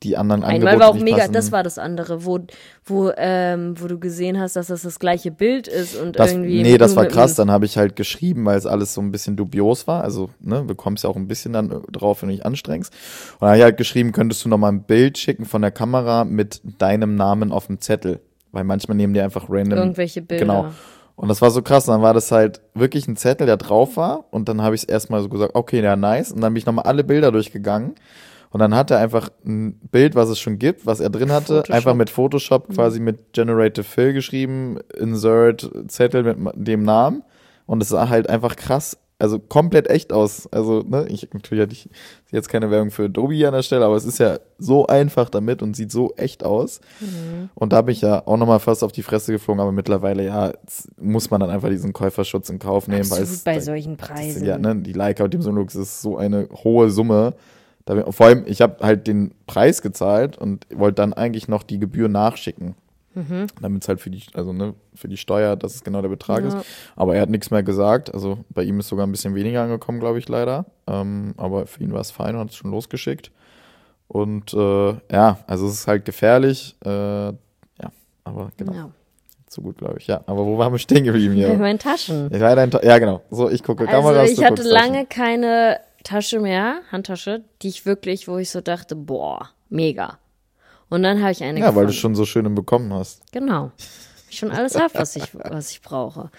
die 0.03 0.16
anderen 0.16 0.44
Angebote 0.44 0.70
Einmal 0.70 0.86
war 0.86 0.94
auch 0.94 1.01
mega, 1.01 1.18
passen. 1.18 1.32
das 1.32 1.51
war 1.51 1.62
das 1.62 1.76
andere, 1.78 2.24
wo, 2.24 2.38
wo, 2.84 3.11
ähm, 3.16 3.74
wo 3.80 3.88
du 3.88 3.99
gesehen 3.99 4.38
hast, 4.38 4.55
dass 4.55 4.68
das 4.68 4.82
das 4.82 4.99
gleiche 5.01 5.32
Bild 5.32 5.66
ist 5.66 5.96
und 5.96 6.18
Das, 6.18 6.32
irgendwie. 6.32 6.62
nee, 6.62 6.78
das 6.78 6.94
war 6.94 7.07
krass. 7.07 7.34
Dann 7.34 7.51
habe 7.51 7.64
ich 7.64 7.76
halt 7.76 7.96
geschrieben, 7.96 8.44
weil 8.44 8.57
es 8.57 8.66
alles 8.66 8.94
so 8.94 9.01
ein 9.01 9.11
bisschen 9.11 9.36
dubios 9.36 9.88
war. 9.88 10.05
Also, 10.05 10.30
ne, 10.40 10.62
bekommst 10.62 11.03
ja 11.03 11.11
auch 11.11 11.16
ein 11.16 11.26
bisschen 11.26 11.53
dann 11.53 11.70
äh, 11.70 11.80
drauf, 11.90 12.22
wenn 12.22 12.28
du 12.28 12.36
dich 12.36 12.46
anstrengst. 12.46 12.92
Und 12.92 13.40
dann 13.40 13.49
habe 13.49 13.59
ich 13.59 13.64
halt 13.64 13.76
geschrieben, 13.76 14.12
könntest 14.12 14.44
du 14.44 14.49
noch 14.49 14.59
mal 14.59 14.68
ein 14.68 14.84
Bild 14.84 15.18
schicken 15.18 15.46
von 15.46 15.62
der 15.62 15.72
Kamera 15.72 16.24
mit 16.24 16.61
deinem 16.78 17.16
Namen 17.16 17.51
auf 17.51 17.66
dem 17.66 17.80
Zettel. 17.80 18.20
Weil 18.53 18.64
manchmal 18.64 18.96
nehmen 18.96 19.14
die 19.14 19.20
einfach 19.20 19.46
random. 19.49 19.78
Irgendwelche 19.78 20.22
Bilder. 20.22 20.44
Genau. 20.44 20.70
Und 21.16 21.26
das 21.28 21.42
war 21.42 21.51
so 21.51 21.62
krass. 21.62 21.88
Und 21.88 21.94
dann 21.94 22.03
war 22.03 22.14
das 22.14 22.30
halt 22.30 22.61
wirklich 22.74 23.09
ein 23.09 23.16
Zettel, 23.16 23.46
der 23.46 23.57
drauf 23.57 23.96
war. 23.96 24.26
Und 24.30 24.49
dann 24.49 24.62
habe 24.62 24.76
ich 24.76 24.82
es 24.82 24.88
erstmal 24.88 25.20
so 25.20 25.28
gesagt, 25.28 25.57
okay, 25.57 25.82
ja, 25.82 25.96
nice. 25.96 26.30
Und 26.30 26.40
dann 26.40 26.55
bin 26.55 26.59
ich 26.61 26.66
nochmal 26.66 26.84
alle 26.84 27.03
Bilder 27.03 27.32
durchgegangen. 27.32 27.96
Und 28.51 28.61
dann 28.61 28.74
hat 28.74 28.90
er 28.90 28.99
einfach 28.99 29.30
ein 29.44 29.74
Bild, 29.90 30.14
was 30.14 30.28
es 30.28 30.38
schon 30.38 30.59
gibt, 30.59 30.86
was 30.86 31.01
er 31.01 31.11
drin 31.11 31.30
hatte, 31.30 31.57
Photoshop. 31.57 31.76
einfach 31.76 31.94
mit 31.94 32.11
Photoshop 32.11 32.68
quasi 32.74 33.01
mit 33.01 33.32
Generative 33.32 33.84
Fill 33.84 34.12
geschrieben, 34.12 34.78
Insert 34.96 35.70
Zettel 35.88 36.22
mit 36.22 36.36
dem 36.55 36.82
Namen. 36.82 37.22
Und 37.66 37.82
es 37.82 37.90
sah 37.90 38.09
halt 38.09 38.30
einfach 38.30 38.57
krass, 38.57 38.96
also 39.18 39.38
komplett 39.38 39.90
echt 39.90 40.12
aus. 40.12 40.49
Also, 40.53 40.82
ne, 40.86 41.07
ich 41.09 41.28
natürlich 41.34 41.62
hatte 41.62 41.72
ich 41.72 41.90
jetzt 42.30 42.49
keine 42.49 42.70
Werbung 42.70 42.90
für 42.90 43.07
Adobe 43.07 43.46
an 43.46 43.53
der 43.53 43.62
Stelle, 43.62 43.84
aber 43.84 43.96
es 43.96 44.05
ist 44.05 44.18
ja 44.18 44.38
so 44.59 44.86
einfach 44.86 45.28
damit 45.28 45.61
und 45.61 45.74
sieht 45.74 45.90
so 45.90 46.14
echt 46.16 46.44
aus. 46.44 46.80
Und 47.55 47.72
da 47.72 47.82
bin 47.82 47.92
ich 47.92 48.01
ja 48.01 48.22
auch 48.26 48.36
nochmal 48.36 48.61
fast 48.61 48.84
auf 48.84 48.92
die 48.92 49.03
Fresse 49.03 49.32
geflogen, 49.32 49.61
aber 49.61 49.72
mittlerweile, 49.72 50.24
ja, 50.24 50.53
muss 50.99 51.30
man 51.30 51.40
dann 51.40 51.51
einfach 51.51 51.68
diesen 51.68 51.92
Käuferschutz 51.92 52.49
in 52.49 52.59
Kauf 52.59 52.86
nehmen, 52.86 53.11
weil 53.11 53.20
Absolut 53.22 53.38
es 53.38 53.44
bei 53.44 53.61
solchen 53.61 53.96
Preisen. 53.96 54.46
ja, 54.46 54.57
ne, 54.57 54.76
die 54.76 54.92
Leica 54.92 55.24
und 55.24 55.34
dem 55.34 55.42
Sonlux 55.42 55.74
ist 55.74 56.01
so 56.01 56.16
eine 56.16 56.49
hohe 56.64 56.88
Summe. 56.90 57.34
Vor 58.11 58.26
allem, 58.26 58.45
ich 58.47 58.61
habe 58.61 58.76
halt 58.84 59.07
den 59.07 59.34
Preis 59.47 59.82
gezahlt 59.82 60.36
und 60.39 60.66
wollte 60.74 60.97
dann 60.97 61.12
eigentlich 61.12 61.49
noch 61.49 61.62
die 61.62 61.78
Gebühr 61.78 62.09
nachschicken. 62.09 62.74
Mhm. 63.14 63.47
Damit 63.61 63.82
es 63.82 63.89
halt 63.89 64.01
für 64.01 64.11
die, 64.11 64.22
also 64.34 64.53
ne, 64.53 64.74
für 64.95 65.09
die 65.09 65.16
Steuer, 65.16 65.57
dass 65.57 65.74
es 65.74 65.82
genau 65.82 66.03
der 66.03 66.09
Betrag 66.11 66.43
Ja. 66.43 66.49
ist. 66.49 66.66
Aber 66.95 67.16
er 67.16 67.22
hat 67.22 67.30
nichts 67.30 67.51
mehr 67.51 67.62
gesagt. 67.62 68.12
Also 68.14 68.39
bei 68.51 68.62
ihm 68.62 68.78
ist 68.78 68.89
sogar 68.89 69.07
ein 69.07 69.11
bisschen 69.11 69.34
weniger 69.34 69.62
angekommen, 69.62 69.99
glaube 69.99 70.18
ich, 70.18 70.28
leider. 70.28 70.66
Ähm, 70.86 71.34
aber 71.36 71.66
für 71.66 71.82
ihn 71.82 71.93
war 71.93 72.01
es 72.01 72.11
fein 72.11 72.34
und 72.34 72.43
hat 72.43 72.51
es 72.51 72.57
schon 72.57 72.70
losgeschickt. 72.70 73.30
Und 74.07 74.55
äh, 74.55 74.95
ja, 75.11 75.39
also 75.47 75.66
es 75.66 75.74
ist 75.74 75.86
halt 75.89 76.05
gefährlich. 76.05 76.76
Äh, 76.84 76.91
ja, 76.91 77.32
aber 78.24 78.51
genau, 78.57 78.72
Ja. 78.72 78.91
so 79.49 79.62
gut, 79.62 79.78
glaube 79.78 79.97
ich. 79.99 80.07
Ja, 80.07 80.20
aber 80.26 80.45
wo 80.47 80.57
waren 80.59 80.72
wir 80.72 80.78
stehen 80.78 81.05
geblieben 81.05 81.34
hier? 81.34 81.53
meinen 81.55 81.78
Taschen. 81.78 82.32
Ich 82.32 82.41
war 82.41 82.55
dein 82.55 82.70
Ta- 82.70 82.82
ja, 82.84 82.99
genau. 82.99 83.22
So, 83.30 83.51
ich 83.51 83.62
gucke 83.62 83.89
Also 83.89 84.01
Kameras, 84.01 84.30
ich 84.30 84.45
hatte 84.45 84.62
guckst 84.62 84.70
Taschen. 84.72 84.93
lange 84.93 85.07
keine 85.07 85.80
Tasche 86.09 86.40
mehr, 86.40 86.80
Handtasche, 86.90 87.44
die 87.62 87.68
ich 87.68 87.84
wirklich, 87.86 88.28
wo 88.28 88.38
ich 88.38 88.50
so 88.50 88.61
dachte, 88.61 88.96
boah, 88.96 89.50
mega. 89.68 90.18
Und 90.88 91.02
dann 91.02 91.20
habe 91.20 91.32
ich 91.32 91.42
eine 91.42 91.61
Ja, 91.61 91.66
weil 91.66 91.72
gefunden. 91.72 91.86
du 91.88 91.92
schon 91.92 92.14
so 92.14 92.24
schön 92.24 92.46
im 92.46 92.54
Bekommen 92.54 92.92
hast. 92.94 93.30
Genau. 93.32 93.72
Ich 94.30 94.38
schon 94.38 94.50
alles 94.50 94.78
habe, 94.78 94.94
was 94.94 95.16
ich, 95.16 95.34
was 95.34 95.70
ich 95.70 95.82
brauche. 95.82 96.30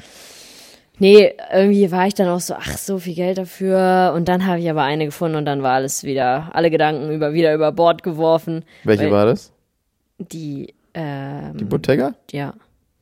Nee, 0.98 1.34
irgendwie 1.54 1.92
war 1.92 2.08
ich 2.08 2.14
dann 2.16 2.28
auch 2.28 2.40
so, 2.40 2.56
ach, 2.56 2.78
so 2.78 2.98
viel 3.00 3.16
Geld 3.16 3.38
dafür. 3.38 4.14
Und 4.16 4.28
dann 4.28 4.46
habe 4.46 4.60
ich 4.60 4.70
aber 4.70 4.84
eine 4.84 5.06
gefunden 5.06 5.38
und 5.38 5.46
dann 5.46 5.62
war 5.64 5.74
alles 5.76 6.04
wieder, 6.04 6.50
alle 6.54 6.70
Gedanken 6.72 7.12
über, 7.12 7.34
wieder 7.34 7.54
über 7.54 7.72
Bord 7.72 8.04
geworfen. 8.04 8.66
Welche 8.84 9.06
Weil- 9.06 9.12
war 9.12 9.26
das? 9.28 9.52
Die, 10.18 10.74
ähm, 10.94 11.56
Die 11.58 11.64
Bottega, 11.64 12.16
ja, 12.32 12.54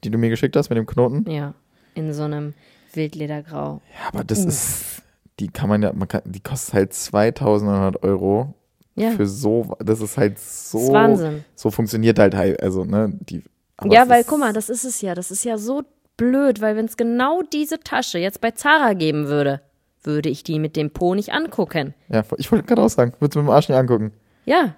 die 0.04 0.12
du 0.12 0.18
mir 0.20 0.30
geschickt 0.30 0.56
hast 0.56 0.70
mit 0.70 0.78
dem 0.78 0.86
Knoten? 0.86 1.30
ja, 1.32 1.54
in 1.96 2.14
so 2.14 2.24
einem 2.24 2.54
Wildledergrau. 2.94 3.82
Ja, 4.00 4.08
aber 4.14 4.24
das 4.24 4.46
ist, 4.46 5.02
die 5.40 5.48
kann 5.50 5.70
man 5.70 5.82
ja, 5.84 5.94
man 5.94 6.08
kann, 6.08 6.22
die 6.26 6.40
kostet 6.40 6.74
halt 6.74 6.94
2900 6.94 8.04
Euro 8.04 8.54
Ja, 8.96 9.12
für 9.12 9.28
so, 9.28 9.76
das 9.80 10.02
ist 10.02 10.18
halt 10.18 10.40
so, 10.40 10.78
das 10.78 10.88
ist 10.88 10.94
Wahnsinn. 10.94 11.44
so 11.56 11.72
funktioniert 11.72 12.20
halt 12.20 12.36
halt, 12.36 12.62
also, 12.62 12.84
ne, 12.84 13.12
die. 13.20 13.44
Ja, 13.86 14.04
es 14.04 14.10
weil 14.10 14.24
guck 14.24 14.40
mal, 14.40 14.54
das 14.54 14.70
ist 14.70 14.86
es 14.86 15.02
ja. 15.02 15.14
Das 15.14 15.30
ist 15.30 15.44
ja 15.44 15.58
so 15.58 15.84
blöd, 16.18 16.62
weil 16.62 16.76
wenn 16.76 16.86
es 16.86 16.98
genau 16.98 17.44
diese 17.44 17.80
Tasche 17.80 18.18
jetzt 18.18 18.42
bei 18.42 18.52
Zara 18.52 18.94
geben 18.94 19.28
würde, 19.28 19.62
würde 20.04 20.30
ich 20.30 20.44
die 20.44 20.58
mit 20.58 20.76
dem 20.76 20.90
Po 20.90 21.14
nicht 21.14 21.32
angucken. 21.34 21.94
Ja, 22.10 22.24
ich 22.38 22.52
wollte 22.52 22.66
gerade 22.66 22.82
auch 22.82 22.90
sagen, 22.90 23.14
würdest 23.20 23.36
du 23.36 23.40
mit 23.40 23.48
dem 23.48 23.52
Arsch 23.52 23.70
nicht 23.70 23.78
angucken. 23.78 24.14
Ja. 24.46 24.74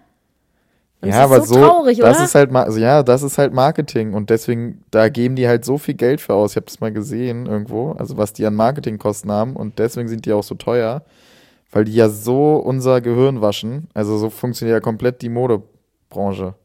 Und 1.01 1.09
ja, 1.09 1.15
das 1.15 1.23
aber 1.31 1.37
ist 1.37 1.47
so, 1.47 1.55
traurig, 1.55 1.97
das 1.99 2.17
oder? 2.17 2.25
ist 2.25 2.35
halt, 2.35 2.53
also 2.53 2.79
ja, 2.79 3.03
das 3.03 3.23
ist 3.23 3.37
halt 3.37 3.53
Marketing 3.53 4.13
und 4.13 4.29
deswegen, 4.29 4.83
da 4.91 5.07
geben 5.07 5.35
die 5.37 5.47
halt 5.47 5.63
so 5.63 5.77
viel 5.77 5.93
Geld 5.93 6.19
für 6.19 6.33
aus. 6.33 6.51
Ich 6.51 6.55
habe 6.57 6.65
das 6.65 6.81
mal 6.81 6.91
gesehen 6.91 7.45
irgendwo, 7.45 7.93
also 7.93 8.17
was 8.17 8.33
die 8.33 8.45
an 8.45 8.55
Marketingkosten 8.55 9.31
haben 9.31 9.55
und 9.55 9.79
deswegen 9.79 10.09
sind 10.09 10.25
die 10.25 10.33
auch 10.33 10.43
so 10.43 10.55
teuer, 10.55 11.03
weil 11.71 11.85
die 11.85 11.93
ja 11.93 12.09
so 12.09 12.57
unser 12.57 12.99
Gehirn 12.99 13.41
waschen. 13.41 13.87
Also 13.93 14.17
so 14.17 14.29
funktioniert 14.29 14.75
ja 14.75 14.81
komplett 14.81 15.21
die 15.21 15.29
Modebranche. 15.29 16.55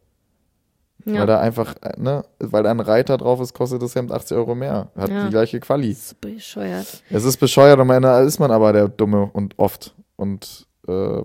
Weil 1.07 1.14
ja. 1.16 1.26
da 1.26 1.39
einfach, 1.41 1.74
äh, 1.82 2.01
ne, 2.01 2.24
weil 2.39 2.62
da 2.62 2.70
ein 2.70 2.80
Reiter 2.80 3.18
drauf 3.18 3.39
ist, 3.41 3.53
kostet 3.53 3.82
das 3.82 3.95
Hemd 3.95 4.11
80 4.11 4.37
Euro 4.39 4.55
mehr. 4.55 4.89
Hat 4.97 5.11
Ja. 5.11 5.24
die 5.26 5.30
gleiche 5.30 5.61
Quali. 5.61 5.91
Das 5.91 5.99
ist 5.99 6.20
bescheuert. 6.20 7.03
Es 7.11 7.24
ist 7.24 7.37
bescheuert 7.37 7.74
und 7.74 7.82
am 7.82 7.91
Ende 7.91 8.09
ist 8.26 8.39
man 8.39 8.51
aber 8.51 8.72
der 8.72 8.89
Dumme 8.89 9.28
und 9.32 9.59
oft. 9.59 9.95
Und 10.16 10.66
äh, 10.89 11.22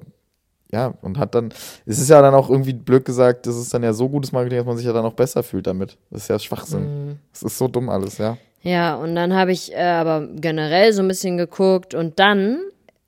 ja, 0.71 0.93
und 1.01 1.17
hat 1.17 1.33
dann, 1.33 1.49
es 1.85 1.99
ist 1.99 2.09
ja 2.09 2.21
dann 2.21 2.35
auch 2.35 2.49
irgendwie 2.49 2.73
blöd 2.73 3.03
gesagt, 3.03 3.47
das 3.47 3.55
ist 3.57 3.73
dann 3.73 3.81
ja 3.81 3.91
so 3.91 4.07
gutes 4.07 4.31
Marketing, 4.31 4.59
dass 4.59 4.67
man 4.67 4.77
sich 4.77 4.85
ja 4.85 4.93
dann 4.93 5.05
auch 5.05 5.13
besser 5.13 5.41
fühlt 5.41 5.65
damit. 5.65 5.97
Das 6.11 6.23
ist 6.23 6.27
ja 6.27 6.37
Schwachsinn. 6.37 7.19
Es 7.33 7.41
ist 7.41 7.57
so 7.57 7.67
dumm 7.67 7.89
alles, 7.89 8.19
ja. 8.19 8.37
Ja, 8.61 8.95
und 8.95 9.15
dann 9.15 9.33
habe 9.33 9.51
ich 9.51 9.73
äh, 9.73 9.81
aber 9.81 10.27
generell 10.35 10.93
so 10.93 11.01
ein 11.01 11.07
bisschen 11.07 11.37
geguckt 11.37 11.95
und 11.95 12.19
dann, 12.19 12.59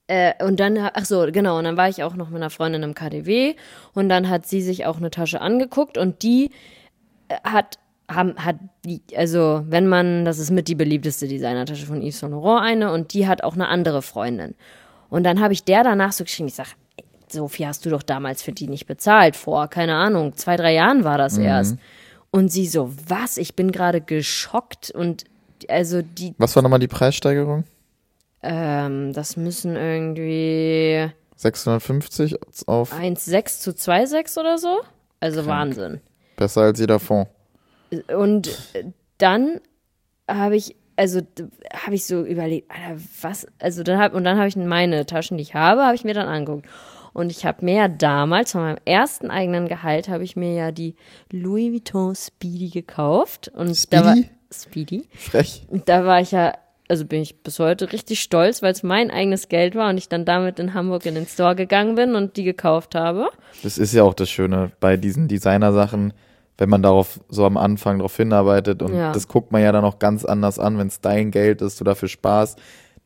äh, 0.07 0.33
und 0.43 0.59
dann, 0.59 0.77
ach 0.77 1.05
so, 1.05 1.27
genau, 1.31 1.57
und 1.57 1.65
dann 1.65 1.77
war 1.77 1.89
ich 1.89 2.03
auch 2.03 2.15
noch 2.15 2.29
mit 2.29 2.37
einer 2.37 2.49
Freundin 2.49 2.83
im 2.83 2.95
KDW 2.95 3.55
und 3.93 4.09
dann 4.09 4.29
hat 4.29 4.47
sie 4.47 4.61
sich 4.61 4.85
auch 4.85 4.97
eine 4.97 5.11
Tasche 5.11 5.41
angeguckt 5.41 5.97
und 5.97 6.23
die 6.23 6.51
äh, 7.27 7.35
hat, 7.43 7.79
haben, 8.09 8.35
hat, 8.37 8.55
die, 8.85 9.01
also 9.15 9.63
wenn 9.67 9.87
man, 9.87 10.25
das 10.25 10.39
ist 10.39 10.51
mit 10.51 10.67
die 10.67 10.75
beliebteste 10.75 11.27
Designertasche 11.27 11.85
von 11.85 12.01
Yves 12.01 12.19
Saint 12.19 12.31
Laurent 12.31 12.65
eine 12.65 12.91
und 12.91 13.13
die 13.13 13.27
hat 13.27 13.43
auch 13.43 13.53
eine 13.53 13.67
andere 13.67 14.01
Freundin. 14.01 14.55
Und 15.09 15.25
dann 15.25 15.41
habe 15.41 15.53
ich 15.53 15.65
der 15.65 15.83
danach 15.83 16.13
so 16.13 16.23
geschrieben, 16.23 16.47
ich 16.47 16.55
sag, 16.55 16.75
ey, 17.31 17.37
so 17.37 17.47
viel 17.47 17.67
hast 17.67 17.85
du 17.85 17.89
doch 17.89 18.03
damals 18.03 18.41
für 18.41 18.51
die 18.51 18.67
nicht 18.67 18.85
bezahlt, 18.87 19.35
vor, 19.35 19.67
keine 19.67 19.95
Ahnung, 19.95 20.35
zwei, 20.35 20.55
drei 20.57 20.73
Jahren 20.73 21.03
war 21.03 21.17
das 21.17 21.37
erst. 21.37 21.77
Und 22.31 22.49
sie 22.49 22.67
so, 22.67 22.91
was? 23.07 23.37
Ich 23.37 23.55
bin 23.55 23.71
gerade 23.71 23.99
geschockt 24.01 24.91
und 24.91 25.25
also 25.69 26.01
die, 26.01 26.33
Was 26.37 26.55
war 26.55 26.63
nochmal 26.63 26.79
die 26.79 26.87
Preissteigerung? 26.87 27.65
ähm, 28.43 29.13
das 29.13 29.37
müssen 29.37 29.75
irgendwie 29.75 31.11
650 31.35 32.37
auf 32.67 32.93
1,6 32.93 33.59
zu 33.61 33.71
2,6 33.71 34.39
oder 34.39 34.57
so. 34.57 34.79
Also 35.19 35.45
Wahnsinn. 35.45 36.01
besser 36.37 36.61
als 36.61 36.79
jeder 36.79 36.99
Fonds. 36.99 37.29
Und 38.15 38.49
dann 39.19 39.59
habe 40.27 40.55
ich, 40.55 40.75
also 40.95 41.21
habe 41.73 41.93
ich 41.95 42.05
so 42.05 42.23
überlegt, 42.23 42.71
Alter, 42.71 42.99
was, 43.21 43.45
also 43.59 43.83
dann 43.83 43.99
hab, 43.99 44.13
und 44.15 44.23
dann 44.23 44.37
habe 44.37 44.47
ich 44.47 44.55
meine 44.55 45.05
Taschen, 45.05 45.37
die 45.37 45.43
ich 45.43 45.53
habe, 45.53 45.83
habe 45.85 45.93
ich 45.95 46.03
mir 46.03 46.13
dann 46.15 46.27
angeguckt. 46.27 46.65
Und 47.13 47.31
ich 47.31 47.45
habe 47.45 47.65
mir 47.65 47.75
ja 47.75 47.87
damals, 47.87 48.53
von 48.53 48.61
meinem 48.61 48.77
ersten 48.85 49.29
eigenen 49.31 49.67
Gehalt, 49.67 50.07
habe 50.09 50.23
ich 50.23 50.35
mir 50.35 50.53
ja 50.53 50.71
die 50.71 50.95
Louis 51.31 51.71
Vuitton 51.71 52.15
Speedy 52.15 52.69
gekauft. 52.69 53.51
Und 53.53 53.91
Da 53.93 54.05
war, 54.05 54.15
Speedy? 54.15 54.29
Speedy. 54.53 55.07
Frech. 55.17 55.65
Und 55.69 55.89
da 55.89 56.05
war 56.05 56.21
ich 56.21 56.31
ja, 56.31 56.53
also 56.87 57.05
bin 57.05 57.21
ich 57.21 57.41
bis 57.43 57.59
heute 57.59 57.91
richtig 57.93 58.21
stolz, 58.21 58.61
weil 58.61 58.71
es 58.73 58.83
mein 58.83 59.11
eigenes 59.11 59.49
Geld 59.49 59.75
war 59.75 59.89
und 59.89 59.97
ich 59.97 60.09
dann 60.09 60.25
damit 60.25 60.59
in 60.59 60.73
Hamburg 60.73 61.05
in 61.05 61.15
den 61.15 61.25
Store 61.27 61.55
gegangen 61.55 61.95
bin 61.95 62.15
und 62.15 62.37
die 62.37 62.43
gekauft 62.43 62.95
habe. 62.95 63.29
Das 63.63 63.77
ist 63.77 63.93
ja 63.93 64.03
auch 64.03 64.13
das 64.13 64.29
Schöne 64.29 64.71
bei 64.79 64.97
diesen 64.97 65.27
Designer-Sachen, 65.27 66.13
wenn 66.57 66.69
man 66.69 66.83
darauf 66.83 67.19
so 67.29 67.45
am 67.45 67.57
Anfang 67.57 67.99
darauf 67.99 68.15
hinarbeitet 68.17 68.81
und 68.83 68.93
Ja. 68.95 69.11
das 69.13 69.27
guckt 69.27 69.51
man 69.51 69.61
ja 69.61 69.71
dann 69.71 69.83
auch 69.85 69.99
ganz 69.99 70.25
anders 70.25 70.59
an, 70.59 70.77
wenn 70.77 70.87
es 70.87 70.99
dein 71.01 71.31
Geld 71.31 71.61
ist, 71.61 71.79
du 71.79 71.83
dafür 71.83 72.07
Spaß. 72.09 72.55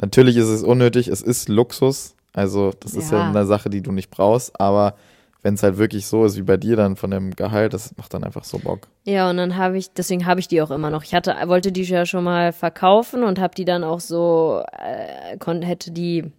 Natürlich 0.01 0.35
ist 0.35 0.49
es 0.49 0.61
unnötig, 0.63 1.07
es 1.07 1.21
ist 1.21 1.47
Luxus, 1.47 2.14
also 2.35 2.71
das 2.79 2.93
ist 2.93 3.11
ja 3.11 3.19
Ja. 3.19 3.29
eine 3.29 3.45
Sache, 3.45 3.69
die 3.69 3.81
du 3.81 3.91
nicht 3.91 4.09
brauchst, 4.11 4.59
aber 4.59 4.95
wenn 5.41 5.53
es 5.53 5.63
halt 5.63 5.77
wirklich 5.77 6.07
so 6.07 6.25
ist 6.25 6.37
wie 6.37 6.41
bei 6.41 6.57
dir 6.57 6.75
dann 6.75 6.95
von 6.95 7.11
dem 7.11 7.35
Gehalt, 7.35 7.73
das 7.73 7.95
macht 7.97 8.13
dann 8.15 8.23
einfach 8.23 8.43
so 8.43 8.57
Bock. 8.57 8.87
Ja, 9.03 9.29
und 9.29 9.37
dann 9.37 9.55
habe 9.57 9.77
ich, 9.77 9.91
deswegen 9.93 10.25
habe 10.25 10.39
ich 10.39 10.47
die 10.47 10.59
auch 10.61 10.71
immer 10.71 10.89
noch. 10.89 11.03
Ich 11.03 11.13
hatte, 11.13 11.35
wollte 11.45 11.71
die 11.71 11.83
ja 11.83 12.05
schon 12.07 12.23
mal 12.23 12.51
verkaufen 12.51 13.23
und 13.23 13.39
habe 13.39 13.53
die 13.53 13.65
dann 13.65 13.83
auch 13.83 13.99
so, 13.99 14.63
äh, 14.71 15.37
kon, 15.37 15.61
hätte 15.61 15.91
die, 15.91 16.31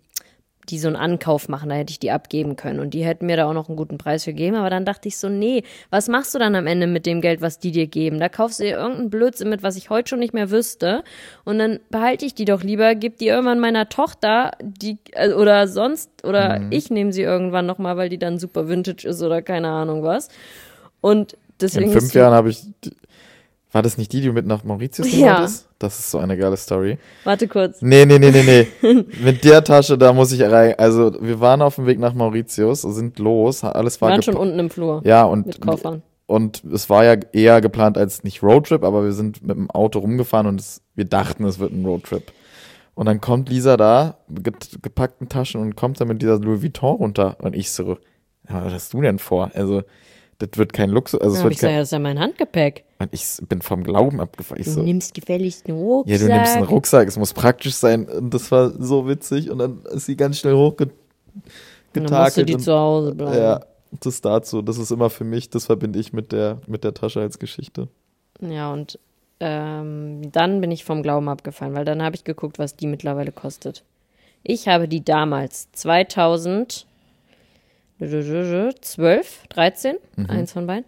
die 0.68 0.78
so 0.78 0.88
einen 0.88 0.96
Ankauf 0.96 1.48
machen, 1.48 1.68
da 1.68 1.74
hätte 1.74 1.90
ich 1.90 1.98
die 1.98 2.10
abgeben 2.10 2.56
können. 2.56 2.80
Und 2.80 2.94
die 2.94 3.04
hätten 3.04 3.26
mir 3.26 3.36
da 3.36 3.46
auch 3.48 3.52
noch 3.54 3.68
einen 3.68 3.76
guten 3.76 3.98
Preis 3.98 4.24
für 4.24 4.32
gegeben. 4.36 4.56
Aber 4.56 4.70
dann 4.70 4.84
dachte 4.84 5.08
ich 5.08 5.16
so, 5.16 5.28
nee, 5.28 5.62
was 5.90 6.08
machst 6.08 6.34
du 6.34 6.38
dann 6.38 6.54
am 6.54 6.66
Ende 6.66 6.86
mit 6.86 7.06
dem 7.06 7.20
Geld, 7.20 7.40
was 7.40 7.58
die 7.58 7.72
dir 7.72 7.86
geben? 7.86 8.20
Da 8.20 8.28
kaufst 8.28 8.60
du 8.60 8.64
dir 8.64 8.76
irgendeinen 8.76 9.10
Blödsinn 9.10 9.48
mit, 9.48 9.62
was 9.62 9.76
ich 9.76 9.90
heute 9.90 10.10
schon 10.10 10.18
nicht 10.20 10.34
mehr 10.34 10.50
wüsste. 10.50 11.02
Und 11.44 11.58
dann 11.58 11.80
behalte 11.90 12.24
ich 12.26 12.34
die 12.34 12.44
doch 12.44 12.62
lieber, 12.62 12.94
gib 12.94 13.18
die 13.18 13.28
irgendwann 13.28 13.58
meiner 13.58 13.88
Tochter, 13.88 14.52
die, 14.62 14.98
äh, 15.12 15.32
oder 15.32 15.66
sonst, 15.66 16.10
oder 16.24 16.60
ich 16.70 16.90
nehme 16.90 17.12
sie 17.12 17.22
irgendwann 17.22 17.66
nochmal, 17.66 17.96
weil 17.96 18.08
die 18.08 18.18
dann 18.18 18.38
super 18.38 18.68
vintage 18.68 19.08
ist 19.08 19.22
oder 19.22 19.42
keine 19.42 19.68
Ahnung 19.68 20.02
was. 20.02 20.28
Und 21.00 21.36
deswegen 21.60 21.92
In 21.92 22.00
fünf 22.00 22.14
Jahren 22.14 22.34
habe 22.34 22.50
ich, 22.50 22.64
war 23.76 23.82
das 23.82 23.98
nicht 23.98 24.12
die, 24.12 24.20
die 24.22 24.30
mit 24.32 24.46
nach 24.46 24.64
Mauritius 24.64 25.12
Ja. 25.14 25.42
bist? 25.42 25.68
Das 25.78 25.98
ist 25.98 26.10
so 26.10 26.18
eine 26.18 26.36
geile 26.36 26.56
Story. 26.56 26.98
Warte 27.24 27.46
kurz. 27.46 27.82
Nee, 27.82 28.04
nee, 28.06 28.18
nee, 28.18 28.30
nee, 28.30 28.66
nee. 28.82 29.04
Mit 29.22 29.44
der 29.44 29.62
Tasche, 29.62 29.96
da 29.98 30.12
muss 30.12 30.32
ich 30.32 30.42
rein. 30.42 30.74
Also, 30.78 31.14
wir 31.20 31.38
waren 31.40 31.60
auf 31.62 31.74
dem 31.76 31.86
Weg 31.86 31.98
nach 31.98 32.14
Mauritius, 32.14 32.82
sind 32.82 33.18
los, 33.18 33.62
alles 33.62 34.00
Wir 34.00 34.06
war 34.06 34.10
waren 34.10 34.20
gep- 34.20 34.24
schon 34.24 34.36
unten 34.36 34.58
im 34.58 34.70
Flur. 34.70 35.02
Ja, 35.04 35.24
und 35.24 35.46
Mit 35.46 35.60
Koffern. 35.60 36.02
und 36.26 36.64
es 36.72 36.88
war 36.90 37.04
ja 37.04 37.16
eher 37.32 37.60
geplant 37.60 37.98
als 37.98 38.24
nicht 38.24 38.42
Roadtrip, 38.42 38.82
aber 38.82 39.04
wir 39.04 39.12
sind 39.12 39.42
mit 39.46 39.56
dem 39.56 39.70
Auto 39.70 39.98
rumgefahren 39.98 40.46
und 40.46 40.60
es, 40.60 40.80
wir 40.94 41.04
dachten, 41.04 41.44
es 41.44 41.58
wird 41.58 41.72
ein 41.72 41.84
Roadtrip. 41.84 42.32
Und 42.94 43.04
dann 43.04 43.20
kommt 43.20 43.50
Lisa 43.50 43.76
da, 43.76 44.16
mit 44.26 44.82
gepackten 44.82 45.28
Taschen 45.28 45.60
und 45.60 45.76
kommt 45.76 46.00
dann 46.00 46.08
mit 46.08 46.22
dieser 46.22 46.38
Louis 46.38 46.62
Vuitton 46.62 46.96
runter. 46.96 47.36
Und 47.42 47.54
ich 47.54 47.70
so, 47.70 47.98
ja, 48.48 48.64
was 48.64 48.72
hast 48.72 48.94
du 48.94 49.02
denn 49.02 49.18
vor? 49.18 49.50
Also, 49.52 49.82
das 50.38 50.48
wird 50.56 50.72
kein 50.72 50.88
Luxus, 50.88 51.20
also 51.20 51.32
es 51.34 51.40
Dann 51.40 51.40
hab 51.40 51.44
wird 51.50 51.54
ich 51.54 51.60
kein, 51.60 51.72
ja, 51.72 51.78
das 51.80 51.88
ist 51.88 51.92
ja 51.92 51.98
mein 51.98 52.18
Handgepäck. 52.18 52.84
Und 52.98 53.08
ich 53.12 53.24
bin 53.48 53.60
vom 53.62 53.82
Glauben 53.84 54.20
abgefallen. 54.20 54.62
Du 54.64 54.70
so, 54.70 54.82
nimmst 54.82 55.12
gefälligst 55.14 55.66
einen 55.68 55.78
Rucksack. 55.78 56.20
ja, 56.20 56.26
du 56.26 56.32
nimmst 56.34 56.56
einen 56.56 56.64
Rucksack, 56.66 57.08
es 57.08 57.18
muss 57.18 57.34
praktisch 57.34 57.74
sein. 57.74 58.06
Und 58.08 58.32
das 58.32 58.50
war 58.50 58.70
so 58.82 59.06
witzig. 59.08 59.50
Und 59.50 59.58
dann 59.58 59.82
ist 59.92 60.06
sie 60.06 60.16
ganz 60.16 60.38
schnell 60.38 60.54
Und 60.54 60.80
dann 60.80 60.88
musst 60.88 60.96
du 61.94 62.00
hochgetakelt. 62.02 62.48
die 62.48 62.54
und- 62.54 62.60
zu 62.60 62.72
Hause 62.74 63.14
bleiben. 63.14 63.36
ja, 63.38 63.60
das 64.00 64.20
dazu. 64.20 64.62
Das 64.62 64.78
ist 64.78 64.90
immer 64.90 65.10
für 65.10 65.24
mich, 65.24 65.50
das 65.50 65.66
verbinde 65.66 65.98
ich 65.98 66.12
mit 66.12 66.32
der, 66.32 66.58
mit 66.66 66.84
der 66.84 66.94
Tasche 66.94 67.20
als 67.20 67.38
Geschichte. 67.38 67.88
Ja, 68.40 68.72
und 68.72 68.98
ähm, 69.40 70.32
dann 70.32 70.60
bin 70.62 70.70
ich 70.70 70.84
vom 70.84 71.02
Glauben 71.02 71.28
abgefallen, 71.28 71.74
weil 71.74 71.84
dann 71.84 72.02
habe 72.02 72.16
ich 72.16 72.24
geguckt, 72.24 72.58
was 72.58 72.76
die 72.76 72.86
mittlerweile 72.86 73.32
kostet. 73.32 73.84
Ich 74.42 74.68
habe 74.68 74.88
die 74.88 75.04
damals 75.04 75.68
2012, 75.72 76.86
13, 79.50 79.96
eins 80.28 80.52
von 80.52 80.66
beiden, 80.66 80.84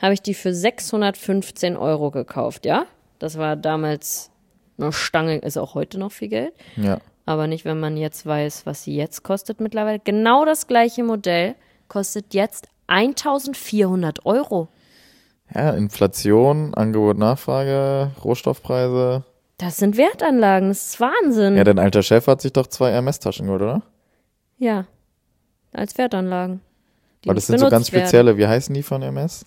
habe 0.00 0.14
ich 0.14 0.22
die 0.22 0.34
für 0.34 0.54
615 0.54 1.76
Euro 1.76 2.10
gekauft, 2.10 2.66
ja? 2.66 2.86
Das 3.18 3.38
war 3.38 3.56
damals 3.56 4.30
eine 4.78 4.92
Stange, 4.92 5.38
ist 5.38 5.56
auch 5.56 5.74
heute 5.74 5.98
noch 5.98 6.12
viel 6.12 6.28
Geld. 6.28 6.52
Ja. 6.76 6.98
Aber 7.24 7.46
nicht, 7.46 7.64
wenn 7.64 7.80
man 7.80 7.96
jetzt 7.96 8.24
weiß, 8.24 8.66
was 8.66 8.84
sie 8.84 8.94
jetzt 8.94 9.22
kostet 9.22 9.60
mittlerweile. 9.60 9.98
Genau 9.98 10.44
das 10.44 10.66
gleiche 10.66 11.02
Modell 11.02 11.54
kostet 11.88 12.34
jetzt 12.34 12.68
1400 12.86 14.24
Euro. 14.26 14.68
Ja, 15.54 15.70
Inflation, 15.70 16.74
Angebot, 16.74 17.18
Nachfrage, 17.18 18.12
Rohstoffpreise. 18.22 19.24
Das 19.58 19.78
sind 19.78 19.96
Wertanlagen, 19.96 20.68
das 20.68 20.88
ist 20.88 21.00
Wahnsinn. 21.00 21.56
Ja, 21.56 21.64
dein 21.64 21.78
alter 21.78 22.02
Chef 22.02 22.26
hat 22.26 22.42
sich 22.42 22.52
doch 22.52 22.66
zwei 22.66 22.92
Hermes-Taschen 22.92 23.46
geholt, 23.46 23.62
oder? 23.62 23.82
Ja, 24.58 24.86
als 25.72 25.96
Wertanlagen. 25.98 26.60
Die 27.24 27.28
Weil 27.28 27.36
das 27.36 27.46
sind 27.46 27.58
so 27.58 27.68
ganz 27.68 27.72
benutzt 27.72 27.92
werden. 27.92 28.06
spezielle, 28.06 28.36
wie 28.38 28.46
heißen 28.46 28.74
die 28.74 28.82
von 28.82 29.02
Hermes? 29.02 29.46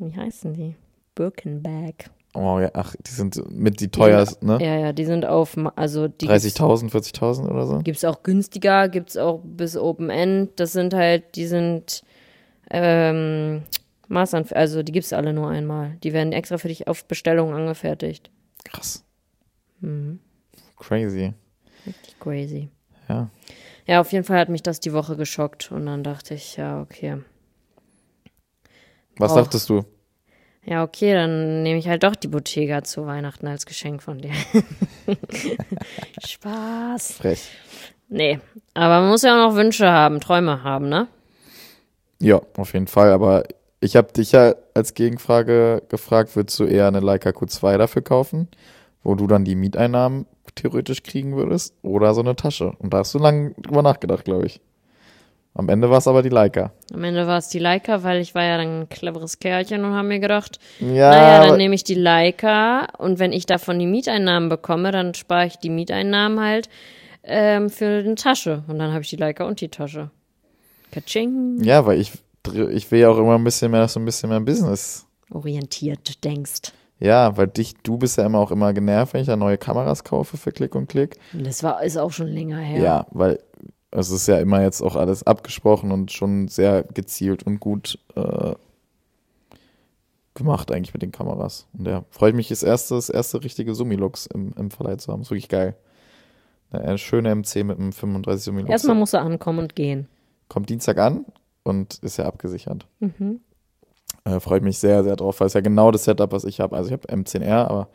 Wie 0.00 0.16
heißen 0.16 0.54
die? 0.54 0.74
Birkenbag. 1.14 2.10
Oh 2.34 2.58
ja, 2.60 2.70
ach, 2.74 2.94
die 2.96 3.10
sind 3.10 3.50
mit 3.50 3.80
die 3.80 3.88
teuersten, 3.88 4.46
ne? 4.46 4.58
Ja, 4.60 4.78
ja, 4.78 4.92
die 4.92 5.04
sind 5.04 5.26
auf, 5.26 5.56
also 5.74 6.06
die 6.08 6.28
30.000, 6.28 6.90
40.000 6.90 7.48
oder 7.48 7.66
so? 7.66 7.78
Gibt's 7.80 8.04
auch 8.04 8.22
günstiger, 8.22 8.88
gibt's 8.88 9.16
auch 9.16 9.40
bis 9.44 9.76
Open 9.76 10.10
End. 10.10 10.50
Das 10.56 10.72
sind 10.72 10.94
halt, 10.94 11.34
die 11.34 11.46
sind 11.46 12.04
ähm, 12.70 13.62
Maßanf 14.08 14.52
also 14.52 14.82
die 14.82 14.92
gibt's 14.92 15.12
alle 15.12 15.32
nur 15.32 15.48
einmal. 15.48 15.96
Die 16.02 16.12
werden 16.12 16.32
extra 16.32 16.58
für 16.58 16.68
dich 16.68 16.88
auf 16.88 17.04
Bestellung 17.04 17.52
angefertigt. 17.52 18.30
Krass. 18.64 19.04
Mhm. 19.80 20.20
Crazy. 20.76 21.34
Richtig 21.86 22.18
crazy. 22.20 22.68
Ja. 23.08 23.28
Ja, 23.86 24.00
auf 24.00 24.12
jeden 24.12 24.24
Fall 24.24 24.38
hat 24.38 24.48
mich 24.48 24.62
das 24.62 24.78
die 24.78 24.92
Woche 24.92 25.16
geschockt 25.16 25.72
und 25.72 25.86
dann 25.86 26.04
dachte 26.04 26.34
ich, 26.34 26.56
ja, 26.56 26.80
okay. 26.80 27.18
Was 29.18 29.32
Och. 29.32 29.36
dachtest 29.36 29.68
du? 29.68 29.84
Ja, 30.64 30.84
okay, 30.84 31.14
dann 31.14 31.62
nehme 31.62 31.78
ich 31.78 31.88
halt 31.88 32.02
doch 32.02 32.14
die 32.14 32.28
Bottega 32.28 32.82
zu 32.84 33.06
Weihnachten 33.06 33.46
als 33.46 33.64
Geschenk 33.64 34.02
von 34.02 34.18
dir. 34.18 34.32
Spaß. 36.26 37.12
Frech. 37.12 37.48
Nee, 38.08 38.40
aber 38.74 39.00
man 39.00 39.10
muss 39.10 39.22
ja 39.22 39.32
auch 39.32 39.50
noch 39.50 39.56
Wünsche 39.56 39.90
haben, 39.90 40.20
Träume 40.20 40.62
haben, 40.62 40.88
ne? 40.88 41.08
Ja, 42.20 42.42
auf 42.56 42.74
jeden 42.74 42.88
Fall. 42.88 43.12
Aber 43.12 43.44
ich 43.80 43.96
habe 43.96 44.12
dich 44.12 44.32
ja 44.32 44.54
als 44.74 44.94
Gegenfrage 44.94 45.82
gefragt, 45.88 46.36
würdest 46.36 46.58
du 46.58 46.64
eher 46.64 46.88
eine 46.88 47.00
Leica 47.00 47.30
Q2 47.30 47.78
dafür 47.78 48.02
kaufen, 48.02 48.48
wo 49.02 49.14
du 49.14 49.26
dann 49.26 49.44
die 49.44 49.54
Mieteinnahmen 49.54 50.26
theoretisch 50.54 51.02
kriegen 51.02 51.36
würdest, 51.36 51.74
oder 51.82 52.12
so 52.12 52.20
eine 52.20 52.36
Tasche? 52.36 52.72
Und 52.78 52.92
da 52.92 52.98
hast 52.98 53.14
du 53.14 53.18
lange 53.18 53.54
drüber 53.58 53.82
nachgedacht, 53.82 54.24
glaube 54.24 54.46
ich. 54.46 54.60
Am 55.54 55.68
Ende 55.68 55.90
war 55.90 55.98
es 55.98 56.06
aber 56.06 56.22
die 56.22 56.28
Leica. 56.28 56.72
Am 56.94 57.02
Ende 57.02 57.26
war 57.26 57.38
es 57.38 57.48
die 57.48 57.58
Leica, 57.58 58.02
weil 58.04 58.20
ich 58.20 58.34
war 58.34 58.44
ja 58.44 58.56
dann 58.56 58.82
ein 58.82 58.88
cleveres 58.88 59.40
Kerlchen 59.40 59.84
und 59.84 59.94
habe 59.94 60.06
mir 60.06 60.20
gedacht, 60.20 60.58
Ja, 60.78 61.10
naja, 61.10 61.46
dann 61.48 61.56
nehme 61.56 61.74
ich 61.74 61.82
die 61.84 61.94
Leica 61.94 62.86
und 62.98 63.18
wenn 63.18 63.32
ich 63.32 63.46
davon 63.46 63.78
die 63.78 63.86
Mieteinnahmen 63.86 64.48
bekomme, 64.48 64.92
dann 64.92 65.14
spare 65.14 65.46
ich 65.46 65.56
die 65.56 65.70
Mieteinnahmen 65.70 66.40
halt 66.40 66.68
ähm, 67.24 67.68
für 67.68 67.86
eine 67.86 68.14
Tasche. 68.14 68.62
Und 68.68 68.78
dann 68.78 68.92
habe 68.92 69.02
ich 69.02 69.10
die 69.10 69.16
Leica 69.16 69.44
und 69.44 69.60
die 69.60 69.68
Tasche. 69.68 70.10
Katsching. 70.92 71.62
ja, 71.62 71.84
weil 71.86 72.00
ich, 72.00 72.12
ich 72.70 72.90
will 72.90 73.00
ja 73.00 73.10
auch 73.10 73.18
immer 73.18 73.36
ein 73.36 73.44
bisschen 73.44 73.70
mehr, 73.70 73.80
dass 73.80 73.94
du 73.94 74.00
ein 74.00 74.04
bisschen 74.04 74.28
mehr 74.28 74.40
Business. 74.40 75.06
Orientiert 75.30 76.24
denkst. 76.24 76.72
Ja, 76.98 77.36
weil 77.36 77.46
dich, 77.46 77.74
du 77.82 77.96
bist 77.96 78.18
ja 78.18 78.26
immer 78.26 78.38
auch 78.38 78.50
immer 78.50 78.72
genervt, 78.72 79.14
wenn 79.14 79.22
ich 79.22 79.26
da 79.26 79.36
neue 79.36 79.56
Kameras 79.56 80.04
kaufe 80.04 80.36
für 80.36 80.52
Klick 80.52 80.74
und 80.74 80.88
Klick. 80.88 81.16
Und 81.32 81.46
Das 81.46 81.62
war, 81.62 81.82
ist 81.82 81.96
auch 81.96 82.10
schon 82.12 82.26
länger 82.28 82.58
her. 82.58 82.80
Ja, 82.82 83.06
weil 83.10 83.38
es 83.90 84.10
ist 84.10 84.26
ja 84.26 84.38
immer 84.38 84.62
jetzt 84.62 84.82
auch 84.82 84.96
alles 84.96 85.22
abgesprochen 85.22 85.90
und 85.90 86.12
schon 86.12 86.48
sehr 86.48 86.84
gezielt 86.84 87.42
und 87.42 87.58
gut 87.58 87.98
äh, 88.14 88.54
gemacht 90.34 90.70
eigentlich 90.70 90.94
mit 90.94 91.02
den 91.02 91.12
Kameras. 91.12 91.66
Und 91.76 91.86
ja, 91.86 92.04
freut 92.10 92.34
mich, 92.34 92.48
das 92.48 92.62
erste, 92.62 92.94
das 92.94 93.10
erste 93.10 93.42
richtige 93.42 93.74
Summilux 93.74 94.26
im, 94.26 94.52
im 94.56 94.70
Verleih 94.70 94.96
zu 94.96 95.12
haben. 95.12 95.22
Ist 95.22 95.30
wirklich 95.30 95.48
geil. 95.48 95.76
Eine 96.70 96.98
schöne 96.98 97.34
MC 97.34 97.64
mit 97.64 97.78
einem 97.78 97.92
35 97.92 98.44
Summilux. 98.44 98.70
Erstmal 98.70 98.96
muss 98.96 99.12
er 99.12 99.22
ankommen 99.22 99.58
und 99.58 99.74
gehen. 99.74 100.06
Kommt 100.48 100.70
Dienstag 100.70 100.98
an 100.98 101.24
und 101.64 101.98
ist 102.02 102.16
ja 102.16 102.26
abgesichert. 102.26 102.86
Äh, 104.24 104.38
freut 104.38 104.62
mich 104.62 104.78
sehr, 104.78 105.02
sehr 105.02 105.16
drauf, 105.16 105.40
weil 105.40 105.48
es 105.48 105.54
ja 105.54 105.60
genau 105.62 105.90
das 105.90 106.04
Setup, 106.04 106.30
was 106.30 106.44
ich 106.44 106.60
habe. 106.60 106.76
Also 106.76 106.88
ich 106.88 106.92
habe 106.92 107.08
M10R, 107.08 107.66
aber 107.66 107.88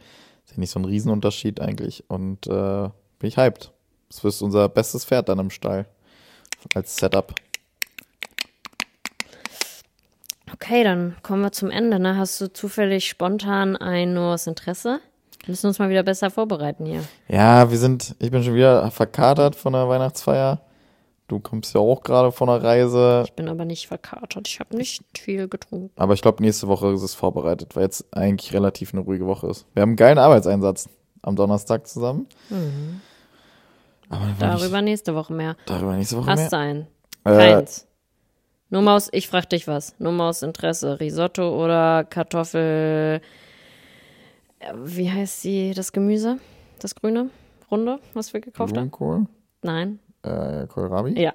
ist 0.46 0.52
ja 0.52 0.60
nicht 0.60 0.72
so 0.72 0.80
ein 0.80 0.86
Riesenunterschied 0.86 1.62
eigentlich. 1.62 2.04
Und 2.10 2.48
äh, 2.48 2.90
bin 3.20 3.28
ich 3.28 3.38
hyped. 3.38 3.72
Das 4.16 4.24
wird 4.24 4.42
unser 4.42 4.70
bestes 4.70 5.04
Pferd 5.04 5.28
dann 5.28 5.40
im 5.40 5.50
Stall. 5.50 5.86
Als 6.74 6.96
Setup. 6.96 7.36
Okay, 10.54 10.86
dann 10.86 11.18
kommen 11.22 11.42
wir 11.42 11.52
zum 11.52 11.70
Ende. 11.70 12.00
Ne? 12.00 12.16
Hast 12.16 12.40
du 12.40 12.52
zufällig 12.52 13.10
spontan 13.10 13.76
ein 13.76 14.18
aus 14.18 14.48
Interesse? 14.48 15.02
Wir 15.44 15.52
müssen 15.52 15.68
uns 15.68 15.80
mal 15.80 15.90
wieder 15.90 16.04
besser 16.04 16.30
vorbereiten 16.30 16.86
hier. 16.86 17.04
Ja, 17.28 17.70
wir 17.70 17.78
sind, 17.78 18.16
ich 18.20 18.32
bin 18.32 18.42
schon 18.42 18.56
wieder 18.56 18.90
verkatert 18.90 19.58
von 19.58 19.74
der 19.74 19.90
Weihnachtsfeier. 19.90 20.62
Du 21.28 21.40
kommst 21.42 21.74
ja 21.74 21.82
auch 21.82 22.02
gerade 22.02 22.32
von 22.32 22.48
der 22.48 22.64
Reise. 22.64 23.24
Ich 23.26 23.34
bin 23.34 23.50
aber 23.50 23.66
nicht 23.66 23.88
verkatert. 23.88 24.48
Ich 24.48 24.62
habe 24.62 24.78
nicht 24.78 25.04
viel 25.18 25.50
getrunken. 25.50 25.92
Aber 25.98 26.14
ich 26.14 26.22
glaube, 26.22 26.42
nächste 26.42 26.70
Woche 26.70 26.94
ist 26.94 27.02
es 27.02 27.16
vorbereitet, 27.16 27.76
weil 27.76 27.84
jetzt 27.84 28.06
eigentlich 28.16 28.54
relativ 28.54 28.94
eine 28.94 29.04
ruhige 29.04 29.26
Woche 29.26 29.48
ist. 29.48 29.66
Wir 29.74 29.82
haben 29.82 29.90
einen 29.90 29.98
geilen 29.98 30.20
Arbeitseinsatz 30.20 30.88
am 31.22 31.36
Donnerstag 31.36 31.86
zusammen. 31.86 32.28
Aber 34.10 34.28
Darüber 34.40 34.82
nächste 34.82 35.16
Woche 35.16 35.34
mehr. 35.34 35.56
ich, 35.60 35.66
darüber 35.66 35.96
nächste 35.96 36.18
Woche 36.18 36.28
Hast 36.32 36.40
mehr. 36.40 36.50
du 36.50 36.58
einen? 36.58 36.88
Äh, 37.24 37.54
Keins. 37.54 37.88
Nur 38.70 38.82
mal 38.82 38.96
aus, 38.96 39.10
ich 39.12 39.28
frag 39.28 39.50
dich 39.50 39.68
was. 39.68 39.96
Nur 40.00 40.12
mal 40.12 40.30
aus 40.30 40.42
Interesse. 40.42 41.00
Risotto 41.00 41.64
oder 41.64 42.04
Kartoffel. 42.04 43.22
Wie 44.84 45.12
heißt 45.12 45.42
sie, 45.42 45.74
das 45.76 45.92
Gemüse? 45.92 46.40
Das 46.80 46.96
grüne? 46.96 47.30
Runde, 47.70 48.00
was 48.14 48.34
wir 48.34 48.42
gekauft 48.42 48.72
haben? 48.76 48.90
Blumenkohl, 48.90 49.26
Nein. 49.62 50.00
äh, 50.24 50.68
Kohlrabi. 50.68 51.20
Ja. 51.20 51.34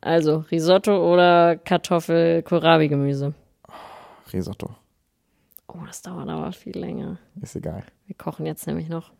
Also, 0.00 0.38
Risotto 0.50 1.12
oder 1.12 1.56
Kartoffel 1.56 2.42
Kohlrabi 2.42 2.88
Gemüse. 2.88 3.34
Risotto. 4.32 4.74
Oh, 5.68 5.78
das 5.86 6.02
dauert 6.02 6.28
aber 6.28 6.52
viel 6.52 6.76
länger. 6.76 7.18
Ist 7.40 7.56
egal. 7.56 7.84
Wir 8.06 8.16
kochen 8.16 8.46
jetzt 8.46 8.66
nämlich 8.66 8.88
noch. 8.88 9.10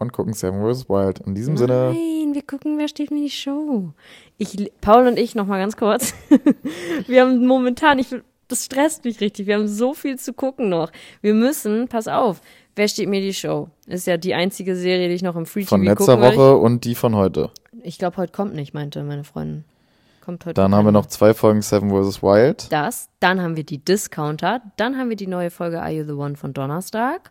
Und 0.00 0.14
gucken 0.14 0.32
Seven 0.32 0.62
vs. 0.62 0.88
Wild. 0.88 1.20
In 1.20 1.34
diesem 1.34 1.58
Sinne, 1.58 1.92
Nein, 1.94 2.34
wir 2.34 2.40
gucken, 2.40 2.78
wer 2.78 2.88
steht 2.88 3.10
mir 3.10 3.20
die 3.20 3.28
Show. 3.28 3.90
Ich, 4.38 4.72
Paul 4.80 5.06
und 5.06 5.18
ich 5.18 5.34
noch 5.34 5.46
mal 5.46 5.58
ganz 5.58 5.76
kurz. 5.76 6.14
wir 7.06 7.20
haben 7.20 7.46
momentan, 7.46 7.98
ich, 7.98 8.08
das 8.48 8.64
stresst 8.64 9.04
mich 9.04 9.20
richtig. 9.20 9.46
Wir 9.46 9.56
haben 9.56 9.68
so 9.68 9.92
viel 9.92 10.18
zu 10.18 10.32
gucken 10.32 10.70
noch. 10.70 10.90
Wir 11.20 11.34
müssen, 11.34 11.86
pass 11.86 12.08
auf, 12.08 12.40
wer 12.76 12.88
steht 12.88 13.10
mir 13.10 13.20
die 13.20 13.34
Show? 13.34 13.68
Ist 13.86 14.06
ja 14.06 14.16
die 14.16 14.32
einzige 14.32 14.74
Serie, 14.74 15.08
die 15.08 15.14
ich 15.16 15.22
noch 15.22 15.36
im 15.36 15.44
Free 15.44 15.64
von 15.64 15.82
TV 15.82 15.92
letzter 15.92 16.16
gucken. 16.16 16.38
Woche 16.38 16.56
und 16.56 16.86
die 16.86 16.94
von 16.94 17.14
heute. 17.14 17.50
Ich 17.82 17.98
glaube, 17.98 18.16
heute 18.16 18.32
kommt 18.32 18.54
nicht, 18.54 18.72
meinte 18.72 19.02
meine 19.04 19.24
Freundin. 19.24 19.64
Kommt 20.24 20.46
heute. 20.46 20.54
Dann 20.54 20.74
haben 20.74 20.86
wir 20.86 20.92
noch 20.92 21.06
zwei 21.06 21.34
Folgen 21.34 21.60
Seven 21.60 21.90
vs. 21.90 22.22
Wild. 22.22 22.72
das. 22.72 23.10
Dann 23.20 23.42
haben 23.42 23.56
wir 23.56 23.64
die 23.64 23.84
Discounter. 23.84 24.62
Dann 24.78 24.96
haben 24.96 25.10
wir 25.10 25.16
die 25.16 25.26
neue 25.26 25.50
Folge 25.50 25.82
Are 25.82 25.90
You 25.90 26.04
the 26.04 26.12
One 26.12 26.36
von 26.36 26.54
Donnerstag. 26.54 27.30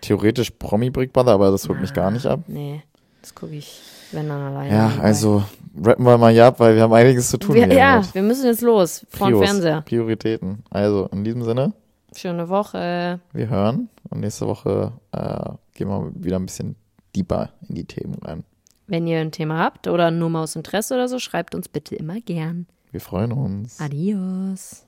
Theoretisch 0.00 0.50
Promi 0.50 0.90
Big 0.90 1.12
Brother, 1.12 1.32
aber 1.32 1.50
das 1.50 1.68
holt 1.68 1.80
mich 1.80 1.92
gar 1.92 2.10
nicht 2.10 2.26
ab. 2.26 2.40
Nee, 2.46 2.82
das 3.20 3.34
gucke 3.34 3.54
ich, 3.54 3.80
wenn 4.12 4.28
dann 4.28 4.40
alleine. 4.40 4.70
Ja, 4.72 4.86
nebenbei. 4.88 5.04
also 5.04 5.44
rappen 5.82 6.04
wir 6.04 6.18
mal 6.18 6.34
ja 6.34 6.48
ab, 6.48 6.60
weil 6.60 6.74
wir 6.74 6.82
haben 6.82 6.92
einiges 6.92 7.30
zu 7.30 7.38
tun. 7.38 7.54
Wir, 7.54 7.66
hier 7.66 7.74
ja, 7.74 7.98
heute. 7.98 8.14
wir 8.14 8.22
müssen 8.22 8.46
jetzt 8.46 8.62
los. 8.62 9.06
Vor 9.10 9.28
dem 9.28 9.42
Fernseher. 9.42 9.82
Prioritäten. 9.82 10.62
Also 10.70 11.08
in 11.12 11.24
diesem 11.24 11.42
Sinne, 11.42 11.72
Schöne 12.16 12.48
Woche. 12.48 13.20
wir 13.32 13.48
hören 13.48 13.88
und 14.08 14.20
nächste 14.20 14.46
Woche 14.46 14.92
äh, 15.12 15.50
gehen 15.74 15.88
wir 15.88 16.10
wieder 16.14 16.36
ein 16.36 16.46
bisschen 16.46 16.76
deeper 17.14 17.50
in 17.68 17.76
die 17.76 17.84
Themen 17.84 18.14
rein. 18.22 18.44
Wenn 18.86 19.06
ihr 19.06 19.20
ein 19.20 19.30
Thema 19.30 19.58
habt 19.58 19.86
oder 19.86 20.10
nur 20.10 20.30
mal 20.30 20.42
aus 20.42 20.56
Interesse 20.56 20.94
oder 20.94 21.06
so, 21.06 21.18
schreibt 21.20 21.54
uns 21.54 21.68
bitte 21.68 21.94
immer 21.94 22.20
gern. 22.20 22.66
Wir 22.90 23.00
freuen 23.00 23.30
uns. 23.30 23.80
Adios. 23.80 24.84